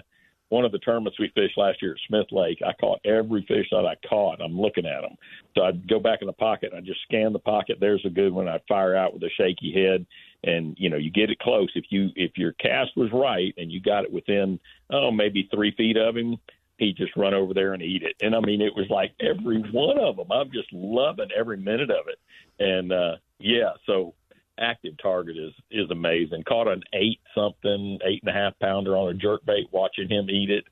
one 0.50 0.64
of 0.64 0.72
the 0.72 0.78
tournaments 0.78 1.18
we 1.18 1.32
fished 1.34 1.56
last 1.56 1.82
year 1.82 1.92
at 1.92 1.98
Smith 2.06 2.26
Lake, 2.30 2.60
I 2.64 2.72
caught 2.74 3.00
every 3.04 3.44
fish 3.48 3.66
that 3.70 3.86
I 3.86 3.96
caught. 4.08 4.40
I'm 4.40 4.60
looking 4.60 4.86
at 4.86 5.00
them. 5.00 5.16
So 5.54 5.62
I'd 5.62 5.88
go 5.88 5.98
back 5.98 6.20
in 6.20 6.26
the 6.26 6.32
pocket 6.32 6.72
and 6.72 6.80
I 6.80 6.86
just 6.86 7.02
scan 7.02 7.32
the 7.32 7.38
pocket. 7.38 7.78
There's 7.80 8.04
a 8.04 8.10
good 8.10 8.32
one. 8.32 8.48
I'd 8.48 8.60
fire 8.68 8.94
out 8.94 9.14
with 9.14 9.22
a 9.22 9.30
shaky 9.36 9.72
head 9.72 10.06
and, 10.44 10.76
you 10.78 10.90
know, 10.90 10.96
you 10.96 11.10
get 11.10 11.30
it 11.30 11.38
close. 11.40 11.70
If 11.74 11.86
you, 11.88 12.10
if 12.14 12.36
your 12.36 12.52
cast 12.52 12.96
was 12.96 13.10
right 13.12 13.54
and 13.56 13.72
you 13.72 13.80
got 13.80 14.04
it 14.04 14.12
within, 14.12 14.60
oh, 14.90 15.10
maybe 15.10 15.48
three 15.52 15.74
feet 15.76 15.96
of 15.96 16.16
him, 16.16 16.36
he'd 16.78 16.96
just 16.96 17.16
run 17.16 17.34
over 17.34 17.54
there 17.54 17.72
and 17.72 17.82
eat 17.82 18.02
it. 18.02 18.14
And 18.20 18.34
I 18.34 18.40
mean, 18.40 18.60
it 18.60 18.76
was 18.76 18.86
like 18.90 19.12
every 19.20 19.62
one 19.72 19.98
of 19.98 20.16
them. 20.16 20.30
I'm 20.30 20.52
just 20.52 20.72
loving 20.72 21.30
every 21.36 21.56
minute 21.56 21.90
of 21.90 22.06
it. 22.08 22.18
And, 22.60 22.92
uh, 22.92 23.16
yeah, 23.38 23.70
so 23.86 24.14
active 24.58 24.94
target 25.02 25.36
is 25.36 25.52
is 25.70 25.90
amazing. 25.90 26.44
Caught 26.44 26.68
an 26.68 26.82
eight 26.92 27.20
something, 27.34 27.98
eight 28.04 28.22
and 28.24 28.30
a 28.30 28.38
half 28.38 28.58
pounder 28.60 28.96
on 28.96 29.08
a 29.08 29.14
jerk 29.14 29.44
bait, 29.44 29.68
watching 29.70 30.08
him 30.08 30.30
eat 30.30 30.50
it, 30.50 30.64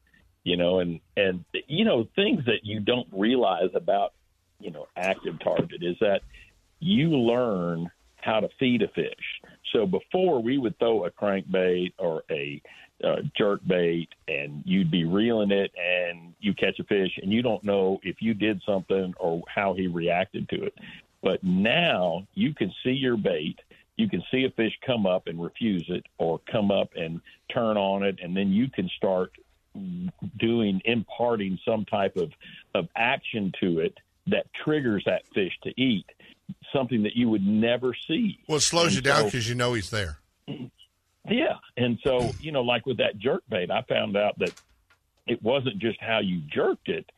you 0.45 0.57
know, 0.57 0.81
and 0.81 1.01
and 1.17 1.45
you 1.67 1.85
know 1.85 2.07
things 2.15 2.45
that 2.47 2.65
you 2.65 2.81
don't 2.81 3.09
realize 3.13 3.71
about 3.75 4.13
you 4.61 4.71
know 4.71 4.87
active 4.97 5.39
target 5.43 5.83
is 5.83 5.97
that 6.01 6.23
you 6.81 7.11
learn 7.11 7.91
how 8.17 8.41
to 8.41 8.49
feed 8.59 8.83
a 8.83 8.89
fish. 8.89 9.41
So 9.73 9.87
before 9.87 10.43
we 10.43 10.59
would 10.59 10.79
throw 10.79 11.05
a 11.05 11.11
crankbait 11.11 11.93
or 11.99 12.23
a 12.31 12.63
uh, 13.03 13.17
jerk 13.37 13.61
bait 13.67 14.09
and 14.29 14.63
you'd 14.65 14.91
be 14.91 15.05
reeling 15.05 15.51
it 15.51 15.73
and 15.77 16.35
you 16.41 16.55
catch 16.55 16.79
a 16.79 16.85
fish 16.85 17.11
and 17.21 17.33
you 17.33 17.43
don't 17.43 17.65
know 17.65 17.99
if 18.03 18.17
you 18.21 18.33
did 18.33 18.63
something 18.65 19.13
or 19.19 19.43
how 19.53 19.75
he 19.75 19.87
reacted 19.89 20.49
to 20.51 20.65
it. 20.65 20.75
But 21.23 21.43
now 21.43 22.27
you 22.35 22.55
can 22.55 22.73
see 22.85 22.91
your 22.91 23.17
bait. 23.17 23.59
You 23.97 24.09
can 24.09 24.23
see 24.31 24.45
a 24.45 24.51
fish 24.51 24.73
come 24.87 25.07
up 25.07 25.27
and 25.27 25.43
refuse 25.43 25.85
it 25.89 26.05
or 26.19 26.41
come 26.51 26.71
up 26.71 26.91
and 26.97 27.21
turn 27.53 27.77
on 27.77 28.03
it. 28.03 28.19
And 28.23 28.37
then 28.37 28.51
you 28.51 28.69
can 28.71 28.89
start 28.97 29.33
doing, 30.39 30.81
imparting 30.85 31.59
some 31.65 31.85
type 31.85 32.17
of, 32.17 32.31
of 32.75 32.89
action 32.97 33.53
to 33.61 33.81
it 33.81 33.97
that 34.29 34.47
triggers 34.65 35.03
that 35.07 35.23
fish 35.35 35.53
to 35.65 35.71
eat, 35.81 36.07
something 36.73 37.03
that 37.03 37.17
you 37.17 37.29
would 37.29 37.47
never 37.47 37.95
see. 38.07 38.39
Well, 38.49 38.59
it 38.59 38.63
slows 38.63 38.89
And 38.89 38.97
you 38.97 39.03
down 39.03 39.19
so- 39.19 39.25
because 39.27 39.49
you 39.49 39.55
know 39.55 39.75
he's 39.75 39.91
there. 39.91 40.19
yeah. 41.29 41.57
And 41.77 41.99
so, 42.05 42.31
you 42.41 42.53
know, 42.53 42.63
like 42.63 42.87
with 42.87 42.99
that 42.99 43.19
jerk 43.19 43.43
bait, 43.49 43.71
I 43.71 43.83
found 43.83 44.17
out 44.17 44.39
that 44.39 44.53
it 45.27 45.43
wasn't 45.43 45.79
just 45.79 46.01
how 46.01 46.21
you 46.21 46.41
jerked 46.53 46.89
it, 46.89 47.09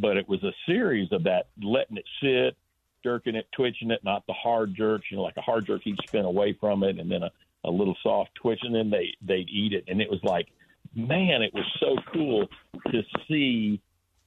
but 0.00 0.16
it 0.16 0.28
was 0.28 0.42
a 0.44 0.52
series 0.66 1.12
of 1.12 1.24
that 1.24 1.48
letting 1.62 1.96
it 1.98 2.04
sit, 2.22 2.56
jerking 3.02 3.34
it, 3.34 3.46
twitching 3.56 3.90
it, 3.90 4.00
not 4.04 4.26
the 4.26 4.32
hard 4.32 4.74
jerks. 4.74 5.06
You 5.10 5.16
know, 5.16 5.22
like 5.22 5.36
a 5.36 5.42
hard 5.42 5.66
jerk, 5.66 5.82
he'd 5.84 5.96
spin 6.06 6.24
away 6.24 6.56
from 6.58 6.82
it, 6.82 6.98
and 6.98 7.10
then 7.10 7.22
a, 7.22 7.30
a 7.64 7.70
little 7.70 7.96
soft 8.02 8.30
twitch, 8.34 8.60
and 8.62 8.74
then 8.74 8.90
they 8.90 9.14
they'd 9.22 9.48
eat 9.48 9.72
it, 9.72 9.84
and 9.88 10.00
it 10.00 10.10
was 10.10 10.20
like, 10.22 10.48
man, 10.94 11.42
it 11.42 11.52
was 11.54 11.66
so 11.78 11.96
cool 12.12 12.46
to 12.90 13.02
see 13.28 13.80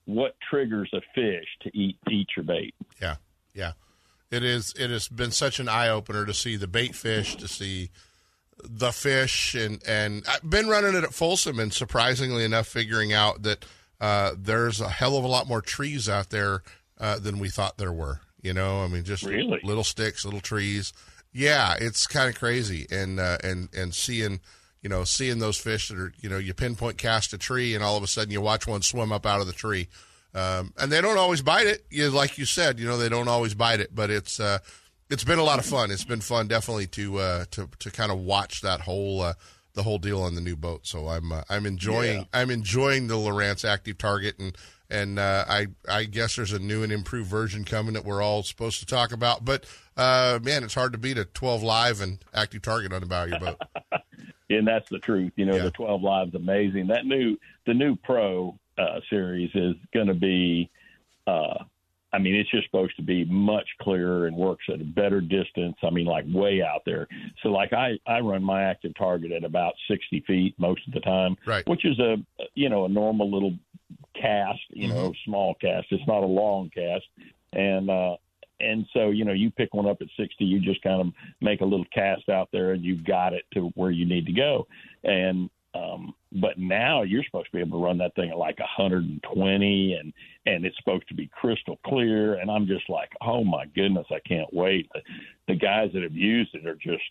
what 0.06 0.36
triggers 0.50 0.90
a 0.94 1.02
fish 1.16 1.48
to 1.62 1.78
eat 1.78 1.98
eat 2.12 2.28
your 2.36 2.44
bait. 2.44 2.76
Yeah, 3.02 3.16
yeah. 3.54 3.74
It 4.32 4.44
is. 4.44 4.74
It 4.78 4.90
has 4.90 5.08
been 5.08 5.32
such 5.32 5.60
an 5.60 5.70
eye 5.70 5.90
opener 5.90 6.26
to 6.26 6.34
see 6.34 6.56
the 6.56 6.68
bait 6.68 6.96
fish, 6.96 7.36
to 7.36 7.48
see 7.48 7.92
the 8.64 8.92
fish, 8.92 9.54
and 9.54 9.82
and 9.88 10.26
I've 10.28 10.50
been 10.50 10.68
running 10.68 10.96
it 10.96 11.04
at 11.04 11.14
Folsom, 11.14 11.60
and 11.60 11.72
surprisingly 11.72 12.44
enough, 12.44 12.68
figuring 12.68 13.14
out 13.14 13.44
that 13.44 13.66
uh, 14.02 14.32
there's 14.38 14.82
a 14.82 14.90
hell 14.90 15.18
of 15.18 15.24
a 15.24 15.28
lot 15.28 15.48
more 15.48 15.62
trees 15.62 16.10
out 16.10 16.30
there 16.30 16.64
uh, 17.00 17.20
than 17.20 17.40
we 17.40 17.50
thought 17.50 17.78
there 17.78 17.92
were. 17.92 18.22
You 18.44 18.54
know, 18.54 18.84
I 18.84 18.88
mean, 18.88 19.04
just 19.04 19.24
Really? 19.24 19.60
little 19.64 19.84
sticks, 19.84 20.24
little 20.26 20.42
trees. 20.42 20.94
Yeah, 21.32 21.76
it's 21.80 22.06
kind 22.06 22.30
of 22.30 22.36
crazy, 22.38 22.86
and 22.92 23.20
uh, 23.20 23.38
and 23.44 23.70
and 23.76 23.94
seeing. 23.96 24.40
You 24.84 24.90
know, 24.90 25.06
seeing 25.06 25.40
those 25.40 25.58
fish 25.58 25.88
that 25.88 25.98
are, 25.98 26.12
you 26.20 26.28
know, 26.28 26.38
you 26.38 26.54
pinpoint 26.54 26.98
cast 26.98 27.32
a 27.32 27.38
tree, 27.38 27.74
and 27.74 27.82
all 27.82 27.96
of 27.96 28.04
a 28.04 28.08
sudden 28.08 28.32
you 28.34 28.42
watch 28.42 28.68
one 28.68 28.82
swim 28.82 29.14
up 29.14 29.26
out 29.26 29.40
of 29.40 29.48
the 29.48 29.54
tree, 29.54 29.88
um, 30.36 30.74
and 30.78 30.92
they 30.92 31.00
don't 31.00 31.18
always 31.18 31.42
bite 31.42 31.68
it. 31.68 31.86
You, 31.90 32.10
like 32.10 32.38
you 32.38 32.44
said, 32.44 32.82
you 32.82 32.86
know, 32.86 32.98
they 32.98 33.08
don't 33.08 33.30
always 33.30 33.54
bite 33.54 33.80
it, 33.80 33.96
but 33.96 34.10
it's 34.10 34.42
uh, 34.42 34.58
it's 35.10 35.24
been 35.24 35.40
a 35.40 35.44
lot 35.44 35.58
of 35.58 35.66
fun. 35.66 35.90
It's 35.90 36.04
been 36.04 36.20
fun, 36.20 36.50
definitely, 36.50 36.88
to 36.88 37.18
uh, 37.18 37.46
to 37.52 37.70
to 37.80 37.92
kind 37.92 38.12
of 38.12 38.20
watch 38.20 38.60
that 38.60 38.82
whole 38.82 39.22
uh, 39.22 39.36
the 39.74 39.84
whole 39.84 40.00
deal 40.00 40.22
on 40.22 40.36
the 40.36 40.42
new 40.42 40.58
boat. 40.58 40.86
So 40.86 41.08
I'm 41.08 41.32
uh, 41.32 41.44
I'm 41.50 41.66
enjoying 41.66 42.18
Yeah. 42.20 42.26
I'm 42.34 42.50
enjoying 42.52 43.08
the 43.08 43.16
Lowrance 43.16 43.64
Active 43.64 43.98
Target, 43.98 44.38
and 44.38 44.54
and 44.94 45.18
uh, 45.18 45.44
I 45.48 45.68
I 45.90 46.04
guess 46.06 46.36
there's 46.36 46.54
a 46.54 46.60
new 46.60 46.84
and 46.84 46.92
improved 46.92 47.30
version 47.30 47.66
coming 47.66 47.94
that 47.96 48.06
we're 48.06 48.22
all 48.22 48.44
supposed 48.44 48.80
to 48.80 48.86
talk 48.86 49.12
about. 49.12 49.44
But 49.44 49.66
uh, 49.98 50.40
man, 50.42 50.64
it's 50.64 50.76
hard 50.76 50.94
to 50.94 51.00
beat 51.00 51.18
a 51.18 51.26
12 51.26 51.64
live 51.64 52.00
and 52.00 52.24
active 52.34 52.62
target 52.62 52.94
on 52.94 53.02
the 53.02 53.08
bow 53.08 53.24
of 53.24 53.30
your 53.30 53.40
boat. 53.40 53.62
and 54.50 54.68
that's 54.68 54.88
the 54.90 55.00
truth. 55.00 55.34
You 55.36 55.46
know, 55.46 55.58
the 55.58 55.72
12 55.72 56.02
live's 56.02 56.36
amazing. 56.36 56.88
That 56.88 57.06
new 57.06 57.38
the 57.66 57.74
new 57.74 57.96
Pro 57.96 58.58
uh, 58.78 59.00
series 59.10 59.50
is 59.56 59.76
going 59.94 60.08
to 60.08 60.14
be. 60.14 60.70
Uh, 61.26 61.64
I 62.14 62.20
mean, 62.20 62.36
it's 62.36 62.50
just 62.52 62.66
supposed 62.66 62.96
to 62.98 63.02
be 63.02 63.26
much 63.26 63.68
clearer 63.82 64.28
and 64.28 64.38
works 64.38 64.66
at 64.70 64.80
a 64.80 64.84
better 64.84 65.20
distance. 65.20 65.76
I 65.82 65.90
mean, 65.90 66.06
like 66.06 66.26
way 66.28 66.62
out 66.62 66.82
there. 66.86 67.08
So, 67.42 67.50
like 67.50 67.74
I 67.74 68.00
I 68.08 68.20
run 68.20 68.44
my 68.44 68.64
active 68.64 68.94
target 68.96 69.32
at 69.32 69.44
about 69.44 69.74
60 69.90 70.24
feet 70.28 70.56
most 70.58 70.82
of 70.88 70.94
the 70.94 71.00
time, 71.00 71.36
right? 71.46 71.68
Which 71.68 71.86
is 71.86 71.98
a 72.00 72.18
you 72.54 72.70
know 72.70 72.86
a 72.86 72.90
normal 72.90 73.32
little 73.32 73.56
cast, 74.20 74.62
you 74.70 74.88
know, 74.88 75.14
small 75.26 75.56
cast. 75.56 75.88
It's 75.90 76.08
not 76.08 76.24
a 76.24 76.28
long 76.28 76.70
cast, 76.70 77.06
and 77.52 77.90
uh, 77.90 78.18
and 78.60 78.86
so 78.94 79.10
you 79.10 79.26
know 79.26 79.34
you 79.34 79.50
pick 79.52 79.74
one 79.74 79.88
up 79.88 79.98
at 80.02 80.08
60 80.18 80.44
you 80.46 80.60
just 80.60 80.82
kind 80.84 81.02
of 81.02 81.08
make 81.42 81.62
a 81.62 81.66
little 81.66 81.86
cast 81.94 82.30
out 82.30 82.50
there 82.52 82.72
and 82.72 82.84
you've 82.84 83.04
got 83.04 83.34
it 83.34 83.44
to 83.54 83.72
where 83.76 83.92
you 83.92 84.06
need 84.06 84.26
to 84.26 84.32
go 84.32 84.68
and 85.04 85.50
um 85.76 86.14
but 86.34 86.58
now 86.58 87.02
you're 87.02 87.24
supposed 87.24 87.48
to 87.48 87.52
be 87.52 87.60
able 87.60 87.80
to 87.80 87.86
run 87.86 87.98
that 87.98 88.16
thing 88.16 88.30
at 88.30 88.38
like 88.38 88.60
120 88.60 89.94
and 89.94 90.14
and 90.46 90.66
it's 90.66 90.78
supposed 90.78 91.08
to 91.08 91.14
be 91.14 91.28
crystal 91.28 91.80
clear 91.86 92.36
and 92.36 92.50
i'm 92.52 92.68
just 92.68 92.90
like 92.90 93.12
oh 93.22 93.44
my 93.44 93.66
goodness 93.76 94.08
i 94.12 94.20
can't 94.28 94.54
wait 94.54 94.90
the, 94.94 95.02
the 95.48 95.56
guys 95.56 95.92
that 95.94 96.04
have 96.04 96.16
used 96.16 96.54
it 96.54 96.66
are 96.66 96.76
just 96.76 97.04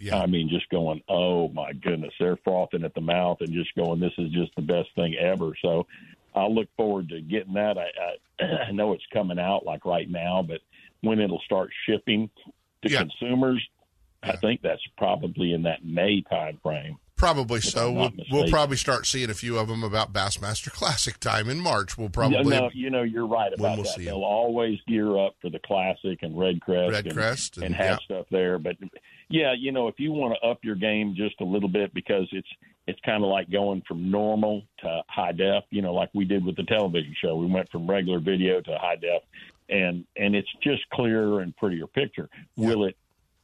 yeah. 0.00 0.20
I 0.20 0.26
mean, 0.26 0.48
just 0.48 0.68
going, 0.68 1.02
oh 1.08 1.48
my 1.48 1.72
goodness, 1.72 2.14
they're 2.20 2.38
frothing 2.44 2.84
at 2.84 2.94
the 2.94 3.00
mouth 3.00 3.38
and 3.40 3.52
just 3.52 3.74
going, 3.74 3.98
this 3.98 4.12
is 4.16 4.30
just 4.30 4.54
the 4.54 4.62
best 4.62 4.88
thing 4.94 5.16
ever. 5.16 5.52
So 5.60 5.86
I'll 6.34 6.54
look 6.54 6.68
forward 6.76 7.08
to 7.08 7.20
getting 7.20 7.54
that. 7.54 7.76
I, 7.76 8.44
I, 8.44 8.44
I 8.68 8.70
know 8.70 8.92
it's 8.92 9.06
coming 9.12 9.38
out 9.38 9.66
like 9.66 9.84
right 9.84 10.08
now, 10.08 10.44
but 10.46 10.60
when 11.00 11.20
it'll 11.20 11.40
start 11.40 11.70
shipping 11.86 12.30
to 12.82 12.88
consumers, 12.88 13.66
I 14.22 14.36
think 14.36 14.62
that's 14.62 14.82
probably 14.96 15.52
in 15.52 15.62
that 15.62 15.84
May 15.84 16.22
time 16.22 16.58
frame. 16.62 16.98
Probably 17.18 17.60
so. 17.60 17.92
We'll, 17.92 18.12
we'll 18.30 18.48
probably 18.48 18.76
start 18.76 19.04
seeing 19.04 19.28
a 19.28 19.34
few 19.34 19.58
of 19.58 19.66
them 19.68 19.82
about 19.82 20.12
Bassmaster 20.12 20.70
Classic 20.72 21.18
time 21.18 21.48
in 21.50 21.58
March. 21.58 21.98
We'll 21.98 22.08
probably 22.08 22.38
Yeah, 22.54 22.60
no, 22.60 22.70
you 22.72 22.90
know, 22.90 23.02
you're 23.02 23.26
right 23.26 23.52
about 23.52 23.76
we'll 23.76 23.84
that. 23.84 23.92
see 23.94 24.04
They'll 24.04 24.18
'em. 24.18 24.22
always 24.22 24.78
gear 24.86 25.18
up 25.18 25.34
for 25.42 25.50
the 25.50 25.58
classic 25.58 26.20
and 26.22 26.38
red 26.38 26.60
crest, 26.60 26.92
Red 26.92 27.06
and, 27.06 27.14
Crest 27.14 27.56
and- 27.56 27.66
and 27.66 27.74
have 27.74 27.98
yeah. 28.00 28.04
stuff 28.04 28.26
there. 28.30 28.58
But 28.60 28.76
yeah, 29.28 29.52
you 29.58 29.72
know, 29.72 29.88
if 29.88 29.98
you 29.98 30.12
want 30.12 30.36
to 30.40 30.48
up 30.48 30.58
your 30.62 30.76
game 30.76 31.14
just 31.16 31.40
a 31.40 31.44
little 31.44 31.68
bit 31.68 31.92
because 31.92 32.28
it's 32.32 32.48
it's 32.86 33.00
kind 33.00 33.22
of 33.22 33.28
like 33.28 33.50
going 33.50 33.82
from 33.86 34.10
normal 34.10 34.62
to 34.78 35.02
high 35.08 35.32
def. 35.32 35.64
You 35.70 35.82
know, 35.82 35.92
like 35.92 36.08
we 36.14 36.24
did 36.24 36.44
with 36.44 36.56
the 36.56 36.62
television 36.62 37.14
show, 37.20 37.36
we 37.36 37.46
went 37.46 37.68
from 37.70 37.86
regular 37.90 38.20
video 38.20 38.60
to 38.62 38.78
high 38.78 38.96
def, 38.96 39.22
and 39.68 40.04
and 40.16 40.34
it's 40.36 40.48
just 40.62 40.88
clearer 40.94 41.40
and 41.40 41.54
prettier 41.56 41.86
picture. 41.88 42.30
Will 42.56 42.84
it 42.84 42.96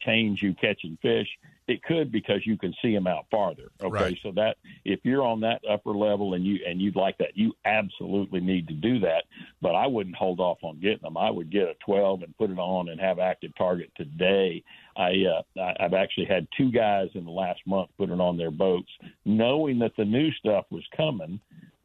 change 0.04 0.42
you 0.42 0.54
catching 0.54 0.98
fish? 1.02 1.28
It 1.66 1.82
could 1.82 2.12
because 2.12 2.46
you 2.46 2.58
can 2.58 2.74
see 2.82 2.92
them 2.92 3.06
out 3.06 3.24
farther. 3.30 3.70
Okay, 3.82 3.90
Right. 3.90 4.18
so 4.22 4.32
that 4.32 4.58
if 4.84 5.00
you're 5.02 5.22
on 5.22 5.40
that 5.40 5.62
upper 5.68 5.92
level 5.92 6.34
and 6.34 6.44
you 6.44 6.58
and 6.66 6.80
you'd 6.80 6.94
like 6.96 7.16
that, 7.18 7.36
you 7.38 7.54
absolutely 7.64 8.40
need 8.40 8.68
to 8.68 8.74
do 8.74 8.98
that. 9.00 9.24
But 9.62 9.74
I 9.74 9.86
wouldn't 9.86 10.14
hold 10.16 10.40
off 10.40 10.58
on 10.62 10.78
getting 10.80 11.00
them. 11.02 11.16
I 11.16 11.30
would 11.30 11.50
get 11.50 11.68
a 11.68 11.74
12 11.86 12.22
and 12.22 12.36
put 12.36 12.50
it 12.50 12.58
on 12.58 12.90
and 12.90 13.00
have 13.00 13.18
active 13.18 13.54
target 13.56 13.90
today. 13.96 14.62
I, 14.96 15.24
uh, 15.24 15.42
I 15.58 15.74
I've 15.80 15.94
actually 15.94 16.26
had 16.26 16.46
two 16.54 16.70
guys 16.70 17.08
in 17.14 17.24
the 17.24 17.30
last 17.30 17.60
month 17.66 17.88
put 17.96 18.10
it 18.10 18.20
on 18.20 18.36
their 18.36 18.50
boats, 18.50 18.90
knowing 19.24 19.78
that 19.78 19.96
the 19.96 20.04
new 20.04 20.30
stuff 20.32 20.66
was 20.70 20.84
coming. 20.94 21.40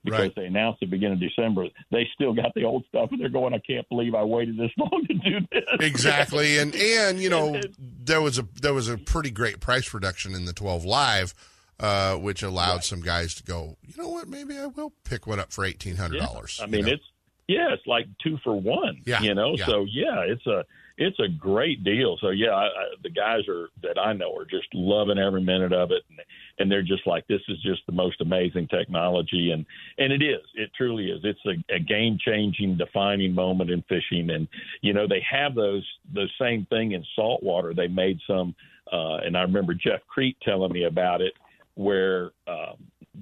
Because 0.10 0.20
Right. 0.28 0.36
they 0.36 0.46
announced 0.46 0.80
the 0.80 0.86
beginning 0.86 1.14
of 1.14 1.20
December, 1.20 1.68
they 1.92 2.08
still 2.14 2.34
got 2.34 2.54
the 2.56 2.64
old 2.64 2.86
stuff, 2.90 3.10
and 3.12 3.20
they're 3.22 3.30
going. 3.30 3.54
I 3.54 3.60
can't 3.60 3.88
believe 3.90 4.16
I 4.16 4.24
waited 4.24 4.58
this 4.58 4.72
long 4.78 5.06
to 5.08 5.14
do 5.14 5.40
this. 5.52 5.64
exactly 5.80 6.58
and 6.58 6.76
and 6.76 7.20
you 7.20 7.30
know 7.36 7.60
there 7.80 8.22
was 8.22 8.38
a 8.40 8.48
there 8.62 8.74
was 8.74 8.88
a 8.90 8.98
pretty 8.98 9.32
great 9.32 9.60
price 9.60 9.94
reduction 9.94 10.34
in 10.36 10.46
the 10.46 10.54
12 10.54 10.86
live 10.86 11.34
uh, 11.80 12.16
which 12.16 12.44
allowed 12.44 12.84
some 12.84 13.02
guys 13.02 13.34
to 13.36 13.44
go 13.44 13.78
you 13.86 13.94
know 14.02 14.10
what 14.10 14.28
maybe 14.28 14.58
i 14.58 14.66
will 14.66 14.92
pick 15.04 15.26
one 15.28 15.40
up 15.40 15.52
for 15.54 15.66
$1800 15.66 16.62
I 16.62 16.66
mean, 16.66 16.88
it's 16.88 17.04
yeah, 17.48 17.74
it's 17.74 17.88
like 17.88 18.06
two 18.24 18.38
for 18.44 18.54
one. 18.56 19.02
Yeah, 19.08 19.22
you 19.24 19.34
know. 19.34 19.56
yeah. 19.56 19.66
So 19.66 19.84
yeah, 19.90 20.20
it's 20.28 20.46
a 20.46 20.64
it's 21.00 21.20
a 21.20 21.30
great 21.30 21.84
deal. 21.86 22.18
So 22.20 22.30
yeah, 22.30 22.50
I, 22.50 22.66
I, 22.66 22.84
the 23.02 23.10
guys 23.10 23.48
are 23.48 23.70
that 23.84 23.98
I 23.98 24.12
know 24.12 24.36
are 24.36 24.46
just 24.46 24.68
loving 24.74 25.18
every 25.18 25.42
minute 25.42 25.72
of 25.72 25.92
it, 25.92 26.04
and, 26.10 26.20
and 26.60 26.70
they're 26.70 26.84
just 26.84 27.08
like, 27.08 27.26
this 27.28 27.42
is 27.48 27.58
just 27.62 27.82
the 27.86 27.94
most 27.94 28.20
amazing 28.20 28.68
technology, 28.68 29.52
and 29.52 29.66
and 29.98 30.12
it 30.12 30.22
is, 30.22 30.42
it 30.56 30.72
truly 30.78 31.06
is. 31.10 31.22
It's 31.24 31.40
a, 31.46 31.74
a 31.74 31.80
game 31.80 32.18
changing, 32.24 32.78
defining 32.78 33.34
moment 33.34 33.72
in 33.72 33.82
fishing, 33.84 34.30
and 34.30 34.48
you 34.82 34.94
know 34.94 35.08
they 35.08 35.26
have 35.30 35.56
those 35.56 35.88
those 36.14 36.32
same 36.40 36.68
thing 36.70 36.92
in 36.92 37.04
saltwater. 37.16 37.74
They 37.74 37.88
made 37.88 38.20
some, 38.28 38.54
uh, 38.92 39.18
and 39.18 39.38
I 39.38 39.42
remember 39.42 39.74
Jeff 39.74 40.02
Crete 40.08 40.38
telling 40.44 40.72
me 40.72 40.84
about 40.84 41.22
it, 41.22 41.34
where. 41.76 42.32
Um, 42.46 42.76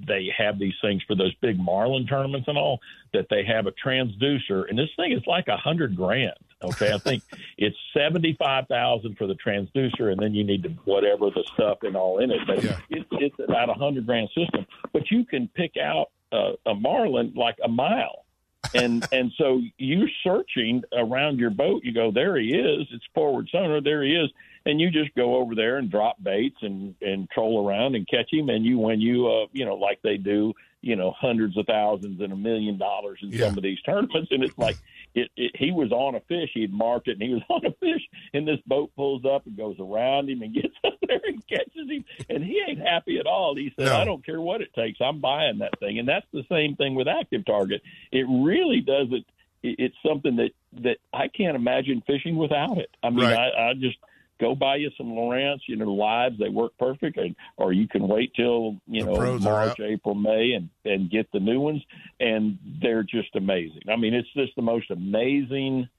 they 0.06 0.30
have 0.38 0.60
these 0.60 0.76
things 0.82 1.02
for 1.04 1.16
those 1.16 1.34
big 1.36 1.58
marlin 1.60 2.06
tournaments 2.06 2.48
and 2.48 2.58
all 2.58 2.80
that 3.14 3.28
they 3.30 3.44
have 3.46 3.68
a 3.68 3.72
transducer. 3.72 4.70
And 4.70 4.78
this 4.78 4.90
thing 4.96 5.12
is 5.12 5.26
like 5.26 5.48
a 5.48 5.58
hundred 5.58 5.96
grand 5.96 6.36
okay? 6.64 6.94
I 6.94 6.98
think 6.98 7.24
it's 7.58 7.78
seventy 7.96 8.36
five 8.38 8.68
thousand 8.68 9.18
for 9.18 9.28
the 9.28 9.36
transducer 9.36 10.12
and 10.12 10.20
then 10.20 10.34
you 10.34 10.44
need 10.44 10.64
to 10.64 10.70
whatever 10.86 11.30
the 11.30 11.44
stuff 11.54 11.80
and 11.84 11.96
all 11.96 12.20
in 12.20 12.32
it. 12.32 12.40
But 12.46 12.64
it's, 12.90 13.08
it's 13.12 13.36
about 13.40 13.70
a 13.70 13.74
hundred 13.74 14.06
grand 14.06 14.30
system. 14.36 14.66
But 14.94 15.10
you 15.12 15.26
can 15.26 15.48
pick 15.50 15.78
out 15.78 16.08
uh, 16.32 16.54
a 16.66 16.74
marlin 16.74 17.34
like 17.36 17.58
a 17.64 17.68
mile. 17.68 18.26
And 18.74 19.08
and 19.12 19.32
so 19.38 19.62
you're 19.78 20.10
searching 20.24 20.84
around 20.94 21.40
your 21.40 21.52
boat. 21.52 21.84
You 21.84 21.94
go 21.94 22.12
there 22.12 22.38
he 22.38 22.50
is. 22.50 22.88
It's 22.92 23.06
forward 23.14 23.50
sonar. 23.52 23.82
There 23.82 24.04
he 24.04 24.16
is 24.16 24.32
and 24.68 24.80
you 24.82 24.92
just 24.92 25.14
go 25.16 25.36
over 25.38 25.56
there 25.56 25.78
and 25.78 25.90
drop 25.90 26.22
baits 26.22 26.58
and 26.62 26.94
and 27.02 27.30
troll 27.32 27.68
around 27.68 27.96
and 27.96 28.08
catch 28.08 28.32
him. 28.32 28.50
And 28.50 28.64
you 28.66 28.78
when 28.78 29.00
you 29.02 29.28
uh 29.28 29.46
you 29.54 29.66
know 29.66 29.76
like 29.76 30.00
they 30.04 30.18
do 30.18 30.54
you 30.82 30.96
know 30.96 31.12
hundreds 31.12 31.58
of 31.58 31.66
thousands 31.66 32.22
and 32.22 32.32
a 32.32 32.36
million 32.36 32.78
dollars 32.78 33.20
in 33.24 33.32
some 33.38 33.58
of 33.58 33.64
these 33.64 33.82
tournaments. 33.82 34.30
And 34.32 34.44
it's 34.44 34.58
like 34.58 34.78
it, 35.16 35.30
it 35.36 35.52
he 35.56 35.72
was 35.72 35.92
on 35.92 36.14
a 36.16 36.20
fish. 36.22 36.52
He 36.54 36.62
had 36.62 36.72
marked 36.72 37.08
it 37.08 37.14
and 37.14 37.22
he 37.24 37.34
was 37.34 37.42
on 37.50 37.66
a 37.66 37.72
fish. 37.72 38.02
And 38.34 38.48
this 38.48 38.60
boat 38.68 38.92
pulls 38.96 39.26
up 39.26 39.48
and 39.48 39.58
goes 39.58 39.78
around 39.80 40.30
him 40.30 40.42
and 40.44 40.54
gets 40.54 40.76
up 40.86 40.94
there 41.08 41.20
and 41.26 41.46
catches 41.48 41.90
him. 41.90 42.06
And 42.30 42.44
he 42.44 42.62
ain't 42.68 42.80
happy 42.80 43.18
at 43.20 43.26
all. 43.26 43.56
He 43.56 43.74
said 43.78 43.86
No. 43.88 43.98
i 43.98 44.06
don't 44.06 44.24
care 44.26 44.40
what 44.42 44.62
it 44.62 44.74
takes. 44.76 45.00
I'm 45.02 45.20
buying 45.22 45.60
that 45.60 45.80
thing. 45.80 45.98
And 45.98 46.08
that's 46.08 46.28
the 46.34 46.44
same 46.50 46.76
thing 46.76 46.94
with 46.94 47.08
active 47.08 47.46
target. 47.46 47.82
It 48.12 48.26
really 48.30 48.82
doesn't 48.82 49.26
it- 49.64 49.76
it's 49.80 49.96
something 50.08 50.36
that 50.36 50.52
that 50.84 50.98
i 51.12 51.28
can't 51.28 51.56
imagine 51.56 52.04
fishing 52.06 52.36
without 52.38 52.78
it. 52.78 52.92
I 53.02 53.10
mean 53.10 53.22
Right. 53.26 53.52
I, 53.58 53.70
I 53.70 53.74
just 53.74 53.98
go 54.40 54.56
buy 54.56 54.78
you 54.78 54.92
some 54.98 55.08
Lowrance, 55.08 55.62
you 55.68 55.76
know, 55.76 55.92
lives. 55.92 56.38
They 56.40 56.50
work 56.50 56.74
perfect, 56.80 57.18
and, 57.18 57.36
or 57.58 57.74
you 57.74 57.88
can 57.88 58.08
wait 58.08 58.34
till 58.36 58.78
you 58.88 59.06
The 59.06 59.12
know 59.12 59.40
March. 59.40 59.80
April, 59.80 60.16
May, 60.16 60.54
and 60.54 60.70
and 60.86 61.10
get 61.10 61.32
the 61.32 61.40
new 61.40 61.60
ones, 61.60 61.82
and 62.20 62.58
they're 62.82 63.04
just 63.04 63.36
amazing. 63.36 63.82
I 63.92 63.96
mean, 63.96 64.14
it's 64.14 64.32
just 64.34 64.56
the 64.56 64.62
most 64.62 64.92
amazing 64.92 65.90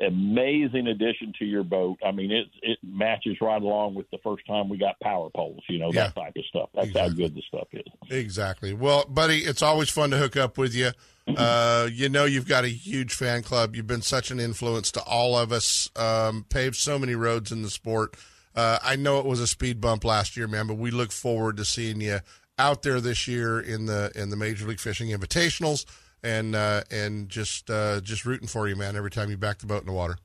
amazing 0.00 0.86
addition 0.86 1.32
to 1.38 1.44
your 1.44 1.62
boat. 1.62 1.98
I 2.04 2.10
mean, 2.12 2.30
it 2.30 2.46
it 2.62 2.78
matches 2.82 3.36
right 3.40 3.60
along 3.60 3.94
with 3.94 4.10
the 4.10 4.18
first 4.18 4.46
time 4.46 4.68
we 4.68 4.78
got 4.78 4.98
power 5.00 5.28
poles. 5.34 5.62
You 5.68 5.78
know 5.78 5.90
Yeah. 5.92 6.08
that 6.08 6.14
type 6.14 6.32
of 6.36 6.44
stuff. 6.46 6.70
That's 6.74 6.88
Exactly. 6.88 7.10
how 7.10 7.16
good 7.28 7.34
the 7.34 7.42
stuff 7.48 7.68
is. 7.72 8.10
Exactly. 8.10 8.72
Well, 8.72 9.04
buddy, 9.08 9.38
it's 9.40 9.62
always 9.62 9.90
fun 9.90 10.10
to 10.10 10.16
hook 10.18 10.36
up 10.36 10.58
with 10.58 10.74
you. 10.74 10.90
Uh, 11.36 11.88
you 11.92 12.08
know, 12.08 12.24
you've 12.24 12.48
got 12.48 12.64
a 12.64 12.68
huge 12.68 13.14
fan 13.14 13.42
club. 13.42 13.76
You've 13.76 13.86
been 13.86 14.02
such 14.02 14.32
an 14.32 14.40
influence 14.40 14.90
to 14.92 15.02
all 15.02 15.36
of 15.38 15.52
us. 15.52 15.88
Um, 15.94 16.44
paved 16.48 16.74
so 16.74 16.98
many 16.98 17.14
roads 17.14 17.52
in 17.52 17.62
the 17.62 17.70
sport. 17.70 18.16
Uh, 18.56 18.78
I 18.82 18.96
know 18.96 19.20
it 19.20 19.26
was 19.26 19.38
a 19.38 19.46
speed 19.46 19.80
bump 19.80 20.04
last 20.04 20.36
year, 20.36 20.48
man, 20.48 20.66
but 20.66 20.76
we 20.76 20.90
look 20.90 21.12
forward 21.12 21.56
to 21.58 21.64
seeing 21.64 22.00
you 22.00 22.18
out 22.58 22.82
there 22.82 23.00
this 23.00 23.28
year 23.28 23.60
in 23.60 23.86
the 23.86 24.10
in 24.16 24.30
the 24.30 24.36
Major 24.36 24.66
League 24.66 24.80
Fishing 24.80 25.08
Invitationals, 25.10 25.84
and 26.22 26.54
uh, 26.54 26.82
and 26.90 27.28
just 27.28 27.70
uh, 27.70 28.00
just 28.00 28.24
rooting 28.24 28.48
for 28.48 28.68
you, 28.68 28.76
man. 28.76 28.96
Every 28.96 29.10
time 29.10 29.30
you 29.30 29.36
back 29.36 29.58
the 29.58 29.66
boat 29.66 29.80
in 29.80 29.86
the 29.86 29.92
water. 29.92 30.16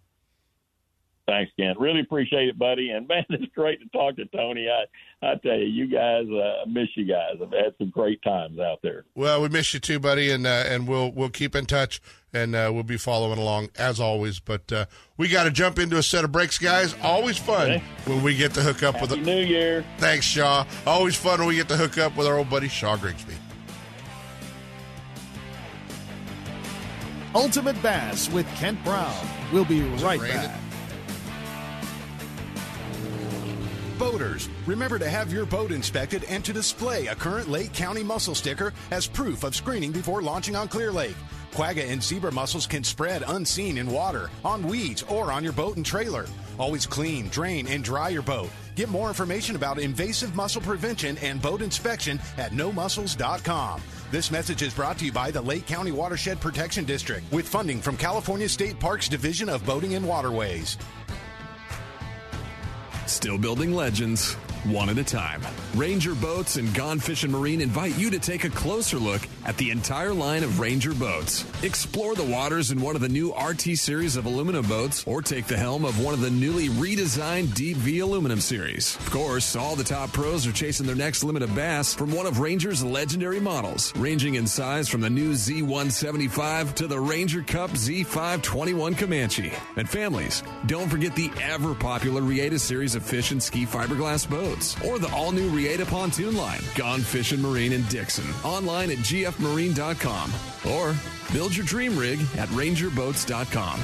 Thanks, 1.27 1.51
Kent. 1.59 1.79
Really 1.79 2.01
appreciate 2.01 2.49
it, 2.49 2.59
buddy. 2.59 2.91
And 2.91 3.07
man, 3.09 3.25
it's 3.31 3.51
great 3.55 3.79
to 3.81 3.87
talk 3.89 4.15
to 4.17 4.25
Tony. 4.25 4.67
I 4.69 4.85
I 5.25 5.35
tell 5.37 5.55
you, 5.57 5.65
you 5.65 5.87
guys, 5.87 6.25
uh, 6.31 6.61
I 6.61 6.65
miss 6.67 6.89
you 6.95 7.05
guys. 7.05 7.37
I've 7.41 7.51
had 7.51 7.73
some 7.79 7.89
great 7.89 8.21
times 8.21 8.59
out 8.59 8.79
there. 8.83 9.05
Well, 9.15 9.41
we 9.41 9.49
miss 9.49 9.73
you 9.73 9.79
too, 9.79 9.99
buddy, 9.99 10.29
and 10.29 10.45
uh, 10.45 10.65
and 10.67 10.87
we'll 10.87 11.11
we'll 11.11 11.29
keep 11.31 11.55
in 11.55 11.65
touch, 11.65 11.99
and 12.31 12.53
uh, 12.55 12.69
we'll 12.71 12.83
be 12.83 12.97
following 12.97 13.39
along 13.39 13.69
as 13.75 13.99
always. 13.99 14.39
But 14.39 14.71
uh, 14.71 14.85
we 15.17 15.27
got 15.27 15.45
to 15.45 15.51
jump 15.51 15.79
into 15.79 15.97
a 15.97 16.03
set 16.03 16.23
of 16.25 16.31
breaks, 16.31 16.59
guys. 16.59 16.93
Always 17.01 17.39
fun 17.39 17.71
Okay. 17.71 17.83
when 18.05 18.21
we 18.21 18.35
get 18.35 18.53
to 18.53 18.61
hook 18.61 18.83
up 18.83 19.01
with 19.01 19.09
Happy 19.09 19.21
a 19.23 19.25
New 19.25 19.45
Year. 19.45 19.83
Thanks, 19.97 20.27
Shaw. 20.27 20.63
Always 20.85 21.15
fun 21.15 21.39
when 21.39 21.47
we 21.47 21.55
get 21.55 21.69
to 21.69 21.77
hook 21.77 21.97
up 21.97 22.15
with 22.15 22.27
our 22.27 22.37
old 22.37 22.51
buddy 22.51 22.67
Shaw 22.67 22.97
Grigsby. 22.97 23.33
Ultimate 27.35 27.81
Bass 27.83 28.31
with 28.31 28.47
Kent 28.55 28.81
Brown. 28.85 29.13
We'll 29.51 29.65
be 29.65 29.81
right 29.81 30.21
back. 30.21 30.57
Boaters, 33.99 34.47
remember 34.65 34.97
to 34.97 35.09
have 35.09 35.33
your 35.33 35.45
boat 35.45 35.71
inspected 35.71 36.23
and 36.25 36.45
to 36.45 36.53
display 36.53 37.07
a 37.07 37.15
current 37.15 37.49
Lake 37.49 37.73
County 37.73 38.03
mussel 38.03 38.35
sticker 38.35 38.71
as 38.89 39.05
proof 39.05 39.43
of 39.43 39.53
screening 39.53 39.91
before 39.91 40.21
launching 40.21 40.55
on 40.55 40.69
Clear 40.69 40.93
Lake. 40.93 41.17
Quagga 41.51 41.83
and 41.83 42.01
zebra 42.01 42.31
mussels 42.31 42.67
can 42.67 42.85
spread 42.85 43.23
unseen 43.27 43.77
in 43.77 43.87
water, 43.87 44.29
on 44.45 44.65
weeds, 44.65 45.03
or 45.03 45.29
on 45.29 45.43
your 45.43 45.53
boat 45.53 45.75
and 45.75 45.85
trailer. 45.85 46.25
Always 46.57 46.85
clean, 46.85 47.27
drain, 47.27 47.67
and 47.67 47.83
dry 47.83 48.09
your 48.09 48.21
boat. 48.21 48.49
Get 48.75 48.89
more 48.89 49.09
information 49.09 49.57
about 49.57 49.79
invasive 49.79 50.35
mussel 50.35 50.61
prevention 50.61 51.17
and 51.17 51.41
boat 51.41 51.61
inspection 51.61 52.19
at 52.37 52.51
nomussels.com. 52.51 53.81
This 54.15 54.31
message 54.31 54.61
is 54.61 54.73
brought 54.73 54.97
to 54.99 55.05
you 55.05 55.11
by 55.11 55.29
the 55.29 55.41
Lake 55.41 55.67
County 55.67 55.91
Watershed 55.91 56.39
Protection 56.39 56.85
District 56.85 57.29
with 57.33 57.45
funding 57.45 57.81
from 57.81 57.97
California 57.97 58.47
State 58.47 58.79
Parks 58.79 59.09
Division 59.09 59.49
of 59.49 59.65
Boating 59.65 59.95
and 59.95 60.07
Waterways. 60.07 60.77
Still 63.07 63.37
building 63.37 63.73
legends, 63.73 64.35
one 64.63 64.89
at 64.89 64.97
a 64.97 65.03
time. 65.03 65.41
Ranger 65.75 66.15
Boats 66.15 66.55
and 66.55 66.73
Gone 66.73 66.97
Fishing 66.97 67.29
Marine 67.29 67.59
invite 67.59 67.97
you 67.97 68.09
to 68.09 68.17
take 68.17 68.45
a 68.45 68.49
closer 68.49 68.97
look 68.97 69.27
at 69.45 69.57
the 69.57 69.71
entire 69.71 70.13
line 70.13 70.43
of 70.43 70.59
Ranger 70.59 70.93
boats. 70.93 71.45
Explore 71.63 72.15
the 72.15 72.23
waters 72.23 72.71
in 72.71 72.81
one 72.81 72.95
of 72.95 73.01
the 73.01 73.09
new 73.09 73.33
RT 73.33 73.77
series 73.77 74.15
of 74.15 74.25
aluminum 74.25 74.65
boats, 74.67 75.03
or 75.07 75.21
take 75.21 75.45
the 75.45 75.57
helm 75.57 75.85
of 75.85 76.03
one 76.03 76.13
of 76.13 76.21
the 76.21 76.29
newly 76.29 76.69
redesigned 76.69 77.53
Deep 77.53 77.77
V 77.77 77.99
aluminum 77.99 78.39
series. 78.39 78.95
Of 78.97 79.11
course, 79.11 79.55
all 79.55 79.75
the 79.75 79.83
top 79.83 80.11
pros 80.11 80.47
are 80.47 80.51
chasing 80.51 80.85
their 80.85 80.95
next 80.95 81.23
limit 81.23 81.43
of 81.43 81.53
bass 81.55 81.93
from 81.93 82.11
one 82.11 82.25
of 82.25 82.39
Ranger's 82.39 82.83
legendary 82.83 83.39
models, 83.39 83.95
ranging 83.95 84.35
in 84.35 84.47
size 84.47 84.89
from 84.89 85.01
the 85.01 85.09
new 85.09 85.33
Z175 85.33 86.75
to 86.75 86.87
the 86.87 86.99
Ranger 86.99 87.41
Cup 87.41 87.71
Z521 87.71 88.97
Comanche. 88.97 89.51
And 89.75 89.89
families, 89.89 90.43
don't 90.65 90.89
forget 90.89 91.15
the 91.15 91.31
ever 91.41 91.75
popular 91.75 92.21
Reata 92.21 92.59
series 92.59 92.95
of 92.95 93.03
fish 93.03 93.31
and 93.31 93.41
ski 93.41 93.65
fiberglass 93.65 94.29
boats, 94.29 94.75
or 94.85 94.99
the 94.99 95.13
all 95.13 95.31
new 95.31 95.49
Reata 95.49 95.85
pontoon 95.85 96.35
line, 96.35 96.61
Gone 96.75 97.01
Fishing 97.01 97.41
Marine 97.41 97.73
in 97.73 97.83
Dixon. 97.83 98.25
Online 98.43 98.91
at 98.91 98.97
gfmarine.com, 99.35 100.33
or 100.71 100.95
build 101.33 101.55
your 101.55 101.65
dream 101.65 101.97
rig 101.97 102.19
at 102.37 102.49
rangerboats.com. 102.49 103.79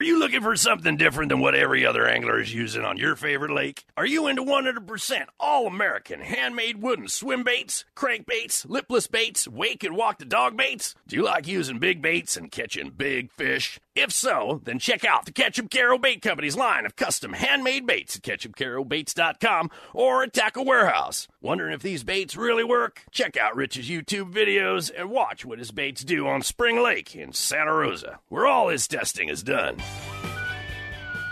Are 0.00 0.04
you 0.04 0.20
looking 0.20 0.42
for 0.42 0.54
something 0.54 0.96
different 0.96 1.28
than 1.28 1.40
what 1.40 1.56
every 1.56 1.84
other 1.84 2.06
angler 2.06 2.40
is 2.40 2.54
using 2.54 2.84
on 2.84 2.98
your 2.98 3.16
favorite 3.16 3.50
lake? 3.50 3.84
Are 3.96 4.06
you 4.06 4.28
into 4.28 4.44
100% 4.44 5.24
all 5.40 5.66
American 5.66 6.20
handmade 6.20 6.80
wooden 6.80 7.08
swim 7.08 7.42
baits, 7.42 7.84
crankbaits, 7.96 8.64
lipless 8.68 9.08
baits, 9.08 9.48
wake 9.48 9.82
and 9.82 9.96
walk 9.96 10.18
the 10.18 10.24
dog 10.24 10.56
baits? 10.56 10.94
Do 11.08 11.16
you 11.16 11.24
like 11.24 11.48
using 11.48 11.80
big 11.80 12.00
baits 12.00 12.36
and 12.36 12.48
catching 12.48 12.90
big 12.90 13.32
fish? 13.32 13.80
If 14.00 14.12
so, 14.12 14.60
then 14.62 14.78
check 14.78 15.04
out 15.04 15.24
the 15.24 15.32
Ketchup 15.32 15.72
Caro 15.72 15.98
Bait 15.98 16.22
Company's 16.22 16.56
line 16.56 16.86
of 16.86 16.94
custom 16.94 17.32
handmade 17.32 17.84
baits 17.84 18.14
at 18.14 18.22
ketchupcarobaits.com 18.22 19.72
or 19.92 20.22
at 20.22 20.32
Tackle 20.32 20.64
Warehouse. 20.64 21.26
Wondering 21.40 21.74
if 21.74 21.82
these 21.82 22.04
baits 22.04 22.36
really 22.36 22.62
work? 22.62 23.02
Check 23.10 23.36
out 23.36 23.56
Rich's 23.56 23.90
YouTube 23.90 24.32
videos 24.32 24.92
and 24.96 25.10
watch 25.10 25.44
what 25.44 25.58
his 25.58 25.72
baits 25.72 26.04
do 26.04 26.28
on 26.28 26.42
Spring 26.42 26.80
Lake 26.80 27.16
in 27.16 27.32
Santa 27.32 27.74
Rosa, 27.74 28.20
where 28.28 28.46
all 28.46 28.68
his 28.68 28.86
testing 28.86 29.28
is 29.28 29.42
done. 29.42 29.78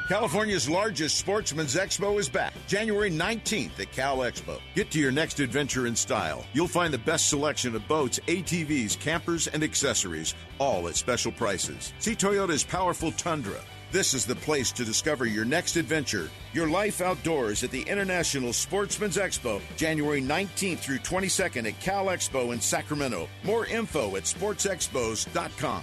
California's 0.09 0.68
largest 0.68 1.18
sportsman's 1.18 1.74
expo 1.74 2.20
is 2.20 2.28
back, 2.28 2.54
January 2.68 3.11
19th 3.11 3.80
at 3.80 3.90
Cal 3.90 4.18
Expo. 4.18 4.61
Get 4.76 4.88
to 4.92 5.00
your 5.00 5.11
next 5.11 5.40
adventure 5.40 5.88
in 5.88 5.96
style. 5.96 6.46
You'll 6.52 6.68
find 6.68 6.94
the 6.94 6.98
best 6.98 7.28
selection 7.28 7.74
of 7.74 7.88
boats, 7.88 8.20
ATVs, 8.28 9.00
campers, 9.00 9.48
and 9.48 9.64
accessories, 9.64 10.36
all 10.61 10.86
at 10.86 10.94
special 10.94 11.32
prices. 11.32 11.92
See 11.98 12.14
Toyota's 12.14 12.62
powerful 12.62 13.11
Tundra. 13.12 13.61
This 13.90 14.14
is 14.14 14.24
the 14.24 14.36
place 14.36 14.70
to 14.72 14.84
discover 14.84 15.26
your 15.26 15.44
next 15.44 15.74
adventure. 15.74 16.30
Your 16.52 16.68
life 16.68 17.00
outdoors 17.00 17.64
at 17.64 17.72
the 17.72 17.82
International 17.82 18.52
Sportsman's 18.52 19.16
Expo, 19.16 19.61
January 19.76 20.22
19th 20.22 20.78
through 20.78 20.98
22nd 20.98 21.66
at 21.66 21.80
Cal 21.80 22.07
Expo 22.07 22.52
in 22.52 22.61
Sacramento. 22.61 23.28
More 23.42 23.66
info 23.66 24.14
at 24.14 24.22
sportsexpos.com. 24.22 25.82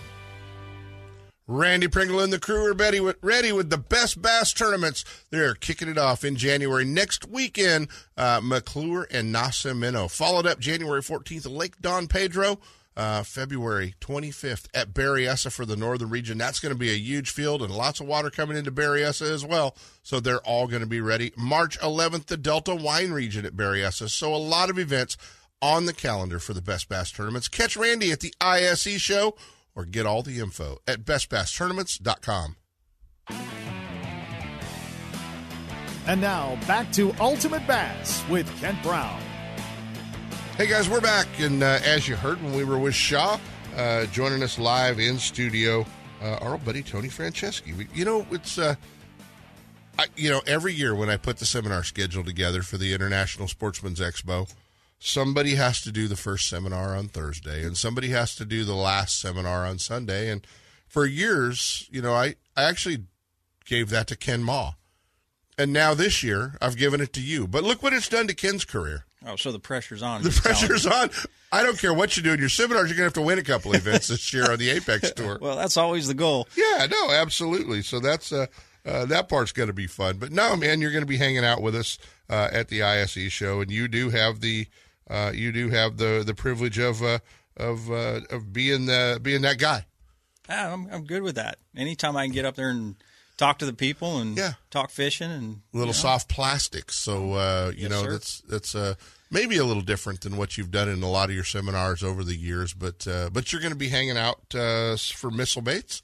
Randy 1.48 1.90
Pringle 1.90 2.22
and 2.22 2.32
the 2.32 2.40
crew 2.40 2.66
are 2.66 2.74
ready 2.74 3.00
with, 3.00 3.18
ready 3.22 3.52
with 3.52 3.70
the 3.70 3.78
best 3.78 4.22
bass 4.22 4.54
tournaments. 4.54 5.04
They're 5.30 5.56
kicking 5.56 5.90
it 5.90 5.98
off 5.98 6.24
in 6.24 6.38
January 6.38 6.86
next 6.86 7.28
weekend. 7.28 7.90
Uh, 8.16 8.40
McClure 8.42 9.08
and 9.12 9.34
Nacimiento. 9.34 10.10
Followed 10.10 10.48
up 10.48 10.60
January 10.60 11.02
14th 11.02 11.50
Lake 11.50 11.80
Don 11.82 12.08
Pedro. 12.08 12.60
Uh, 12.96 13.24
February 13.24 13.96
25th 14.02 14.68
at 14.76 14.94
Berryessa 14.94 15.52
for 15.52 15.66
the 15.66 15.76
northern 15.76 16.12
region. 16.12 16.38
That's 16.38 16.60
going 16.60 16.74
to 16.74 16.78
be 16.78 16.92
a 16.92 16.98
huge 16.98 17.32
field 17.32 17.64
and 17.64 17.76
lots 17.76 18.00
of 18.00 18.06
water 18.06 18.30
coming 18.30 18.56
into 18.56 18.72
Berryessa 18.72 19.32
as 19.32 19.44
well. 19.44 19.76
So 20.04 20.20
they're 20.20 20.42
all 20.42 20.68
going 20.68 20.84
to 20.84 20.88
be 20.88 21.02
ready. 21.02 21.34
March 21.36 21.80
11th, 21.80 22.28
the 22.28 22.38
Delta 22.38 22.76
Wine 22.76 23.10
region 23.10 23.48
at 23.48 23.56
Berryessa. 23.56 24.10
So 24.10 24.34
a 24.34 24.38
lot 24.38 24.70
of 24.70 24.78
events 24.78 25.18
on 25.60 25.88
the 25.88 25.94
calendar 25.94 26.38
for 26.38 26.54
the 26.54 26.62
best 26.62 26.88
bass 26.88 27.12
tournaments. 27.12 27.48
Catch 27.48 27.76
Randy 27.76 28.12
at 28.12 28.20
the 28.20 28.34
ISE 28.40 29.02
show 29.02 29.36
or 29.76 29.86
get 29.86 30.06
all 30.06 30.22
the 30.22 30.40
info 30.40 30.78
at 30.88 31.04
bestbasstournaments.com. 31.04 32.58
And 36.06 36.20
now 36.20 36.58
back 36.68 36.92
to 36.94 37.14
Ultimate 37.20 37.66
Bass 37.66 38.24
with 38.30 38.50
Kent 38.60 38.82
Brown. 38.84 39.22
Hey 40.58 40.68
guys, 40.68 40.90
we're 40.90 41.02
back, 41.02 41.28
and 41.40 41.64
uh, 41.64 41.80
as 41.84 42.08
you 42.08 42.16
heard 42.16 42.42
when 42.44 42.54
we 42.54 42.64
were 42.64 42.78
with 42.78 42.94
Shaw, 42.94 43.40
uh, 43.76 44.06
joining 44.08 44.44
us 44.44 44.60
live 44.60 45.00
in 45.00 45.18
studio, 45.18 45.86
uh, 46.22 46.38
our 46.42 46.52
old 46.52 46.66
buddy 46.66 46.84
Tony 46.84 47.08
Franceschi. 47.08 47.76
We, 47.76 47.88
you 47.94 48.06
know, 48.06 48.28
it's 48.30 48.60
uh, 48.60 48.76
I, 49.98 50.06
you 50.16 50.30
know 50.30 50.42
every 50.46 50.74
year 50.74 50.94
when 50.94 51.10
I 51.10 51.18
put 51.18 51.38
the 51.38 51.46
seminar 51.46 51.84
schedule 51.84 52.24
together 52.24 52.62
for 52.62 52.78
the 52.78 52.94
International 52.94 53.48
Sportsman's 53.48 54.00
Expo, 54.00 54.54
somebody 55.04 55.56
has 55.56 55.82
to 55.82 55.92
do 55.92 56.08
the 56.08 56.16
first 56.16 56.48
seminar 56.48 56.96
on 56.96 57.10
Thursday, 57.10 57.64
and 57.66 57.76
somebody 57.76 58.10
has 58.10 58.36
to 58.36 58.46
do 58.46 58.64
the 58.64 58.74
last 58.74 59.20
seminar 59.20 59.66
on 59.66 59.78
Sunday. 59.78 60.30
And 60.30 60.48
for 60.88 61.06
years, 61.06 61.88
you 61.92 62.02
know, 62.02 62.14
I 62.14 62.36
I 62.56 62.64
actually 62.64 63.04
gave 63.66 63.90
that 63.90 64.08
to 64.08 64.16
Ken 64.16 64.44
Mah, 64.44 64.74
and 65.58 65.74
now 65.74 65.94
this 65.94 66.24
year 66.24 66.58
I've 66.62 66.78
given 66.78 67.02
it 67.02 67.12
to 67.14 67.22
you. 67.22 67.48
But 67.48 67.64
look 67.64 67.84
what 67.84 67.94
it's 67.94 68.10
done 68.10 68.28
to 68.28 68.34
Ken's 68.34 68.66
career. 68.66 69.06
Oh, 69.26 69.36
so 69.36 69.52
the 69.52 69.60
pressure's 69.60 70.04
on. 70.04 70.22
The 70.24 70.30
pressure's 70.32 70.86
on. 70.86 71.10
I 71.52 71.64
don't 71.64 71.78
care 71.78 71.94
what 71.94 72.18
you 72.18 72.24
do 72.24 72.34
in 72.34 72.40
your 72.40 72.50
seminars. 72.50 72.90
You're 72.90 72.98
going 72.98 73.10
to 73.10 73.18
have 73.20 73.22
to 73.22 73.22
win 73.22 73.40
a 73.40 73.44
couple 73.44 73.74
events 73.74 74.08
this 74.08 74.34
year 74.34 74.52
on 74.52 74.58
the 74.58 74.70
Apex 74.72 75.12
Tour. 75.12 75.38
Well, 75.40 75.56
that's 75.56 75.78
always 75.78 76.08
the 76.08 76.14
goal. 76.14 76.48
Yeah, 76.58 76.88
no, 76.90 77.12
absolutely. 77.12 77.84
So 77.84 78.00
that's 78.00 78.34
uh, 78.34 78.48
uh, 78.86 79.06
that 79.06 79.30
part's 79.30 79.52
going 79.52 79.68
to 79.68 79.74
be 79.74 79.88
fun. 79.88 80.18
But 80.18 80.32
no, 80.32 80.56
man, 80.56 80.82
you're 80.82 80.92
going 80.92 81.04
to 81.04 81.08
be 81.08 81.18
hanging 81.18 81.46
out 81.46 81.62
with 81.62 81.76
us 81.76 81.98
uh, 82.30 82.50
at 82.52 82.68
the 82.68 82.84
ISE 82.84 83.32
show, 83.32 83.62
and 83.62 83.72
you 83.72 83.88
do 83.88 84.10
have 84.10 84.42
the 84.42 84.68
uh, 85.10 85.32
you 85.34 85.52
do 85.52 85.70
have 85.70 85.98
the 85.98 86.24
the 86.26 86.34
privilege 86.34 86.78
of 86.80 87.02
uh, 87.04 87.20
of 87.58 87.90
uh, 87.92 88.22
of 88.30 88.54
being 88.54 88.86
the 88.86 89.20
being 89.22 89.42
that 89.42 89.58
guy. 89.60 89.86
Ah, 90.50 90.74
I'm 90.74 90.88
I'm 90.92 91.04
good 91.06 91.22
with 91.24 91.36
that. 91.36 91.58
Anytime 91.76 92.16
I 92.18 92.26
can 92.26 92.34
get 92.34 92.46
up 92.46 92.56
there 92.56 92.70
and 92.70 92.96
talk 93.38 93.60
to 93.60 93.66
the 93.66 93.74
people 93.74 94.20
and 94.20 94.38
yeah. 94.38 94.54
talk 94.70 94.90
fishing 94.90 95.32
and 95.32 95.62
little 95.74 95.88
know. 95.88 95.92
soft 95.94 96.30
plastics. 96.30 96.96
So 96.96 97.34
uh, 97.34 97.72
you 97.76 97.84
Yes, 97.84 97.92
know 97.92 98.04
sir. 98.04 98.12
that's 98.12 98.42
that's 98.42 98.76
uh, 98.76 98.96
maybe 99.32 99.58
a 99.58 99.66
little 99.66 99.82
different 99.84 100.22
than 100.22 100.38
what 100.38 100.58
you've 100.58 100.72
done 100.72 100.90
in 100.90 101.02
a 101.04 101.10
lot 101.10 101.30
of 101.30 101.36
your 101.36 101.44
seminars 101.44 102.04
over 102.04 102.24
the 102.24 102.36
years. 102.36 102.74
But 102.74 103.08
uh, 103.08 103.30
but 103.32 103.52
you're 103.52 103.62
going 103.62 103.74
to 103.74 103.78
be 103.80 103.90
hanging 103.90 104.18
out 104.18 104.54
uh, 104.56 104.96
for 104.98 105.32
missile 105.32 105.62
baits. 105.62 106.02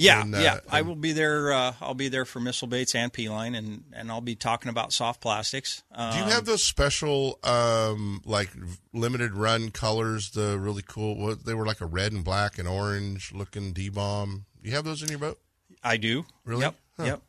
Yeah, 0.00 0.22
And, 0.22 0.34
uh, 0.34 0.38
yeah. 0.38 0.60
I 0.70 0.82
will 0.82 0.96
be 0.96 1.12
there. 1.12 1.52
Uh, 1.52 1.74
I'll 1.80 1.94
be 1.94 2.08
there 2.08 2.24
for 2.24 2.40
missile 2.40 2.68
baits 2.68 2.94
and 2.94 3.12
P 3.12 3.28
line, 3.28 3.54
and 3.54 3.84
and 3.92 4.10
I'll 4.10 4.20
be 4.22 4.34
talking 4.34 4.70
about 4.70 4.92
soft 4.92 5.20
plastics. 5.20 5.82
Um, 5.92 6.12
Do 6.12 6.18
you 6.18 6.24
have 6.30 6.46
those 6.46 6.62
special, 6.62 7.38
um, 7.44 8.22
like 8.24 8.50
limited 8.94 9.34
run 9.34 9.70
colors? 9.70 10.30
The 10.30 10.58
really 10.58 10.82
cool. 10.86 11.16
What 11.16 11.44
they 11.44 11.52
were 11.54 11.66
like 11.66 11.80
a 11.82 11.86
red 11.86 12.12
and 12.12 12.24
black 12.24 12.58
and 12.58 12.66
orange 12.66 13.32
looking 13.34 13.72
D 13.72 13.88
bomb. 13.90 14.46
You 14.62 14.72
have 14.72 14.84
those 14.84 15.02
in 15.02 15.10
your 15.10 15.18
boat? 15.18 15.38
I 15.84 15.96
do. 15.98 16.24
Really? 16.44 16.62
Yep. 16.62 16.74
Huh. 16.96 17.04
Yep. 17.04 17.22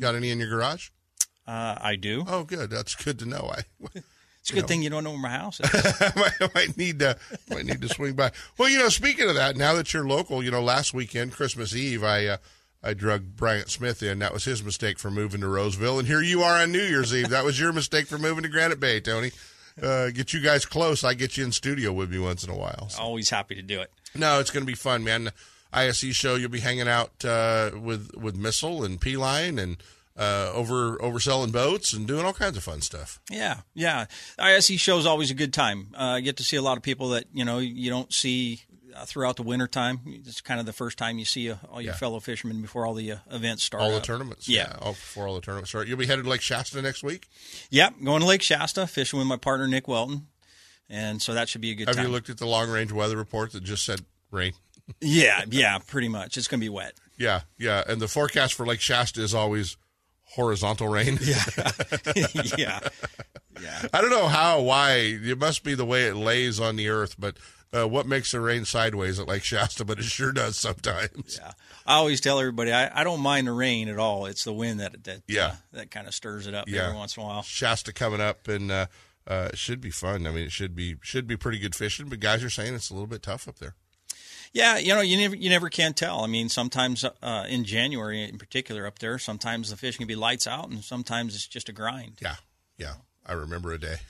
Got 0.00 0.14
any 0.16 0.30
in 0.30 0.38
your 0.40 0.48
garage? 0.48 0.90
Uh, 1.46 1.76
I 1.80 1.94
do. 1.94 2.24
Oh, 2.26 2.42
good. 2.42 2.70
That's 2.70 2.94
good 2.96 3.20
to 3.20 3.26
know. 3.26 3.52
I. 3.56 3.62
It's 4.46 4.52
a 4.52 4.54
good 4.54 4.68
thing 4.68 4.80
you 4.80 4.90
don't 4.90 5.02
know 5.02 5.10
where 5.10 5.18
my 5.18 5.30
house 5.30 5.58
is. 5.64 5.68
I 5.74 6.12
might, 6.14 6.54
might 6.54 6.76
need 6.76 7.00
to 7.00 7.18
might 7.50 7.66
need 7.66 7.82
to 7.82 7.88
swing 7.88 8.14
by. 8.14 8.30
Well, 8.56 8.68
you 8.68 8.78
know, 8.78 8.88
speaking 8.90 9.28
of 9.28 9.34
that, 9.34 9.56
now 9.56 9.74
that 9.74 9.92
you're 9.92 10.06
local, 10.06 10.40
you 10.40 10.52
know, 10.52 10.62
last 10.62 10.94
weekend, 10.94 11.32
Christmas 11.32 11.74
Eve, 11.74 12.04
I 12.04 12.26
uh, 12.26 12.36
I 12.80 12.94
drug 12.94 13.34
Bryant 13.34 13.70
Smith 13.70 14.04
in. 14.04 14.20
That 14.20 14.32
was 14.32 14.44
his 14.44 14.62
mistake 14.62 15.00
for 15.00 15.10
moving 15.10 15.40
to 15.40 15.48
Roseville, 15.48 15.98
and 15.98 16.06
here 16.06 16.22
you 16.22 16.42
are 16.42 16.62
on 16.62 16.70
New 16.70 16.78
Year's 16.78 17.12
Eve. 17.12 17.30
That 17.30 17.44
was 17.44 17.58
your 17.58 17.72
mistake 17.72 18.06
for 18.06 18.18
moving 18.18 18.44
to 18.44 18.48
Granite 18.48 18.78
Bay, 18.78 19.00
Tony. 19.00 19.32
Uh, 19.82 20.10
get 20.10 20.32
you 20.32 20.40
guys 20.40 20.64
close. 20.64 21.02
I 21.02 21.14
get 21.14 21.36
you 21.36 21.42
in 21.42 21.50
studio 21.50 21.92
with 21.92 22.12
me 22.12 22.20
once 22.20 22.44
in 22.44 22.50
a 22.50 22.56
while. 22.56 22.88
So. 22.88 23.02
Always 23.02 23.28
happy 23.28 23.56
to 23.56 23.62
do 23.62 23.80
it. 23.80 23.90
No, 24.14 24.38
it's 24.38 24.52
going 24.52 24.62
to 24.62 24.70
be 24.70 24.76
fun, 24.76 25.02
man. 25.02 25.32
ISE 25.72 26.14
show, 26.14 26.36
you'll 26.36 26.50
be 26.50 26.60
hanging 26.60 26.86
out 26.86 27.24
uh, 27.24 27.72
with 27.74 28.12
with 28.16 28.36
Missile 28.36 28.84
and 28.84 29.00
P 29.00 29.16
Line 29.16 29.58
and 29.58 29.76
uh, 30.16 30.50
over 30.54 30.96
overselling 30.98 31.52
boats 31.52 31.92
and 31.92 32.06
doing 32.06 32.24
all 32.24 32.32
kinds 32.32 32.56
of 32.56 32.62
fun 32.64 32.80
stuff. 32.80 33.20
Yeah, 33.30 33.60
yeah. 33.74 34.06
ISE 34.38 34.66
show 34.80 34.98
is 34.98 35.06
always 35.06 35.30
a 35.30 35.34
good 35.34 35.52
time. 35.52 35.88
Uh, 35.94 36.02
I 36.16 36.20
get 36.20 36.36
to 36.38 36.42
see 36.44 36.56
a 36.56 36.62
lot 36.62 36.76
of 36.76 36.82
people 36.82 37.10
that 37.10 37.24
you 37.32 37.44
know 37.44 37.58
you 37.58 37.90
don't 37.90 38.12
see 38.12 38.62
uh, 38.94 39.04
throughout 39.04 39.36
the 39.36 39.42
winter 39.42 39.66
time. 39.66 40.00
It's 40.06 40.40
kind 40.40 40.58
of 40.58 40.64
the 40.66 40.72
first 40.72 40.96
time 40.96 41.18
you 41.18 41.24
see 41.26 41.50
uh, 41.50 41.56
all 41.70 41.82
your 41.82 41.92
Yeah. 41.92 41.98
fellow 41.98 42.18
fishermen 42.20 42.62
before 42.62 42.86
all 42.86 42.94
the 42.94 43.12
uh, 43.12 43.16
events 43.30 43.62
start. 43.64 43.82
all 43.82 43.90
the 43.90 43.96
up. 43.98 44.02
tournaments, 44.04 44.48
Yeah. 44.48 44.74
all 44.80 44.92
before 44.92 45.28
all 45.28 45.34
the 45.34 45.40
tournaments 45.42 45.70
start. 45.70 45.86
You'll 45.86 45.98
be 45.98 46.06
headed 46.06 46.24
to 46.24 46.30
Lake 46.30 46.40
Shasta 46.40 46.80
next 46.80 47.02
week. 47.02 47.28
Yep, 47.70 47.96
going 48.04 48.20
to 48.22 48.26
Lake 48.26 48.42
Shasta, 48.42 48.86
fishing 48.86 49.18
with 49.18 49.28
my 49.28 49.36
partner 49.36 49.68
Nick 49.68 49.86
Welton, 49.86 50.28
and 50.88 51.20
so 51.20 51.34
that 51.34 51.48
should 51.50 51.60
be 51.60 51.72
a 51.72 51.74
good 51.74 51.84
time. 51.86 51.94
Have 51.94 51.96
time. 51.96 52.06
you 52.06 52.12
looked 52.12 52.30
at 52.30 52.38
the 52.38 52.46
long 52.46 52.70
range 52.70 52.90
weather 52.92 53.16
report 53.18 53.52
that 53.52 53.62
just 53.64 53.84
said 53.84 54.00
rain? 54.30 54.52
yeah, 55.02 55.44
yeah, 55.50 55.76
pretty 55.86 56.08
much. 56.08 56.36
It's 56.38 56.48
going 56.48 56.60
to 56.60 56.64
be 56.64 56.70
wet. 56.70 56.94
Yeah, 57.18 57.40
yeah, 57.58 57.82
and 57.88 58.00
the 58.00 58.08
forecast 58.08 58.54
for 58.54 58.64
Lake 58.64 58.80
Shasta 58.80 59.20
is 59.22 59.34
always 59.34 59.76
horizontal 60.36 60.88
rain. 60.88 61.18
Yeah, 61.26 61.42
yeah, 62.56 62.80
yeah. 63.60 63.86
I 63.92 64.00
don't 64.00 64.10
know 64.10 64.28
how, 64.28 64.60
why. 64.60 64.92
It 65.22 65.38
must 65.38 65.64
be 65.64 65.74
the 65.74 65.84
way 65.84 66.04
it 66.06 66.14
lays 66.14 66.60
on 66.60 66.76
the 66.76 66.88
earth, 66.88 67.16
but 67.18 67.36
uh, 67.72 67.88
what 67.88 68.06
makes 68.06 68.32
it 68.32 68.38
rain 68.38 68.64
sideways 68.64 69.18
at 69.18 69.26
Lake 69.26 69.42
Shasta? 69.42 69.84
But 69.84 69.98
it 69.98 70.04
sure 70.04 70.30
does 70.32 70.56
sometimes. 70.56 71.38
Yeah. 71.40 71.52
I 71.86 71.94
always 71.94 72.20
tell 72.20 72.38
everybody 72.38 72.72
I, 72.72 73.00
I 73.00 73.04
don't 73.04 73.20
mind 73.20 73.46
the 73.48 73.52
rain 73.52 73.88
at 73.88 73.98
all. 73.98 74.26
It's 74.26 74.44
the 74.44 74.52
wind 74.52 74.80
that 74.80 75.02
that 75.04 75.22
Yeah. 75.26 75.46
uh, 75.46 75.54
that 75.72 75.90
kind 75.90 76.06
of 76.06 76.14
stirs 76.14 76.46
it 76.46 76.54
up 76.54 76.68
Yeah. 76.68 76.84
every 76.86 76.96
once 76.96 77.16
in 77.16 77.22
a 77.22 77.26
while. 77.26 77.42
Shasta 77.42 77.92
coming 77.92 78.20
up, 78.20 78.46
and 78.48 78.70
uh, 78.70 78.86
uh, 79.26 79.48
it 79.52 79.58
should 79.58 79.80
be 79.80 79.90
fun. 79.90 80.26
I 80.26 80.30
mean, 80.30 80.44
it 80.44 80.52
should 80.52 80.76
be 80.76 80.96
should 81.02 81.26
be 81.26 81.36
pretty 81.36 81.58
good 81.58 81.74
fishing. 81.74 82.08
But 82.08 82.20
guys 82.20 82.44
are 82.44 82.50
saying 82.50 82.74
it's 82.74 82.90
a 82.90 82.94
little 82.94 83.06
bit 83.08 83.22
tough 83.22 83.48
up 83.48 83.58
there. 83.58 83.74
Yeah, 84.56 84.78
you 84.78 84.94
know, 84.94 85.02
you 85.02 85.18
never 85.18 85.36
you 85.36 85.50
never 85.50 85.68
can 85.68 85.92
tell. 85.92 86.24
I 86.24 86.28
mean, 86.28 86.48
sometimes 86.48 87.04
uh, 87.04 87.44
in 87.46 87.64
January, 87.64 88.22
in 88.22 88.38
particular, 88.38 88.86
up 88.86 89.00
there, 89.00 89.18
sometimes 89.18 89.68
the 89.68 89.76
fish 89.76 89.98
can 89.98 90.06
be 90.06 90.16
lights 90.16 90.46
out, 90.46 90.70
and 90.70 90.82
sometimes 90.82 91.34
it's 91.34 91.46
just 91.46 91.68
a 91.68 91.72
grind. 91.72 92.20
Yeah, 92.22 92.36
yeah. 92.78 92.94
I 93.26 93.34
remember 93.34 93.74
a 93.74 93.78
day. 93.78 93.96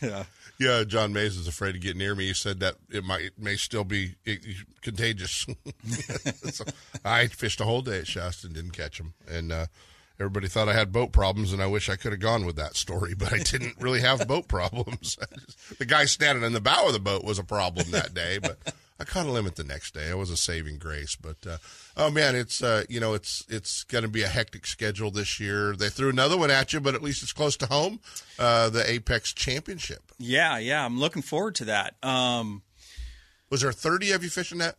Yeah. 0.00 0.24
Yeah, 0.58 0.84
John 0.84 1.12
Mays 1.12 1.36
is 1.36 1.46
afraid 1.48 1.72
to 1.72 1.78
get 1.78 1.96
near 1.96 2.14
me. 2.14 2.26
He 2.26 2.34
said 2.34 2.60
that 2.60 2.76
it 2.90 3.04
might 3.04 3.22
it 3.22 3.32
may 3.38 3.56
still 3.56 3.84
be 3.84 4.14
it, 4.24 4.40
contagious. 4.80 5.46
so 6.52 6.64
I 7.04 7.26
fished 7.26 7.60
a 7.60 7.64
whole 7.64 7.82
day 7.82 7.98
at 7.98 8.06
Shasta 8.06 8.46
and 8.46 8.54
didn't 8.54 8.72
catch 8.72 8.98
him, 8.98 9.14
and 9.28 9.52
uh, 9.52 9.66
everybody 10.22 10.48
thought 10.48 10.68
I 10.68 10.74
had 10.74 10.92
boat 10.92 11.12
problems, 11.12 11.52
and 11.52 11.60
I 11.60 11.66
wish 11.66 11.88
I 11.88 11.96
could 11.96 12.12
have 12.12 12.20
gone 12.20 12.46
with 12.46 12.56
that 12.56 12.76
story, 12.76 13.14
but 13.14 13.32
I 13.32 13.38
didn't 13.38 13.76
really 13.80 14.00
have 14.00 14.26
boat 14.28 14.48
problems. 14.48 15.18
the 15.78 15.84
guy 15.84 16.04
standing 16.04 16.44
in 16.44 16.52
the 16.52 16.60
bow 16.60 16.86
of 16.86 16.92
the 16.92 16.98
boat 17.00 17.24
was 17.24 17.38
a 17.38 17.44
problem 17.44 17.90
that 17.90 18.14
day, 18.14 18.38
but 18.38 18.58
I 18.98 19.04
caught 19.04 19.26
a 19.26 19.30
limit 19.30 19.56
the 19.56 19.64
next 19.64 19.94
day. 19.94 20.08
It 20.08 20.16
was 20.16 20.30
a 20.30 20.36
saving 20.36 20.78
grace, 20.78 21.16
but 21.16 21.36
uh, 21.46 21.58
oh 21.96 22.10
man, 22.10 22.36
it's 22.36 22.62
uh, 22.62 22.84
you 22.88 23.00
know 23.00 23.14
it's 23.14 23.44
it's 23.48 23.82
going 23.84 24.02
to 24.02 24.08
be 24.08 24.22
a 24.22 24.28
hectic 24.28 24.66
schedule 24.66 25.10
this 25.10 25.40
year. 25.40 25.74
They 25.74 25.88
threw 25.88 26.08
another 26.08 26.38
one 26.38 26.50
at 26.50 26.72
you, 26.72 26.80
but 26.80 26.94
at 26.94 27.02
least 27.02 27.22
it's 27.22 27.32
close 27.32 27.56
to 27.58 27.66
home. 27.66 28.00
Uh, 28.38 28.70
the 28.70 28.88
Apex 28.88 29.32
Championship. 29.32 30.02
Yeah, 30.18 30.58
yeah, 30.58 30.84
I'm 30.84 31.00
looking 31.00 31.22
forward 31.22 31.56
to 31.56 31.64
that. 31.66 31.94
Um, 32.02 32.62
Was 33.50 33.62
there 33.62 33.72
30 33.72 34.12
of 34.12 34.22
you 34.22 34.30
fishing 34.30 34.58
that? 34.58 34.76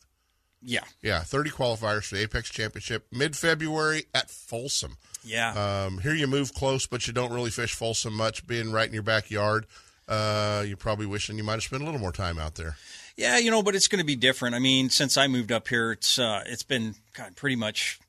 Yeah. 0.66 0.84
Yeah, 1.02 1.20
30 1.20 1.50
qualifiers 1.50 2.06
for 2.06 2.16
the 2.16 2.22
Apex 2.22 2.50
Championship 2.50 3.08
mid 3.12 3.36
February 3.36 4.06
at 4.14 4.30
Folsom. 4.30 4.98
Yeah. 5.24 5.86
Um, 5.86 5.99
here 5.99 6.13
you 6.13 6.28
move 6.28 6.53
close, 6.53 6.86
but 6.86 7.07
you 7.07 7.13
don't 7.13 7.32
really 7.32 7.49
fish 7.49 7.74
Folsom 7.74 8.13
much, 8.13 8.45
being 8.47 8.71
right 8.71 8.88
in 8.88 8.93
your 8.93 9.03
backyard. 9.03 9.65
Uh, 10.07 10.63
you're 10.67 10.78
probably 10.78 11.05
wishing 11.05 11.38
you 11.38 11.43
might 11.43 11.53
have 11.53 11.63
spent 11.63 11.82
a 11.82 11.86
little 11.86 11.99
more 11.99 12.11
time 12.11 12.38
out 12.38 12.55
there. 12.55 12.76
Yeah, 13.15 13.38
you 13.38 13.51
know, 13.51 13.63
but 13.63 13.76
it's 13.76 13.88
going 13.88 13.99
to 13.99 14.05
be 14.05 14.15
different. 14.15 14.55
I 14.55 14.59
mean, 14.59 14.89
since 14.89 15.17
I 15.17 15.28
moved 15.28 15.51
up 15.51 15.67
here, 15.67 15.91
it's 15.91 16.17
uh, 16.19 16.43
it's 16.45 16.63
been 16.63 16.95
kind 17.13 17.30
of 17.30 17.36
pretty 17.36 17.55
much 17.55 17.99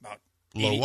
about 0.00 0.18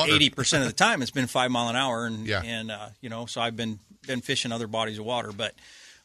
eighty 0.09 0.29
percent 0.29 0.63
of 0.63 0.69
the 0.69 0.75
time 0.75 1.01
it's 1.01 1.11
been 1.11 1.27
five 1.27 1.51
mile 1.51 1.69
an 1.69 1.75
hour, 1.75 2.05
and 2.05 2.25
Yeah. 2.27 2.41
and 2.43 2.71
uh, 2.71 2.89
you 3.01 3.09
know, 3.09 3.25
so 3.27 3.39
I've 3.39 3.55
been 3.55 3.79
been 4.05 4.21
fishing 4.21 4.51
other 4.51 4.67
bodies 4.67 4.97
of 4.99 5.05
water, 5.05 5.31
but 5.31 5.53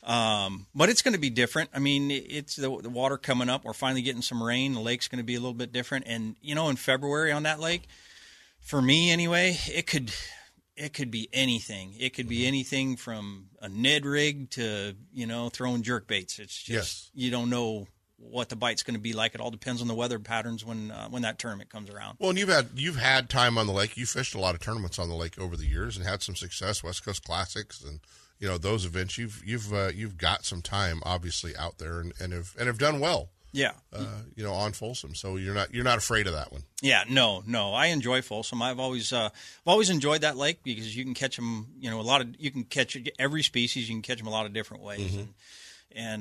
um, 0.05 0.67
but 0.75 0.89
it's 0.91 1.01
going 1.03 1.15
to 1.15 1.21
be 1.21 1.31
different. 1.31 1.71
I 1.73 1.79
mean, 1.79 2.11
it's 2.11 2.57
the, 2.57 2.77
the 2.83 2.91
water 2.91 3.17
coming 3.17 3.49
up. 3.49 3.65
We're 3.65 3.73
finally 3.73 4.03
getting 4.03 4.23
some 4.23 4.43
rain. 4.43 4.75
The 4.75 4.81
lake's 4.81 5.07
going 5.09 5.19
to 5.21 5.25
be 5.25 5.35
a 5.37 5.41
little 5.41 5.55
bit 5.55 5.73
different, 5.73 6.05
and 6.09 6.37
you 6.43 6.55
know, 6.55 6.69
in 6.69 6.77
February 6.77 7.33
on 7.33 7.45
that 7.45 7.59
lake, 7.61 7.85
for 8.63 8.81
me 8.83 9.11
anyway, 9.11 9.57
it 9.69 9.87
could 9.87 10.13
it 10.77 10.95
could 10.95 11.11
be 11.11 11.29
anything. 11.33 11.95
It 11.99 12.15
could 12.15 12.25
Mm-hmm. 12.27 12.31
be 12.31 12.47
anything 12.47 12.97
from 12.97 13.49
a 13.61 13.69
Ned 13.69 14.07
rig 14.07 14.51
to 14.51 14.95
you 15.13 15.27
know 15.27 15.49
throwing 15.49 15.83
jerk 15.83 16.07
baits. 16.07 16.39
It's 16.39 16.57
just 16.57 16.69
Yes. 16.69 17.11
you 17.15 17.31
don't 17.31 17.51
know 17.51 17.87
what 18.17 18.49
the 18.49 18.57
bite's 18.57 18.85
going 18.85 18.95
to 18.95 19.01
be 19.01 19.13
like. 19.13 19.35
It 19.35 19.41
all 19.41 19.51
depends 19.51 19.83
on 19.83 19.89
the 19.89 19.95
weather 19.95 20.19
patterns 20.21 20.65
when 20.65 20.91
uh, 20.93 21.09
when 21.09 21.23
that 21.23 21.39
tournament 21.39 21.71
comes 21.71 21.91
around. 21.91 22.17
Well, 22.21 22.31
and 22.31 22.39
you've 22.39 22.49
had 22.49 22.69
you've 22.77 22.97
had 22.97 23.29
time 23.29 23.59
on 23.59 23.67
the 23.67 23.73
lake. 23.73 23.97
You 23.97 24.07
fished 24.07 24.35
a 24.35 24.41
lot 24.41 24.55
of 24.55 24.61
tournaments 24.61 24.99
on 24.99 25.09
the 25.09 25.15
lake 25.17 25.39
over 25.39 25.57
the 25.57 25.67
years 25.67 25.97
and 25.97 26.07
had 26.07 26.23
some 26.23 26.37
success. 26.37 26.83
West 26.85 27.05
Coast 27.05 27.25
Classics 27.25 27.83
and 27.83 28.01
you 28.39 28.49
know 28.49 28.59
those 28.59 28.85
events. 28.87 29.19
You've 29.19 29.43
you've 29.45 29.73
uh, 29.73 29.89
you've 29.95 30.17
got 30.19 30.45
some 30.45 30.63
time 30.63 31.03
obviously 31.05 31.55
out 31.57 31.79
there 31.79 32.01
and, 32.01 32.13
and 32.21 32.33
have 32.33 32.55
and 32.59 32.67
have 32.69 32.79
done 32.79 33.01
well. 33.01 33.31
Yeah. 33.53 33.73
Uh, 33.93 34.07
you 34.35 34.43
know 34.43 34.53
on 34.55 34.73
Folsom, 34.73 35.15
so 35.15 35.37
you're 35.37 35.55
not 35.55 35.75
you're 35.75 35.85
not 35.85 35.99
afraid 35.99 36.27
of 36.27 36.33
that 36.33 36.53
one. 36.53 36.63
Yeah, 36.81 37.05
no, 37.09 37.43
no. 37.47 37.75
I 37.75 37.87
enjoy 37.89 38.23
Folsom. 38.23 38.63
I've 38.63 38.81
always, 38.81 39.13
uh, 39.13 39.27
I've 39.27 39.33
always 39.67 39.91
enjoyed 39.91 40.23
that 40.23 40.37
lake 40.39 40.61
because 40.65 40.97
you 40.97 41.05
can 41.05 41.13
catch 41.15 41.37
them. 41.37 41.67
You 41.79 41.91
know, 41.91 42.01
a 42.01 42.03
lot 42.03 42.23
of 42.23 42.29
you 42.39 42.51
can 42.51 42.65
catch 42.65 42.97
every 43.19 43.43
species. 43.43 43.89
You 43.89 43.95
can 43.95 44.03
catch 44.03 44.19
them 44.19 44.27
a 44.27 44.31
lot 44.31 44.47
of 44.47 44.53
different 44.55 44.83
ways, 44.83 45.11
Mm-hmm. 45.13 45.21
and 45.21 45.29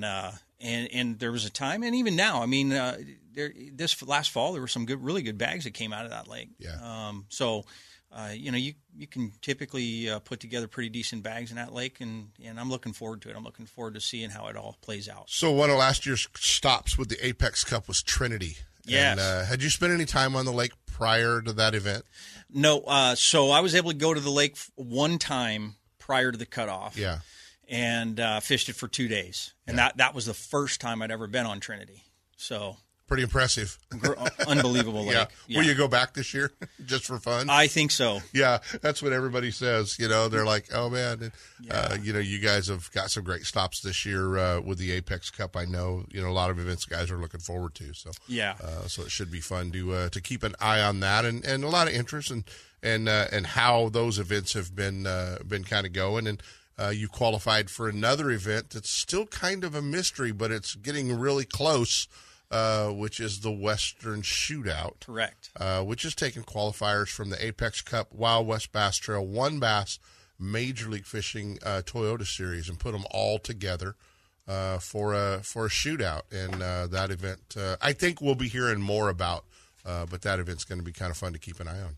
and 0.04 0.06
uh, 0.06 0.32
and 0.60 0.90
and 0.94 1.20
there 1.20 1.32
was 1.32 1.46
a 1.46 1.50
time, 1.50 1.84
and 1.84 1.96
even 1.96 2.16
now. 2.18 2.44
I 2.44 2.46
mean, 2.48 2.74
uh, 2.74 2.98
there 3.34 3.54
this 3.74 4.02
last 4.06 4.32
fall 4.32 4.52
there 4.52 4.62
were 4.62 4.68
some 4.68 4.86
good, 4.86 5.02
really 5.02 5.22
good 5.22 5.38
bags 5.38 5.64
that 5.64 5.74
came 5.74 5.94
out 5.94 6.04
of 6.04 6.12
that 6.12 6.28
lake. 6.28 6.50
Yeah. 6.60 6.78
Um, 6.84 7.26
so. 7.30 7.66
Uh, 8.14 8.32
you 8.34 8.52
know, 8.52 8.58
you 8.58 8.74
you 8.94 9.08
can 9.08 9.32
typically 9.42 10.10
uh, 10.10 10.20
put 10.20 10.40
together 10.42 10.68
pretty 10.68 10.90
decent 10.90 11.24
bags 11.24 11.50
in 11.50 11.56
that 11.56 11.74
lake, 11.74 12.02
and, 12.02 12.30
and 12.44 12.60
I'm 12.60 12.70
looking 12.70 12.92
forward 12.92 13.22
to 13.22 13.30
it. 13.30 13.36
I'm 13.38 13.44
looking 13.44 13.66
forward 13.66 13.94
to 13.94 14.02
seeing 14.02 14.30
how 14.30 14.48
it 14.48 14.58
all 14.58 14.76
plays 14.82 15.08
out. 15.08 15.30
So 15.30 15.52
one 15.52 15.70
of 15.70 15.78
last 15.78 16.06
year's 16.06 16.28
stops 16.36 16.98
with 16.98 17.08
the 17.10 17.26
Apex 17.26 17.64
Cup 17.64 17.88
was 17.88 18.04
Trinity. 18.04 18.58
Yes. 18.84 19.12
And, 19.12 19.20
uh, 19.20 19.46
had 19.46 19.64
you 19.64 19.70
spent 19.70 19.94
any 19.94 20.06
time 20.06 20.36
on 20.36 20.44
the 20.44 20.52
lake 20.52 20.74
prior 20.88 21.42
to 21.42 21.54
that 21.54 21.74
event? 21.74 22.04
No, 22.54 22.82
uh, 22.82 23.16
so 23.16 23.50
I 23.52 23.62
was 23.62 23.76
able 23.76 23.92
to 23.92 23.98
go 23.98 24.14
to 24.14 24.20
the 24.20 24.30
lake 24.32 24.58
one 24.76 25.18
time 25.18 25.76
prior 26.00 26.32
to 26.34 26.38
the 26.38 26.46
cutoff. 26.46 26.98
Yeah. 26.98 27.20
and 27.70 28.20
uh, 28.20 28.42
fished 28.42 28.68
it 28.68 28.76
for 28.76 28.90
two 28.90 29.08
days, 29.08 29.54
and 29.66 29.78
that 29.78 29.96
that 29.98 30.14
was 30.14 30.26
the 30.26 30.34
first 30.34 30.82
time 30.82 31.02
I'd 31.02 31.12
ever 31.12 31.28
been 31.28 31.46
on 31.46 31.62
Trinity. 31.62 32.04
So 32.36 32.76
Pretty 33.12 33.24
impressive. 33.24 33.78
gr- 33.90 34.14
unbelievable 34.48 35.04
lake. 35.06 35.28
Yeah. 35.48 35.58
Will 35.60 35.66
you 35.66 35.76
go 35.76 35.90
back 35.90 36.14
this 36.14 36.34
year 36.34 36.50
just 36.86 37.04
for 37.04 37.20
fun? 37.20 37.50
I 37.50 37.68
think 37.68 37.92
so. 37.92 38.22
Yeah, 38.32 38.60
that's 38.82 39.04
what 39.04 39.12
everybody 39.12 39.52
says. 39.52 40.00
You 40.00 40.08
know, 40.08 40.30
they're 40.30 40.46
like, 40.46 40.70
"Oh 40.74 40.90
man, 40.90 41.24
and, 41.24 41.32
uh, 41.70 41.98
you 42.02 42.14
know, 42.14 42.20
you 42.20 42.40
guys 42.40 42.68
have 42.70 42.90
got 42.94 43.12
some 43.12 43.26
great 43.26 43.44
stops 43.46 43.82
this 43.82 44.06
year 44.06 44.38
uh, 44.38 44.62
with 44.62 44.78
the 44.78 44.94
Apex 44.94 45.30
Cup." 45.30 45.58
I 45.58 45.66
know, 45.66 46.06
you 46.10 46.22
know, 46.22 46.30
a 46.30 46.32
lot 46.32 46.52
of 46.52 46.58
events 46.58 46.86
guys 46.86 47.12
are 47.12 47.18
looking 47.18 47.42
forward 47.42 47.76
to. 47.76 47.94
So 47.94 48.12
Yeah. 48.28 48.56
uh, 48.64 48.88
so 48.88 49.02
it 49.02 49.12
should 49.12 49.30
be 49.30 49.42
fun 49.42 49.72
to 49.74 49.94
uh, 49.94 50.10
to 50.10 50.22
keep 50.22 50.42
an 50.44 50.56
eye 50.62 50.80
on 50.80 51.02
that, 51.02 51.26
and, 51.26 51.44
and 51.44 51.66
a 51.66 51.68
lot 51.70 51.90
of 51.90 51.94
interest 51.94 52.32
and 52.32 52.46
and 52.82 53.10
uh, 53.10 53.26
and 53.34 53.46
how 53.46 53.90
those 53.90 54.20
events 54.20 54.54
have 54.54 54.74
been 54.74 55.06
uh, 55.06 55.40
been 55.46 55.66
kind 55.66 55.86
of 55.86 55.92
going, 55.92 56.28
and 56.28 56.42
uh, 56.80 56.90
you 56.96 57.10
qualified 57.10 57.70
for 57.70 57.90
another 57.90 58.32
event 58.32 58.70
that's 58.70 58.90
still 58.90 59.26
kind 59.26 59.66
of 59.66 59.76
a 59.76 59.82
mystery, 59.82 60.32
but 60.32 60.50
it's 60.50 60.76
getting 60.76 61.20
really 61.20 61.44
close. 61.44 62.08
Uh, 62.52 62.90
which 62.90 63.22
is 63.22 63.40
the 63.40 63.52
Western 63.52 64.22
Shootout 64.22 65.00
Correct. 65.06 65.52
uh, 65.58 65.82
which 65.84 66.04
is 66.04 66.14
taking 66.14 66.44
qualifiers 66.44 67.08
from 67.08 67.30
the 67.30 67.42
Apex 67.44 67.82
Cup, 67.82 68.12
Wild 68.12 68.46
West 68.46 68.74
Bass 68.74 68.98
Trail, 68.98 69.26
One 69.26 69.58
Bass, 69.58 70.00
Major 70.38 70.90
League 70.90 71.06
Fishing 71.06 71.60
uh, 71.66 71.82
Toyota 71.86 72.28
Series, 72.28 72.68
and 72.68 72.78
put 72.78 72.92
them 72.92 73.06
all 73.10 73.40
together 73.40 73.96
uh, 74.50 74.80
for 74.80 75.14
a 75.14 75.40
for 75.44 75.68
a 75.68 75.70
shootout. 75.70 76.24
And 76.30 76.62
uh, 76.62 76.88
that 76.88 77.10
event, 77.10 77.56
uh, 77.58 77.78
I 77.82 77.94
think 77.94 78.20
we'll 78.20 78.36
be 78.36 78.50
hearing 78.50 78.82
more 78.82 79.08
about 79.10 79.46
Uh, 79.86 80.06
but 80.06 80.22
that 80.24 80.38
event's 80.40 80.64
going 80.66 80.78
to 80.80 80.86
be 80.86 80.92
kind 80.92 81.10
of 81.10 81.18
fun 81.18 81.32
to 81.34 81.40
keep 81.40 81.60
an 81.62 81.68
eye 81.70 81.82
on. 81.82 81.96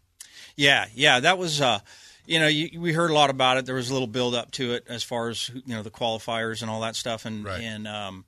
Yeah, 0.56 0.86
yeah, 0.94 1.20
that 1.20 1.38
was. 1.40 1.62
Uh, 1.62 1.80
you 2.26 2.40
know, 2.40 2.48
you, 2.48 2.80
we 2.80 2.94
heard 2.94 3.12
a 3.12 3.14
lot 3.14 3.30
about 3.30 3.58
it. 3.58 3.66
There 3.66 3.76
was 3.76 3.90
a 3.90 3.94
little 3.94 4.08
build 4.08 4.36
up 4.36 4.52
to 4.52 4.74
it 4.74 4.86
as 4.88 5.04
far 5.04 5.30
as 5.30 5.50
you 5.50 5.76
know 5.76 5.82
the 5.84 5.90
qualifiers 5.92 6.62
and 6.62 6.70
all 6.72 6.82
that 6.82 6.96
stuff, 6.96 7.26
and 7.26 7.44
Right. 7.44 7.60
and 7.62 7.88
um, 7.88 8.24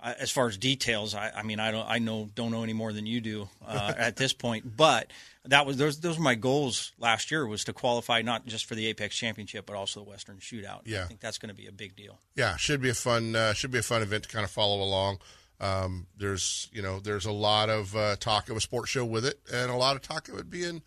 I- 0.00 0.12
as 0.14 0.30
far 0.30 0.46
as 0.48 0.56
details, 0.56 1.14
I, 1.14 1.30
I 1.34 1.42
mean, 1.42 1.58
I 1.60 1.70
don't, 1.72 1.88
I 1.88 1.98
know, 1.98 2.28
don't 2.34 2.50
know 2.52 2.62
any 2.62 2.72
more 2.72 2.92
than 2.92 3.04
you 3.06 3.20
do 3.20 3.48
uh, 3.66 3.94
at 3.98 4.16
this 4.16 4.32
point. 4.32 4.76
But 4.76 5.10
that 5.44 5.66
was 5.66 5.76
those, 5.76 6.00
those 6.00 6.18
were 6.18 6.24
my 6.24 6.34
goals 6.36 6.92
last 6.98 7.30
year 7.30 7.46
was 7.46 7.64
to 7.64 7.72
qualify 7.72 8.22
not 8.22 8.46
just 8.46 8.66
for 8.66 8.74
the 8.74 8.86
Apex 8.86 9.16
Championship, 9.16 9.66
but 9.66 9.74
also 9.76 10.04
the 10.04 10.08
Western 10.10 10.36
Shootout. 10.38 10.82
Yeah. 10.84 11.02
I 11.04 11.06
think 11.06 11.20
that's 11.20 11.38
going 11.38 11.48
to 11.48 11.54
be 11.54 11.66
a 11.66 11.72
big 11.72 11.96
deal. 11.96 12.18
Yeah, 12.36 12.56
should 12.56 12.80
be 12.80 12.90
a 12.90 12.94
fun 12.94 13.34
uh, 13.34 13.54
should 13.54 13.70
be 13.72 13.78
a 13.78 13.82
fun 13.82 14.02
event 14.02 14.24
to 14.24 14.28
kind 14.28 14.44
of 14.44 14.50
follow 14.50 14.82
along. 14.82 15.18
Um, 15.60 16.06
there's 16.16 16.68
you 16.72 16.82
know 16.82 17.00
there's 17.00 17.26
a 17.26 17.32
lot 17.32 17.68
of 17.68 17.96
uh, 17.96 18.14
talk 18.20 18.48
of 18.50 18.56
a 18.56 18.60
sports 18.60 18.90
show 18.90 19.04
with 19.04 19.24
it, 19.26 19.40
and 19.52 19.70
a 19.70 19.74
lot 19.76 19.96
of 19.96 20.02
talk 20.02 20.28
of 20.28 20.38
it 20.38 20.48
being 20.48 20.82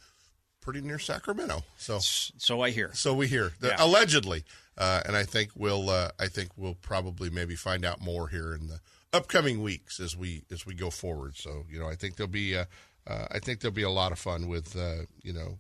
pretty 0.62 0.80
near 0.80 1.00
Sacramento. 1.00 1.64
So 1.78 1.98
so 2.00 2.62
I 2.62 2.70
hear. 2.70 2.92
So 2.94 3.14
we 3.14 3.28
hear 3.28 3.52
The- 3.60 3.70
Yeah. 3.70 3.76
allegedly, 3.80 4.46
uh, 4.78 5.02
and 5.06 5.18
I 5.18 5.24
think 5.24 5.50
we'll 5.56 5.90
uh, 5.90 6.12
I 6.18 6.28
think 6.28 6.52
we'll 6.56 6.76
probably 6.76 7.30
maybe 7.30 7.56
find 7.58 7.84
out 7.84 8.00
more 8.00 8.30
here 8.30 8.54
in 8.54 8.68
the 8.68 8.80
upcoming 9.14 9.62
weeks 9.62 10.00
as 10.00 10.16
we 10.16 10.44
as 10.52 10.66
we 10.66 10.74
go 10.74 10.90
forward. 10.90 11.36
So 11.38 11.66
you 11.70 11.80
know 11.80 11.88
I 11.88 11.96
think 11.96 12.16
there'll 12.16 12.30
be 12.32 12.56
uh, 12.58 12.66
uh, 13.08 13.28
I 13.32 13.40
think 13.40 13.60
there'll 13.62 13.74
be 13.74 13.84
a 13.84 13.90
lot 13.90 14.12
of 14.12 14.20
fun 14.20 14.48
with 14.48 14.76
uh, 14.76 15.06
you 15.22 15.34
know 15.34 15.58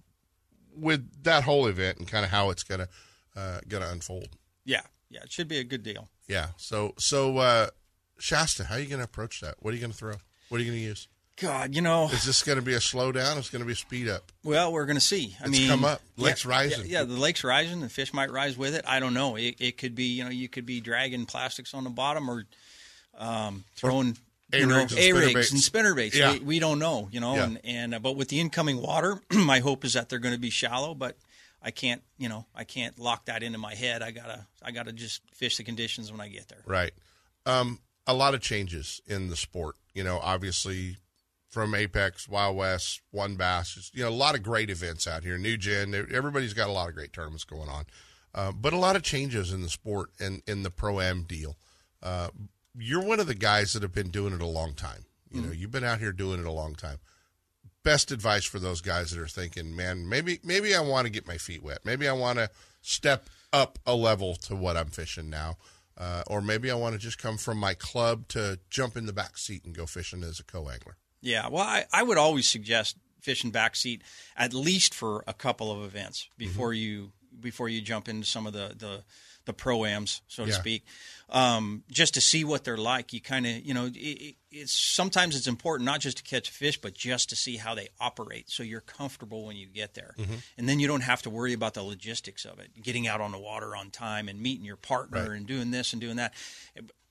with 0.76 1.24
that 1.24 1.44
whole 1.44 1.68
event 1.68 1.98
and 1.98 2.08
kind 2.08 2.24
of 2.26 2.32
how 2.32 2.50
it's 2.50 2.64
gonna 2.64 2.88
uh, 3.36 3.60
gonna 3.68 3.88
unfold. 3.90 4.30
Yeah, 4.66 4.82
yeah, 5.10 5.22
it 5.24 5.32
should 5.32 5.48
be 5.48 5.58
a 5.58 5.64
good 5.64 5.84
deal. 5.84 6.08
Yeah. 6.28 6.48
So 6.58 6.94
so 6.98 7.38
uh 7.38 7.68
Shasta, 8.20 8.66
how 8.66 8.76
are 8.76 8.80
you 8.80 8.86
going 8.86 9.00
to 9.00 9.04
approach 9.06 9.42
that? 9.42 9.56
What 9.62 9.72
are 9.72 9.74
you 9.74 9.80
going 9.82 9.92
to 9.92 9.98
throw? 9.98 10.14
What 10.50 10.58
are 10.62 10.64
you 10.64 10.70
going 10.70 10.80
to 10.80 10.86
use? 10.86 11.08
God, 11.38 11.74
you 11.74 11.82
know, 11.82 12.08
Is 12.10 12.24
this 12.24 12.44
going 12.44 12.60
to 12.60 12.62
be 12.64 12.76
a 12.76 12.80
slowdown? 12.80 13.36
It's 13.38 13.50
going 13.50 13.62
to 13.64 13.66
be 13.66 13.72
a 13.72 13.76
speed 13.76 14.08
up. 14.08 14.32
Well, 14.44 14.72
we're 14.72 14.86
going 14.86 14.98
to 14.98 15.02
see. 15.02 15.36
I 15.42 15.46
It's 15.48 15.52
mean, 15.58 15.68
come 15.68 15.84
up. 15.84 16.02
yeah, 16.18 16.26
Lake's 16.28 16.46
rising. 16.46 16.86
Yeah, 16.86 17.00
yeah, 17.00 17.04
the 17.06 17.16
lake's 17.16 17.44
rising. 17.44 17.82
The 17.82 17.90
fish 17.90 18.14
might 18.14 18.32
rise 18.32 18.56
with 18.60 18.76
it. 18.76 18.86
I 18.88 19.00
don't 19.00 19.16
know. 19.16 19.38
It, 19.38 19.56
it 19.60 19.80
could 19.80 19.96
be, 19.96 20.04
you 20.04 20.24
know, 20.24 20.30
you 20.30 20.48
could 20.48 20.68
be 20.68 20.82
dragging 20.82 21.26
plastics 21.26 21.74
on 21.74 21.84
the 21.84 21.90
bottom 21.90 22.30
or 22.30 22.46
um, 23.18 23.64
throwing 23.76 24.18
you 24.54 24.66
know, 24.66 24.76
A-rigs 24.80 24.94
and 24.94 25.00
spinnerbaits. 25.00 25.52
and 25.52 25.62
spinnerbaits. 25.62 26.16
Yeah. 26.16 26.34
We, 26.34 26.40
we 26.40 26.60
don't 26.60 26.80
know, 26.80 27.08
you 27.12 27.20
know. 27.20 27.36
Yeah. 27.36 27.44
And, 27.46 27.60
and 27.64 27.96
uh, 27.96 28.00
but 28.00 28.16
with 28.16 28.28
the 28.30 28.40
incoming 28.40 28.82
water, 28.82 29.20
my 29.34 29.60
hope 29.60 29.86
is 29.86 29.94
that 29.94 30.10
they're 30.10 30.20
going 30.20 30.36
to 30.36 30.40
be 30.40 30.50
shallow. 30.50 30.94
But 30.94 31.18
I 31.62 31.72
can't, 31.72 32.02
you 32.18 32.30
know, 32.30 32.46
I 32.56 32.64
can't 32.64 32.98
lock 33.00 33.26
that 33.26 33.44
into 33.44 33.58
my 33.58 33.76
head. 33.76 34.02
I 34.02 34.12
gotta, 34.12 34.46
I 34.62 34.72
gotta 34.72 34.92
just 34.92 35.22
fish 35.34 35.58
the 35.58 35.64
conditions 35.64 36.12
when 36.12 36.22
I 36.22 36.28
get 36.28 36.48
there. 36.50 36.64
Right. 36.66 36.92
Um, 37.46 37.80
a 38.08 38.14
lot 38.14 38.34
of 38.34 38.42
changes 38.42 39.02
in 39.08 39.30
the 39.30 39.36
sport. 39.36 39.76
You 39.94 40.04
know, 40.04 40.20
obviously 40.22 40.98
from 41.50 41.76
Apex, 41.76 42.30
Wild 42.30 42.56
West, 42.56 43.02
One 43.12 43.36
Bass, 43.36 43.92
you 43.94 44.04
know, 44.04 44.10
a 44.10 44.12
lot 44.12 44.36
of 44.36 44.44
great 44.44 44.70
events 44.70 45.06
out 45.06 45.24
here. 45.24 45.38
New 45.38 45.58
Gen, 45.58 45.94
everybody's 45.94 46.54
got 46.54 46.70
a 46.70 46.72
lot 46.72 46.88
of 46.88 46.96
great 46.96 47.12
tournaments 47.14 47.44
going 47.44 47.70
on. 47.70 47.86
Uh, 48.34 48.54
but 48.54 48.72
a 48.72 48.78
lot 48.78 48.96
of 48.96 49.04
changes 49.04 49.52
in 49.52 49.62
the 49.62 49.70
sport 49.70 50.10
and 50.20 50.42
in 50.48 50.64
the 50.64 50.72
pro 50.72 51.02
am 51.02 51.24
deal. 51.24 51.58
Uh, 52.02 52.30
you're 52.78 53.04
one 53.04 53.20
of 53.20 53.28
the 53.28 53.36
guys 53.36 53.74
that 53.74 53.82
have 53.84 53.94
been 53.94 54.10
doing 54.12 54.34
it 54.34 54.42
a 54.42 54.46
long 54.48 54.74
time. 54.74 55.06
You 55.32 55.42
know, 55.42 55.52
you've 55.52 55.72
been 55.72 55.84
out 55.86 56.00
here 56.00 56.12
doing 56.12 56.42
it 56.42 56.46
a 56.46 56.52
long 56.52 56.76
time. 56.76 56.98
Best 57.84 58.12
advice 58.12 58.44
for 58.46 58.60
those 58.60 58.82
guys 58.82 59.12
that 59.12 59.20
are 59.20 59.28
thinking, 59.28 59.76
man, 59.76 60.08
maybe 60.08 60.40
maybe 60.44 60.76
I 60.76 60.82
want 60.82 61.06
to 61.08 61.12
get 61.12 61.26
my 61.26 61.38
feet 61.38 61.64
wet. 61.64 61.80
Maybe 61.86 62.08
I 62.08 62.14
want 62.14 62.38
to 62.38 62.50
step 62.82 63.26
up 63.54 63.80
a 63.86 63.96
level 63.96 64.36
to 64.36 64.56
what 64.56 64.76
I'm 64.78 64.88
fishing 64.90 65.30
now. 65.30 65.58
Uh, 65.98 66.24
or 66.28 66.42
maybe 66.42 66.70
I 66.70 66.76
want 66.76 66.94
to 66.94 67.00
just 67.00 67.18
come 67.18 67.38
from 67.38 67.58
my 67.58 67.74
club 67.74 68.28
to 68.30 68.60
jump 68.70 68.98
in 68.98 69.06
the 69.06 69.14
back 69.14 69.38
seat 69.38 69.64
and 69.66 69.76
go 69.76 69.86
fishing 69.86 70.24
as 70.24 70.40
a 70.40 70.44
co-angler. 70.44 70.96
Yeah, 71.22 71.48
well, 71.50 71.64
I, 71.64 71.86
I 71.94 72.02
would 72.04 72.18
always 72.18 72.48
suggest 72.48 72.98
fishing 73.22 73.52
backseat 73.52 74.02
at 74.36 74.54
least 74.54 74.94
for 74.96 75.24
a 75.28 75.34
couple 75.34 75.72
of 75.72 75.84
events 75.84 76.28
before 76.38 76.74
you 76.74 77.12
before 77.40 77.70
you 77.70 77.80
jump 77.82 78.08
into 78.10 78.26
some 78.28 78.46
of 78.48 78.54
the 78.54 78.74
the, 78.78 79.04
the 79.46 79.54
proams, 79.54 80.22
so 80.28 80.44
to 80.46 80.52
Yeah. 80.52 80.58
speak, 80.58 80.86
um, 81.32 81.84
just 81.90 82.14
to 82.16 82.22
see 82.22 82.44
what 82.44 82.64
they're 82.64 82.78
like. 82.78 83.14
You 83.14 83.22
kind 83.22 83.46
of 83.48 83.66
you 83.66 83.74
know 83.74 83.86
it, 83.86 83.96
it- 83.98 84.36
it's 84.54 84.74
sometimes 84.74 85.38
it's 85.38 85.48
important 85.48 85.86
not 85.86 86.02
just 86.02 86.18
to 86.18 86.24
catch 86.24 86.50
fish, 86.50 86.78
but 86.82 86.94
just 86.94 87.30
to 87.30 87.38
see 87.38 87.56
how 87.56 87.74
they 87.74 87.88
operate, 88.02 88.50
so 88.50 88.64
you're 88.64 88.82
comfortable 88.82 89.46
when 89.46 89.56
you 89.56 89.66
get 89.66 89.94
there, 89.94 90.14
Mm-hmm. 90.20 90.34
and 90.58 90.68
then 90.68 90.78
you 90.82 90.88
don't 90.90 91.04
have 91.04 91.22
to 91.22 91.30
worry 91.30 91.54
about 91.54 91.74
the 91.74 91.84
logistics 91.84 92.44
of 92.44 92.60
it, 92.60 92.70
getting 92.84 93.08
out 93.08 93.22
on 93.22 93.32
the 93.32 93.40
water 93.40 93.78
on 93.78 93.92
time 93.92 94.28
and 94.28 94.42
meeting 94.42 94.66
your 94.66 94.76
partner 94.76 95.30
Right. 95.30 95.38
and 95.38 95.48
doing 95.48 95.72
this 95.72 95.94
and 95.94 96.02
doing 96.02 96.18
that. 96.18 96.34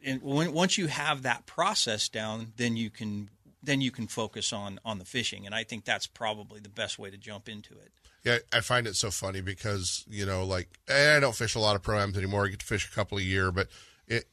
And 0.04 0.20
when, 0.22 0.52
once 0.52 0.76
you 0.76 0.86
have 0.88 1.22
that 1.22 1.46
process 1.46 2.08
down, 2.10 2.52
then 2.56 2.76
you 2.76 2.90
can 2.90 3.30
then 3.62 3.80
you 3.82 3.90
can 3.90 4.06
focus 4.06 4.52
on 4.52 4.78
on 4.84 4.98
the 4.98 5.04
fishing, 5.06 5.46
and 5.46 5.54
I 5.54 5.64
think 5.64 5.86
that's 5.86 6.06
probably 6.06 6.60
the 6.60 6.68
best 6.68 6.98
way 6.98 7.10
to 7.10 7.16
jump 7.16 7.48
into 7.48 7.72
it. 7.72 7.90
Yeah, 8.22 8.38
I 8.52 8.60
find 8.60 8.86
it 8.86 8.96
so 8.96 9.10
funny 9.10 9.40
because 9.40 10.04
you 10.10 10.26
know, 10.26 10.44
like 10.44 10.68
I 10.90 11.20
don't 11.20 11.34
fish 11.34 11.54
a 11.54 11.58
lot 11.58 11.74
of 11.74 11.80
proams 11.82 12.18
anymore. 12.18 12.44
I 12.44 12.48
get 12.48 12.60
to 12.60 12.66
fish 12.66 12.86
a 12.86 12.94
couple 12.94 13.16
a 13.16 13.22
year, 13.22 13.50
but 13.50 13.68
it 14.10 14.26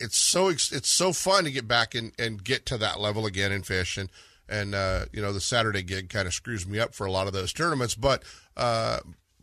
it's 0.00 0.18
so 0.18 0.48
it's 0.48 0.90
so 0.90 1.12
fun 1.12 1.44
to 1.44 1.50
get 1.52 1.68
back 1.68 1.94
and, 1.94 2.12
and 2.18 2.42
get 2.42 2.66
to 2.66 2.78
that 2.78 2.98
level 2.98 3.26
again 3.26 3.52
in 3.52 3.62
fish 3.62 3.96
and 3.96 4.08
and 4.48 4.74
uh, 4.74 5.04
you 5.12 5.20
know 5.22 5.32
the 5.32 5.40
Saturday 5.40 5.82
gig 5.82 6.08
kind 6.08 6.26
of 6.26 6.34
screws 6.34 6.66
me 6.66 6.80
up 6.80 6.94
for 6.94 7.06
a 7.06 7.12
lot 7.12 7.26
of 7.26 7.32
those 7.32 7.52
tournaments. 7.52 7.94
But 7.94 8.22
uh, 8.56 8.98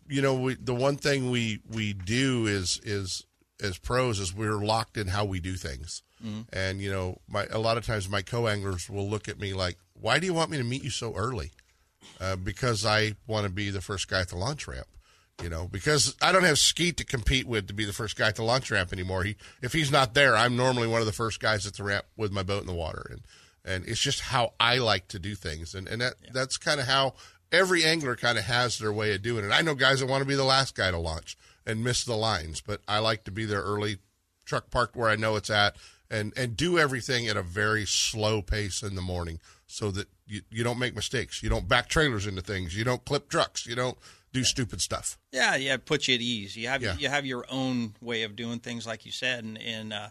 you 0.08 0.22
know, 0.22 0.34
we, 0.34 0.56
the 0.56 0.76
one 0.76 0.98
thing 0.98 1.30
we 1.32 1.62
we 1.70 1.94
do 1.94 2.48
is 2.48 2.82
is 2.84 3.24
as 3.62 3.78
pros 3.78 4.20
is 4.20 4.34
we're 4.34 4.58
locked 4.66 4.98
in 4.98 5.08
how 5.08 5.24
we 5.26 5.40
do 5.40 5.54
things. 5.56 6.02
Mhm. 6.26 6.48
And 6.52 6.82
you 6.82 6.92
know, 6.92 7.20
my 7.28 7.46
a 7.52 7.60
lot 7.60 7.78
of 7.78 7.86
times 7.86 8.10
my 8.10 8.22
co-anglers 8.22 8.90
will 8.90 9.10
look 9.10 9.30
at 9.30 9.40
me 9.40 9.54
like, 9.54 9.78
"Why 9.94 10.20
do 10.20 10.26
you 10.26 10.34
want 10.34 10.50
me 10.50 10.58
to 10.58 10.64
meet 10.64 10.84
you 10.84 10.90
so 10.90 11.14
early?" 11.16 11.52
Uh, 12.20 12.36
because 12.36 12.86
I 12.86 13.16
want 13.28 13.46
to 13.46 13.52
be 13.52 13.70
the 13.70 13.82
first 13.82 14.08
guy 14.08 14.22
at 14.22 14.30
the 14.30 14.38
launch 14.38 14.68
ramp. 14.68 14.88
You 15.44 15.50
know, 15.50 15.68
because 15.70 16.16
I 16.22 16.32
don't 16.32 16.46
have 16.46 16.58
Skeet 16.58 16.98
to 16.98 17.04
compete 17.04 17.46
with 17.46 17.68
to 17.68 17.74
be 17.74 17.84
the 17.86 17.94
first 17.94 18.16
guy 18.16 18.30
at 18.30 18.36
the 18.36 18.44
launch 18.44 18.72
ramp 18.72 18.94
anymore. 18.94 19.24
He, 19.24 19.36
if 19.62 19.74
he's 19.74 19.92
not 19.92 20.14
there, 20.14 20.36
I'm 20.36 20.56
normally 20.56 20.88
one 20.88 21.02
of 21.02 21.06
the 21.06 21.12
first 21.12 21.40
guys 21.42 21.68
at 21.68 21.74
the 21.74 21.84
ramp 21.84 22.06
with 22.16 22.32
my 22.32 22.42
boat 22.42 22.62
in 22.62 22.68
the 22.68 22.74
water, 22.74 23.06
and 23.12 23.22
and 23.66 23.86
it's 23.86 24.00
just 24.00 24.22
how 24.22 24.54
I 24.60 24.78
like 24.78 25.08
to 25.10 25.20
do 25.20 25.36
things, 25.36 25.76
and 25.76 25.88
and 25.88 26.02
that 26.02 26.14
that's 26.34 26.58
kind 26.58 26.80
of 26.80 26.88
how 26.88 27.16
every 27.52 27.84
angler 27.84 28.16
kind 28.16 28.38
of 28.38 28.46
has 28.46 28.80
their 28.80 28.94
way 28.94 29.14
of 29.14 29.22
doing 29.22 29.44
it. 29.46 29.52
I 29.52 29.62
know 29.62 29.76
guys 29.76 30.00
that 30.00 30.08
want 30.08 30.22
to 30.22 30.28
be 30.28 30.36
the 30.36 30.44
last 30.44 30.76
guy 30.76 30.90
to 30.90 30.98
launch 30.98 31.38
and 31.66 31.84
miss 31.84 32.04
the 32.04 32.16
lines, 32.16 32.62
but 32.62 32.82
I 32.88 33.00
like 33.00 33.24
to 33.26 33.32
be 33.32 33.46
there 33.46 33.62
early, 33.62 33.98
truck 34.46 34.70
parked 34.70 34.96
where 34.96 35.10
I 35.10 35.16
know 35.16 35.36
it's 35.36 35.50
at, 35.50 35.76
and 36.10 36.32
and 36.38 36.56
do 36.56 36.80
everything 36.80 37.28
at 37.28 37.38
a 37.38 37.44
very 37.44 37.86
slow 37.86 38.42
pace 38.42 38.84
in 38.84 38.96
the 38.96 39.02
morning, 39.02 39.40
so 39.68 39.92
that 39.92 40.08
you, 40.28 40.42
you 40.50 40.64
don't 40.64 40.80
make 40.80 40.96
mistakes. 40.96 41.44
You 41.44 41.50
don't 41.50 41.68
back 41.68 41.90
trailers 41.90 42.28
into 42.28 42.42
things. 42.42 42.76
You 42.78 42.84
don't 42.84 43.04
clip 43.06 43.30
trucks. 43.30 43.66
You 43.66 43.76
don't 43.76 43.98
do 44.36 44.44
stupid 44.44 44.82
stuff. 44.82 45.18
Yeah, 45.32 45.56
yeah, 45.56 45.74
it 45.74 45.86
puts 45.86 46.08
you 46.08 46.16
at 46.16 46.22
ease. 46.22 46.56
You 46.56 46.68
have 46.68 46.82
Yeah. 46.84 46.96
you 46.98 47.10
have 47.10 47.26
your 47.26 47.46
own 47.50 47.96
way 48.02 48.24
of 48.24 48.36
doing 48.36 48.60
things, 48.60 48.86
like 48.86 49.06
you 49.06 49.12
said, 49.12 49.44
and 49.44 49.58
and 49.58 49.92
uh, 49.94 50.10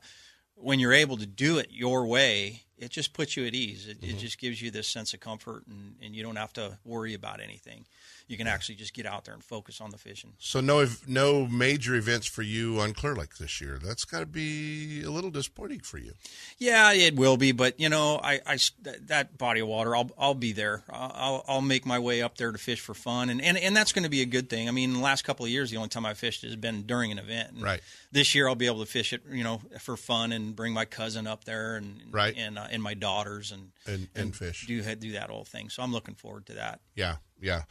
when 0.57 0.79
you're 0.81 0.93
able 0.93 1.17
to 1.19 1.27
do 1.27 1.59
it 1.59 1.69
your 1.71 2.07
way, 2.07 2.63
it 2.79 2.91
just 2.91 3.13
puts 3.13 3.37
you 3.37 3.47
at 3.47 3.55
ease. 3.55 3.87
It, 3.89 4.01
Mm-hmm. 4.01 4.11
it 4.17 4.19
just 4.21 4.39
gives 4.39 4.61
you 4.63 4.71
this 4.71 4.89
sense 4.89 5.15
of 5.15 5.21
comfort, 5.21 5.67
and, 5.67 5.97
and 6.03 6.15
you 6.15 6.23
don't 6.23 6.37
have 6.37 6.53
to 6.55 6.79
worry 6.85 7.15
about 7.15 7.41
anything. 7.41 7.87
You 8.27 8.39
can 8.39 8.47
actually 8.47 8.77
just 8.77 8.95
get 8.95 9.05
out 9.05 9.27
there 9.27 9.35
and 9.35 9.45
focus 9.45 9.81
on 9.83 9.91
the 9.91 9.99
fishing. 9.99 10.33
So 10.39 10.61
no 10.61 10.87
no 11.07 11.47
major 11.47 11.95
events 11.95 12.27
for 12.27 12.41
you 12.43 12.81
on 12.81 12.95
Clear 12.95 13.15
Lake 13.15 13.37
this 13.37 13.61
year. 13.61 13.79
That's 13.83 14.05
got 14.07 14.21
to 14.21 14.27
be 14.27 15.03
a 15.03 15.11
little 15.11 15.31
disappointing 15.31 15.81
for 15.81 15.99
you. 15.99 16.13
Yeah, 16.59 16.93
it 16.93 17.17
will 17.17 17.37
be, 17.37 17.53
but 17.53 17.79
you 17.79 17.89
know, 17.91 18.19
I, 18.23 18.41
I 18.47 18.59
that, 18.83 19.09
that 19.09 19.37
body 19.39 19.61
of 19.61 19.69
water, 19.69 19.95
I'll 19.95 20.11
I'll 20.19 20.35
be 20.35 20.53
there. 20.53 20.85
I'll 20.89 21.45
I'll 21.47 21.61
make 21.61 21.85
my 21.85 21.99
way 21.99 22.23
up 22.23 22.39
there 22.39 22.51
to 22.51 22.57
fish 22.59 22.81
for 22.81 22.95
fun, 22.95 23.29
and 23.29 23.43
and, 23.43 23.59
and 23.59 23.77
that's 23.77 23.93
going 23.93 24.05
to 24.05 24.09
be 24.11 24.23
a 24.23 24.27
good 24.27 24.49
thing. 24.49 24.69
I 24.69 24.73
mean, 24.73 24.95
the 24.95 25.01
last 25.01 25.23
couple 25.25 25.45
of 25.45 25.51
years, 25.51 25.71
the 25.71 25.77
only 25.77 25.91
time 25.91 26.07
I 26.07 26.15
fished 26.15 26.43
has 26.43 26.57
been 26.57 26.83
during 26.83 27.13
an 27.13 27.19
event. 27.19 27.53
And 27.53 27.63
Right. 27.63 27.81
This 28.11 28.35
year, 28.35 28.49
I'll 28.49 28.55
be 28.55 28.67
able 28.67 28.81
to 28.81 28.91
fish 28.91 29.13
it, 29.13 29.23
you 29.31 29.45
know, 29.45 29.61
for 29.81 29.97
fun 29.97 30.33
and 30.33 30.55
bring 30.57 30.73
my 30.73 30.85
cousin 30.87 31.27
up 31.27 31.45
there 31.45 31.77
and 31.77 32.01
Right. 32.11 32.35
and 32.39 32.59
uh, 32.59 32.69
and 32.71 32.83
my 32.83 32.95
daughters 32.95 33.53
and 33.53 33.73
And- 33.87 34.09
and 34.15 34.35
fish. 34.35 34.67
do 34.67 34.83
do 34.95 35.13
that 35.13 35.29
whole 35.31 35.45
thing. 35.45 35.69
So 35.69 35.83
I'm 35.83 35.93
looking 35.93 36.15
forward 36.15 36.47
to 36.47 36.55
that. 36.55 36.81
Yeah, 36.95 37.17
yeah. 37.41 37.63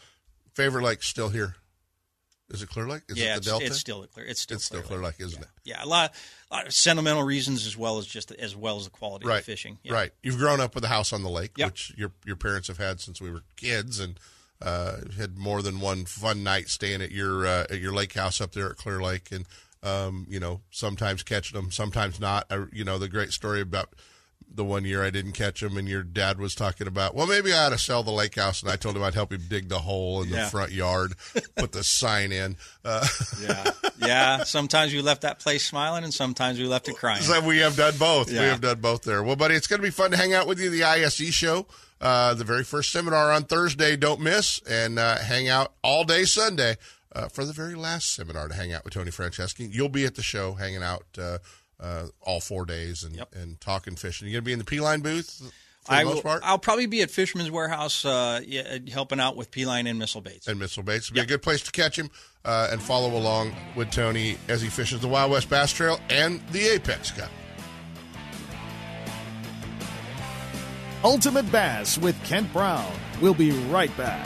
Favorite 0.53 0.83
lake 0.83 1.03
still 1.03 1.29
here? 1.29 1.55
Is 2.49 2.61
it 2.61 2.69
Clear 2.69 2.87
Lake? 2.87 3.01
Is 3.09 3.17
yeah, 3.17 3.35
it 3.37 3.43
the 3.43 3.49
Delta? 3.51 3.65
it's 3.65 3.79
still 3.79 4.05
clear. 4.05 4.25
It's 4.27 4.41
still 4.41 4.57
it's 4.57 4.65
still 4.65 4.81
Clear 4.81 4.99
Clear 4.99 5.07
Lake, 5.09 5.15
isn't 5.19 5.41
it? 5.41 5.47
Yeah, 5.63 5.83
a 5.83 5.87
lot, 5.87 6.13
a 6.51 6.55
lot 6.55 6.67
of 6.67 6.73
sentimental 6.73 7.23
reasons 7.23 7.65
as 7.65 7.75
well 7.75 7.97
as 7.97 8.05
just 8.05 8.31
as 8.31 8.55
well 8.55 8.77
as 8.77 8.83
the 8.85 8.91
quality 8.91 9.25
Right. 9.25 9.39
of 9.39 9.45
the 9.45 9.51
fishing. 9.51 9.79
Yeah. 9.81 9.93
Right. 9.93 10.11
You've 10.21 10.37
grown 10.37 10.59
up 10.59 10.75
with 10.75 10.83
a 10.83 10.89
house 10.89 11.13
on 11.13 11.23
the 11.23 11.29
lake, 11.29 11.57
Yep. 11.57 11.67
which 11.67 11.93
your 11.97 12.11
your 12.25 12.35
parents 12.35 12.67
have 12.67 12.77
had 12.77 12.99
since 12.99 13.19
we 13.19 13.31
were 13.31 13.41
kids, 13.55 13.99
and 13.99 14.19
uh, 14.61 14.97
had 15.17 15.37
more 15.37 15.61
than 15.63 15.79
one 15.79 16.05
fun 16.05 16.43
night 16.43 16.67
staying 16.69 17.01
at 17.01 17.11
your 17.11 17.47
uh, 17.47 17.65
at 17.71 17.79
your 17.79 17.93
lake 17.93 18.13
house 18.13 18.39
up 18.39 18.51
there 18.51 18.69
at 18.69 18.75
Clear 18.77 19.01
Lake, 19.01 19.31
and 19.31 19.45
um, 19.81 20.27
you 20.29 20.39
know 20.39 20.61
sometimes 20.69 21.23
catching 21.23 21.59
them, 21.59 21.71
sometimes 21.71 22.19
not. 22.19 22.45
I, 22.51 22.65
you 22.71 22.83
know 22.83 22.99
the 22.99 23.09
great 23.09 23.31
story 23.31 23.61
about 23.61 23.93
the 24.55 24.63
one 24.63 24.85
year 24.85 25.03
I 25.03 25.09
didn't 25.09 25.31
catch 25.31 25.63
him, 25.63 25.77
and 25.77 25.87
your 25.89 26.03
dad 26.03 26.39
was 26.39 26.53
talking 26.55 26.85
about, 26.87 27.15
well, 27.15 27.25
maybe 27.27 27.51
I 27.53 27.65
ought 27.65 27.69
to 27.69 27.77
sell 27.77 28.03
the 28.03 28.11
lake 28.11 28.35
house, 28.35 28.61
and 28.61 28.71
I 28.71 28.75
told 28.75 28.95
him 28.95 29.03
I'd 29.03 29.13
help 29.15 29.31
him 29.33 29.41
dig 29.47 29.69
the 29.69 29.79
hole 29.79 30.21
in 30.21 30.29
the 30.29 30.37
front 30.51 30.71
yard, 30.71 31.13
put 31.55 31.71
the 31.71 31.83
sign 31.83 32.31
in. 32.31 32.55
Uh, 32.85 33.05
yeah, 33.41 33.71
yeah. 33.97 34.43
Sometimes 34.43 34.93
we 34.93 35.01
left 35.01 35.21
that 35.21 35.39
place 35.39 35.65
smiling, 35.65 36.03
and 36.03 36.13
sometimes 36.13 36.59
we 36.59 36.65
left 36.65 36.87
it 36.87 36.95
crying. 36.95 37.21
So 37.23 37.39
we 37.41 37.59
have 37.59 37.75
done 37.75 37.93
both. 37.97 38.29
We 38.29 38.35
have 38.35 38.61
done 38.61 38.79
both 38.79 39.03
there. 39.03 39.23
Well, 39.23 39.35
buddy, 39.35 39.55
it's 39.55 39.67
going 39.67 39.79
to 39.81 39.87
be 39.87 39.91
fun 39.91 40.11
to 40.11 40.17
hang 40.17 40.33
out 40.33 40.47
with 40.47 40.59
you 40.59 40.67
at 40.67 40.71
the 40.71 40.83
ISE 40.83 41.33
show. 41.33 41.65
uh, 42.01 42.33
the 42.33 42.43
very 42.43 42.63
first 42.63 42.91
seminar 42.91 43.31
on 43.31 43.43
Thursday. 43.43 43.95
Don't 43.95 44.19
miss 44.19 44.59
and 44.69 44.99
uh, 44.99 45.17
hang 45.19 45.47
out 45.47 45.73
all 45.83 46.03
day 46.03 46.25
Sunday 46.25 46.75
uh, 47.15 47.27
for 47.29 47.45
the 47.45 47.53
very 47.53 47.75
last 47.75 48.13
seminar 48.13 48.47
to 48.49 48.53
hang 48.53 48.73
out 48.73 48.83
with 48.83 48.93
Tony 48.93 49.09
Franceschi. 49.11 49.73
You'll 49.73 49.87
be 49.89 50.05
at 50.05 50.15
the 50.15 50.21
show 50.23 50.53
hanging 50.53 50.83
out 50.83 51.05
uh, 51.83 52.07
all 52.21 52.39
four 52.39 52.65
days 52.65 53.03
and, 53.03 53.23
and 53.33 53.59
talking 53.59 53.95
fishing. 53.95 54.27
You 54.27 54.33
going 54.33 54.43
to 54.43 54.45
be 54.45 54.53
in 54.53 54.59
the 54.59 54.65
P 54.65 54.79
line 54.79 55.01
booth? 55.01 55.51
For 55.83 55.91
the 55.91 55.97
I 55.97 56.03
most 56.05 56.15
will, 56.15 56.21
part? 56.21 56.41
I'll 56.45 56.57
probably 56.57 56.85
be 56.85 57.01
at 57.01 57.11
Fisherman's 57.11 57.51
Warehouse 57.51 58.05
uh, 58.05 58.39
yeah, 58.47 58.77
helping 58.89 59.19
out 59.19 59.35
with 59.35 59.51
P 59.51 59.65
line 59.65 59.85
and 59.85 59.99
missile 59.99 60.21
baits. 60.21 60.47
and 60.47 60.57
Missile 60.57 60.83
Baits. 60.83 61.07
It'll 61.07 61.15
be 61.15 61.21
a 61.21 61.25
good 61.25 61.41
place 61.41 61.61
to 61.63 61.71
catch 61.71 61.99
him 61.99 62.09
uh, 62.45 62.69
and 62.71 62.81
follow 62.81 63.17
along 63.17 63.53
with 63.75 63.91
Tony 63.91 64.37
as 64.47 64.61
he 64.61 64.69
fishes 64.69 65.01
the 65.01 65.09
Wild 65.09 65.31
West 65.31 65.49
Bass 65.49 65.73
Trail 65.73 65.99
and 66.09 66.41
the 66.51 66.67
Apex 66.69 67.11
Cup. 67.11 67.29
Ultimate 71.03 71.51
Bass 71.51 71.97
with 71.97 72.21
Kent 72.23 72.53
Brown. 72.53 72.89
We'll 73.21 73.33
be 73.33 73.51
right 73.51 73.95
back. 73.97 74.25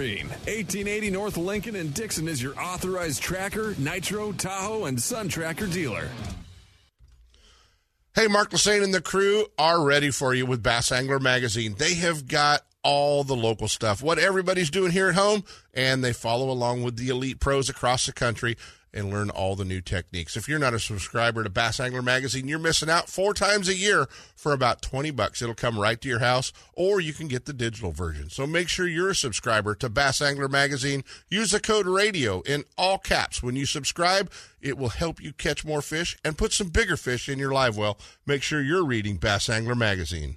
1880 0.00 1.10
North 1.10 1.36
Lincoln 1.36 1.74
and 1.74 1.92
Dixon 1.92 2.28
is 2.28 2.42
your 2.42 2.58
authorized 2.60 3.22
tracker, 3.22 3.74
nitro, 3.78 4.32
Tahoe, 4.32 4.84
and 4.84 5.00
Sun 5.00 5.28
Tracker 5.28 5.66
dealer. 5.66 6.08
Hey, 8.14 8.26
Mark 8.26 8.50
Lassagne 8.50 8.82
and 8.82 8.94
the 8.94 9.00
crew 9.00 9.46
are 9.58 9.84
ready 9.84 10.10
for 10.10 10.34
you 10.34 10.46
with 10.46 10.62
Bass 10.62 10.92
Angler 10.92 11.18
Magazine. 11.18 11.74
They 11.78 11.94
have 11.94 12.26
got 12.28 12.62
all 12.84 13.24
the 13.24 13.36
local 13.36 13.68
stuff, 13.68 14.02
what 14.02 14.18
everybody's 14.18 14.70
doing 14.70 14.92
here 14.92 15.08
at 15.08 15.14
home, 15.14 15.44
and 15.74 16.02
they 16.02 16.12
follow 16.12 16.50
along 16.50 16.82
with 16.82 16.96
the 16.96 17.08
elite 17.08 17.40
pros 17.40 17.68
across 17.68 18.06
the 18.06 18.12
country 18.12 18.56
and 18.98 19.10
learn 19.10 19.30
all 19.30 19.54
the 19.56 19.64
new 19.64 19.80
techniques. 19.80 20.36
If 20.36 20.48
you're 20.48 20.58
not 20.58 20.74
a 20.74 20.80
subscriber 20.80 21.44
to 21.44 21.48
Bass 21.48 21.80
Angler 21.80 22.02
Magazine, 22.02 22.48
you're 22.48 22.58
missing 22.58 22.90
out 22.90 23.08
four 23.08 23.32
times 23.32 23.68
a 23.68 23.74
year 23.74 24.06
for 24.36 24.52
about 24.52 24.82
20 24.82 25.10
bucks. 25.12 25.40
It'll 25.40 25.54
come 25.54 25.78
right 25.78 26.00
to 26.00 26.08
your 26.08 26.18
house, 26.18 26.52
or 26.74 27.00
you 27.00 27.12
can 27.12 27.28
get 27.28 27.46
the 27.46 27.52
digital 27.52 27.92
version. 27.92 28.28
So 28.28 28.46
make 28.46 28.68
sure 28.68 28.86
you're 28.86 29.10
a 29.10 29.14
subscriber 29.14 29.74
to 29.76 29.88
Bass 29.88 30.20
Angler 30.20 30.48
Magazine. 30.48 31.04
Use 31.30 31.52
the 31.52 31.60
code 31.60 31.86
RADIO 31.86 32.42
in 32.42 32.64
all 32.76 32.98
caps 32.98 33.42
when 33.42 33.56
you 33.56 33.64
subscribe. 33.64 34.30
It 34.60 34.76
will 34.76 34.88
help 34.90 35.22
you 35.22 35.32
catch 35.32 35.64
more 35.64 35.82
fish 35.82 36.18
and 36.24 36.36
put 36.36 36.52
some 36.52 36.68
bigger 36.68 36.96
fish 36.96 37.28
in 37.28 37.38
your 37.38 37.52
live 37.52 37.76
well. 37.76 37.98
Make 38.26 38.42
sure 38.42 38.60
you're 38.60 38.84
reading 38.84 39.16
Bass 39.16 39.48
Angler 39.48 39.76
Magazine. 39.76 40.36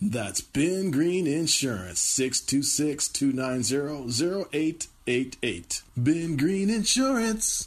That's 0.00 0.40
Ben 0.40 0.92
Green 0.92 1.26
Insurance, 1.26 1.98
626 1.98 3.08
290 3.08 4.46
0888. 4.54 5.82
Ben 5.96 6.36
Green 6.36 6.70
Insurance. 6.70 7.66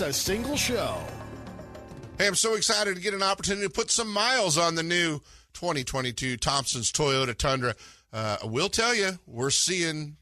a 0.00 0.12
single 0.12 0.56
show. 0.56 0.98
Hey, 2.18 2.26
I'm 2.26 2.34
so 2.34 2.54
excited 2.54 2.96
to 2.96 3.02
get 3.02 3.14
an 3.14 3.22
opportunity 3.22 3.66
to 3.66 3.72
put 3.72 3.90
some 3.90 4.08
miles 4.08 4.56
on 4.56 4.74
the 4.74 4.82
new 4.82 5.20
2022 5.54 6.36
Thompson's 6.36 6.90
Toyota 6.92 7.36
Tundra. 7.36 7.74
Uh, 8.12 8.38
I 8.42 8.46
will 8.46 8.68
tell 8.68 8.94
you, 8.94 9.18
we're 9.26 9.50
seeing 9.50 10.16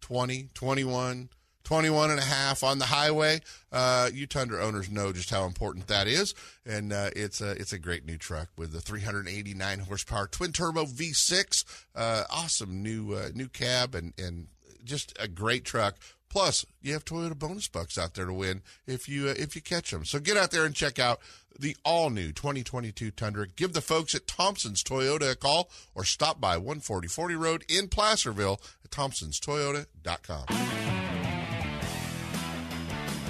20, 0.00 0.50
21, 0.54 1.28
21 1.64 2.10
and 2.10 2.20
a 2.20 2.24
half 2.24 2.62
on 2.62 2.78
the 2.78 2.86
highway. 2.86 3.40
Uh, 3.72 4.10
you 4.12 4.26
Tundra 4.26 4.62
owners 4.64 4.90
know 4.90 5.12
just 5.12 5.30
how 5.30 5.44
important 5.44 5.86
that 5.86 6.06
is, 6.06 6.34
and 6.66 6.92
uh, 6.92 7.10
it's 7.16 7.40
a 7.40 7.52
it's 7.52 7.72
a 7.72 7.78
great 7.78 8.04
new 8.04 8.18
truck 8.18 8.48
with 8.56 8.72
the 8.72 8.80
389 8.80 9.78
horsepower 9.80 10.26
twin 10.26 10.52
turbo 10.52 10.84
V6. 10.84 11.64
Uh, 11.94 12.24
awesome 12.30 12.82
new 12.82 13.14
uh, 13.14 13.30
new 13.34 13.48
cab 13.48 13.94
and 13.94 14.12
and 14.18 14.48
just 14.84 15.16
a 15.18 15.26
great 15.26 15.64
truck. 15.64 15.96
Plus, 16.34 16.66
you 16.82 16.92
have 16.94 17.04
Toyota 17.04 17.38
bonus 17.38 17.68
bucks 17.68 17.96
out 17.96 18.14
there 18.14 18.24
to 18.24 18.32
win 18.32 18.62
if 18.88 19.08
you 19.08 19.28
uh, 19.28 19.34
if 19.38 19.54
you 19.54 19.62
catch 19.62 19.92
them. 19.92 20.04
So 20.04 20.18
get 20.18 20.36
out 20.36 20.50
there 20.50 20.64
and 20.64 20.74
check 20.74 20.98
out 20.98 21.20
the 21.56 21.76
all 21.84 22.10
new 22.10 22.32
2022 22.32 23.12
Tundra. 23.12 23.46
Give 23.46 23.72
the 23.72 23.80
folks 23.80 24.16
at 24.16 24.26
Thompson's 24.26 24.82
Toyota 24.82 25.30
a 25.30 25.36
call 25.36 25.70
or 25.94 26.02
stop 26.02 26.40
by 26.40 26.56
14040 26.56 27.36
Road 27.36 27.64
in 27.68 27.86
Placerville 27.86 28.60
at 28.84 28.90
thompsonstoyota.com. 28.90 30.46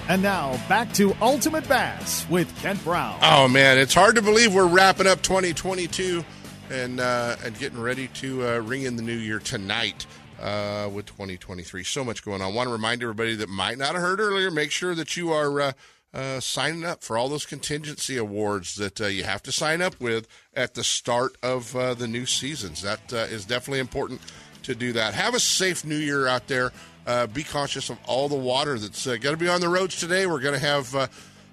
And 0.09 0.23
now 0.23 0.59
back 0.67 0.91
to 0.93 1.13
Ultimate 1.21 1.69
Bass 1.69 2.27
with 2.27 2.51
Kent 2.63 2.83
Brown. 2.83 3.19
Oh 3.21 3.47
man, 3.47 3.77
it's 3.77 3.93
hard 3.93 4.15
to 4.15 4.23
believe 4.23 4.51
we're 4.51 4.65
wrapping 4.65 5.05
up 5.05 5.21
2022 5.21 6.25
and 6.71 6.99
uh, 6.99 7.35
and 7.45 7.55
getting 7.59 7.79
ready 7.79 8.07
to 8.07 8.47
uh, 8.47 8.57
ring 8.61 8.81
in 8.81 8.95
the 8.95 9.03
new 9.03 9.13
year 9.13 9.37
tonight 9.37 10.07
uh, 10.41 10.89
with 10.91 11.05
2023. 11.05 11.83
So 11.83 12.03
much 12.03 12.23
going 12.23 12.41
on. 12.41 12.53
want 12.53 12.67
to 12.67 12.73
remind 12.73 13.01
everybody 13.01 13.35
that 13.35 13.49
might 13.49 13.77
not 13.77 13.93
have 13.93 14.01
heard 14.01 14.19
earlier. 14.19 14.51
Make 14.51 14.71
sure 14.71 14.95
that 14.95 15.15
you 15.15 15.31
are 15.31 15.61
uh, 15.61 15.71
uh, 16.15 16.39
signing 16.39 16.85
up 16.85 17.03
for 17.03 17.17
all 17.17 17.27
those 17.27 17.45
contingency 17.45 18.17
awards 18.17 18.75
that 18.75 19.01
uh, 19.01 19.07
you 19.07 19.23
have 19.23 19.43
to 19.43 19.51
sign 19.51 19.81
up 19.81 19.99
with 19.99 20.27
at 20.53 20.73
the 20.73 20.83
start 20.83 21.35
of 21.43 21.75
uh, 21.75 21.93
the 21.93 22.07
new 22.07 22.25
seasons. 22.25 22.81
That 22.81 23.13
uh, 23.13 23.17
is 23.17 23.45
definitely 23.45 23.79
important 23.79 24.21
to 24.63 24.73
do 24.73 24.93
that. 24.93 25.13
Have 25.13 25.35
a 25.35 25.39
safe 25.39 25.83
new 25.83 25.97
year 25.97 26.25
out 26.25 26.47
there. 26.47 26.71
Uh, 27.05 27.27
be 27.27 27.43
conscious 27.43 27.89
of 27.89 27.99
all 28.07 28.29
the 28.29 28.35
water 28.35 28.79
that's 28.79 29.05
uh, 29.05 29.17
going 29.17 29.35
to 29.35 29.37
be 29.37 29.49
on 29.49 29.61
the 29.61 29.69
roads 29.69 29.99
today. 29.99 30.25
We're 30.25 30.39
going 30.39 30.59
to 30.59 30.65
have 30.65 31.09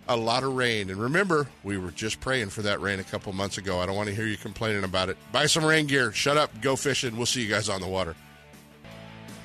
a 0.08 0.16
lot 0.16 0.44
of 0.44 0.54
rain. 0.54 0.88
And 0.90 0.98
remember, 0.98 1.48
we 1.62 1.76
were 1.76 1.90
just 1.90 2.20
praying 2.20 2.50
for 2.50 2.62
that 2.62 2.80
rain 2.80 3.00
a 3.00 3.04
couple 3.04 3.32
months 3.32 3.58
ago. 3.58 3.80
I 3.80 3.86
don't 3.86 3.96
want 3.96 4.08
to 4.08 4.14
hear 4.14 4.26
you 4.26 4.36
complaining 4.36 4.84
about 4.84 5.08
it. 5.08 5.18
Buy 5.30 5.46
some 5.46 5.64
rain 5.64 5.86
gear. 5.86 6.12
Shut 6.12 6.36
up. 6.38 6.60
Go 6.60 6.76
fishing. 6.76 7.16
We'll 7.16 7.26
see 7.26 7.42
you 7.42 7.50
guys 7.50 7.68
on 7.68 7.80
the 7.80 7.88
water. 7.88 8.14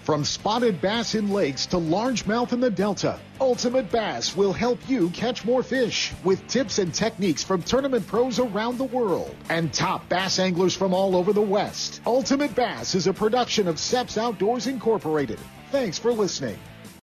From 0.07 0.23
spotted 0.23 0.79
bass 0.79 1.15
in 1.15 1.31
lakes 1.31 1.65
to 1.65 1.75
largemouth 1.75 2.53
in 2.53 2.61
the 2.61 2.69
Delta, 2.69 3.19
Ultimate 3.41 3.91
Bass 3.91 4.37
will 4.37 4.53
help 4.53 4.79
you 4.89 5.09
catch 5.09 5.43
more 5.43 5.61
fish 5.61 6.13
with 6.23 6.47
tips 6.47 6.79
and 6.79 6.93
techniques 6.93 7.43
from 7.43 7.61
tournament 7.61 8.07
pros 8.07 8.39
around 8.39 8.77
the 8.77 8.85
world 8.85 9.35
and 9.49 9.73
top 9.73 10.07
bass 10.07 10.39
anglers 10.39 10.73
from 10.73 10.93
all 10.93 11.13
over 11.13 11.33
the 11.33 11.41
West. 11.41 11.99
Ultimate 12.05 12.55
Bass 12.55 12.95
is 12.95 13.07
a 13.07 13.13
production 13.13 13.67
of 13.67 13.75
Seps 13.75 14.17
Outdoors 14.17 14.65
Incorporated. 14.65 15.39
Thanks 15.71 15.99
for 15.99 16.13
listening. 16.13 16.57